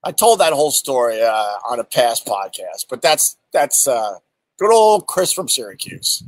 I 0.03 0.11
told 0.11 0.39
that 0.39 0.53
whole 0.53 0.71
story 0.71 1.21
uh, 1.21 1.55
on 1.69 1.79
a 1.79 1.83
past 1.83 2.25
podcast, 2.25 2.85
but 2.89 3.01
that's 3.01 3.37
that's 3.51 3.87
uh, 3.87 4.19
good 4.57 4.71
old 4.71 5.07
Chris 5.07 5.33
from 5.33 5.49
Syracuse. 5.49 6.23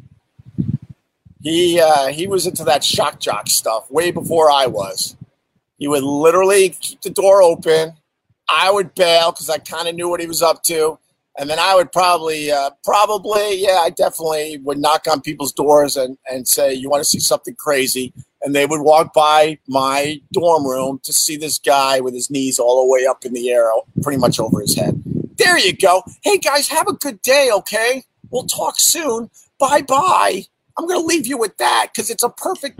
He 1.41 1.79
uh, 1.79 2.07
he 2.07 2.27
was 2.27 2.45
into 2.45 2.63
that 2.65 2.83
shock 2.83 3.19
jock 3.19 3.47
stuff 3.47 3.89
way 3.89 4.11
before 4.11 4.51
I 4.51 4.65
was. 4.65 5.15
He 5.77 5.87
would 5.87 6.03
literally 6.03 6.69
keep 6.69 7.01
the 7.01 7.09
door 7.09 7.41
open. 7.41 7.93
I 8.49 8.71
would 8.71 8.95
bail 8.95 9.31
because 9.31 9.49
I 9.49 9.59
kind 9.59 9.87
of 9.87 9.95
knew 9.95 10.09
what 10.09 10.19
he 10.19 10.27
was 10.27 10.41
up 10.41 10.63
to, 10.63 10.99
and 11.37 11.49
then 11.49 11.59
I 11.59 11.75
would 11.75 11.91
probably 11.91 12.51
uh, 12.51 12.71
probably 12.83 13.61
yeah 13.61 13.81
I 13.83 13.89
definitely 13.89 14.57
would 14.63 14.77
knock 14.77 15.05
on 15.09 15.21
people's 15.21 15.53
doors 15.53 15.95
and 15.95 16.17
and 16.29 16.47
say 16.47 16.73
you 16.73 16.89
want 16.89 17.01
to 17.01 17.09
see 17.09 17.19
something 17.19 17.55
crazy, 17.55 18.13
and 18.41 18.55
they 18.55 18.65
would 18.65 18.81
walk 18.81 19.13
by 19.13 19.59
my 19.67 20.21
dorm 20.31 20.65
room 20.65 20.99
to 21.03 21.13
see 21.13 21.37
this 21.37 21.59
guy 21.59 21.99
with 21.99 22.13
his 22.13 22.29
knees 22.29 22.59
all 22.59 22.85
the 22.85 22.91
way 22.91 23.05
up 23.05 23.25
in 23.25 23.33
the 23.33 23.49
air, 23.51 23.69
pretty 24.01 24.19
much 24.19 24.39
over 24.39 24.61
his 24.61 24.75
head. 24.75 25.01
There 25.37 25.57
you 25.57 25.73
go. 25.73 26.03
Hey 26.23 26.37
guys, 26.37 26.67
have 26.67 26.87
a 26.87 26.93
good 26.93 27.21
day. 27.21 27.49
Okay, 27.53 28.03
we'll 28.29 28.47
talk 28.47 28.79
soon. 28.79 29.29
Bye 29.59 29.81
bye. 29.81 30.43
I'm 30.77 30.87
to 30.87 30.99
leave 30.99 31.27
you 31.27 31.37
with 31.37 31.57
that 31.57 31.89
because 31.91 32.09
it's 32.09 32.23
a 32.23 32.29
perfect. 32.29 32.79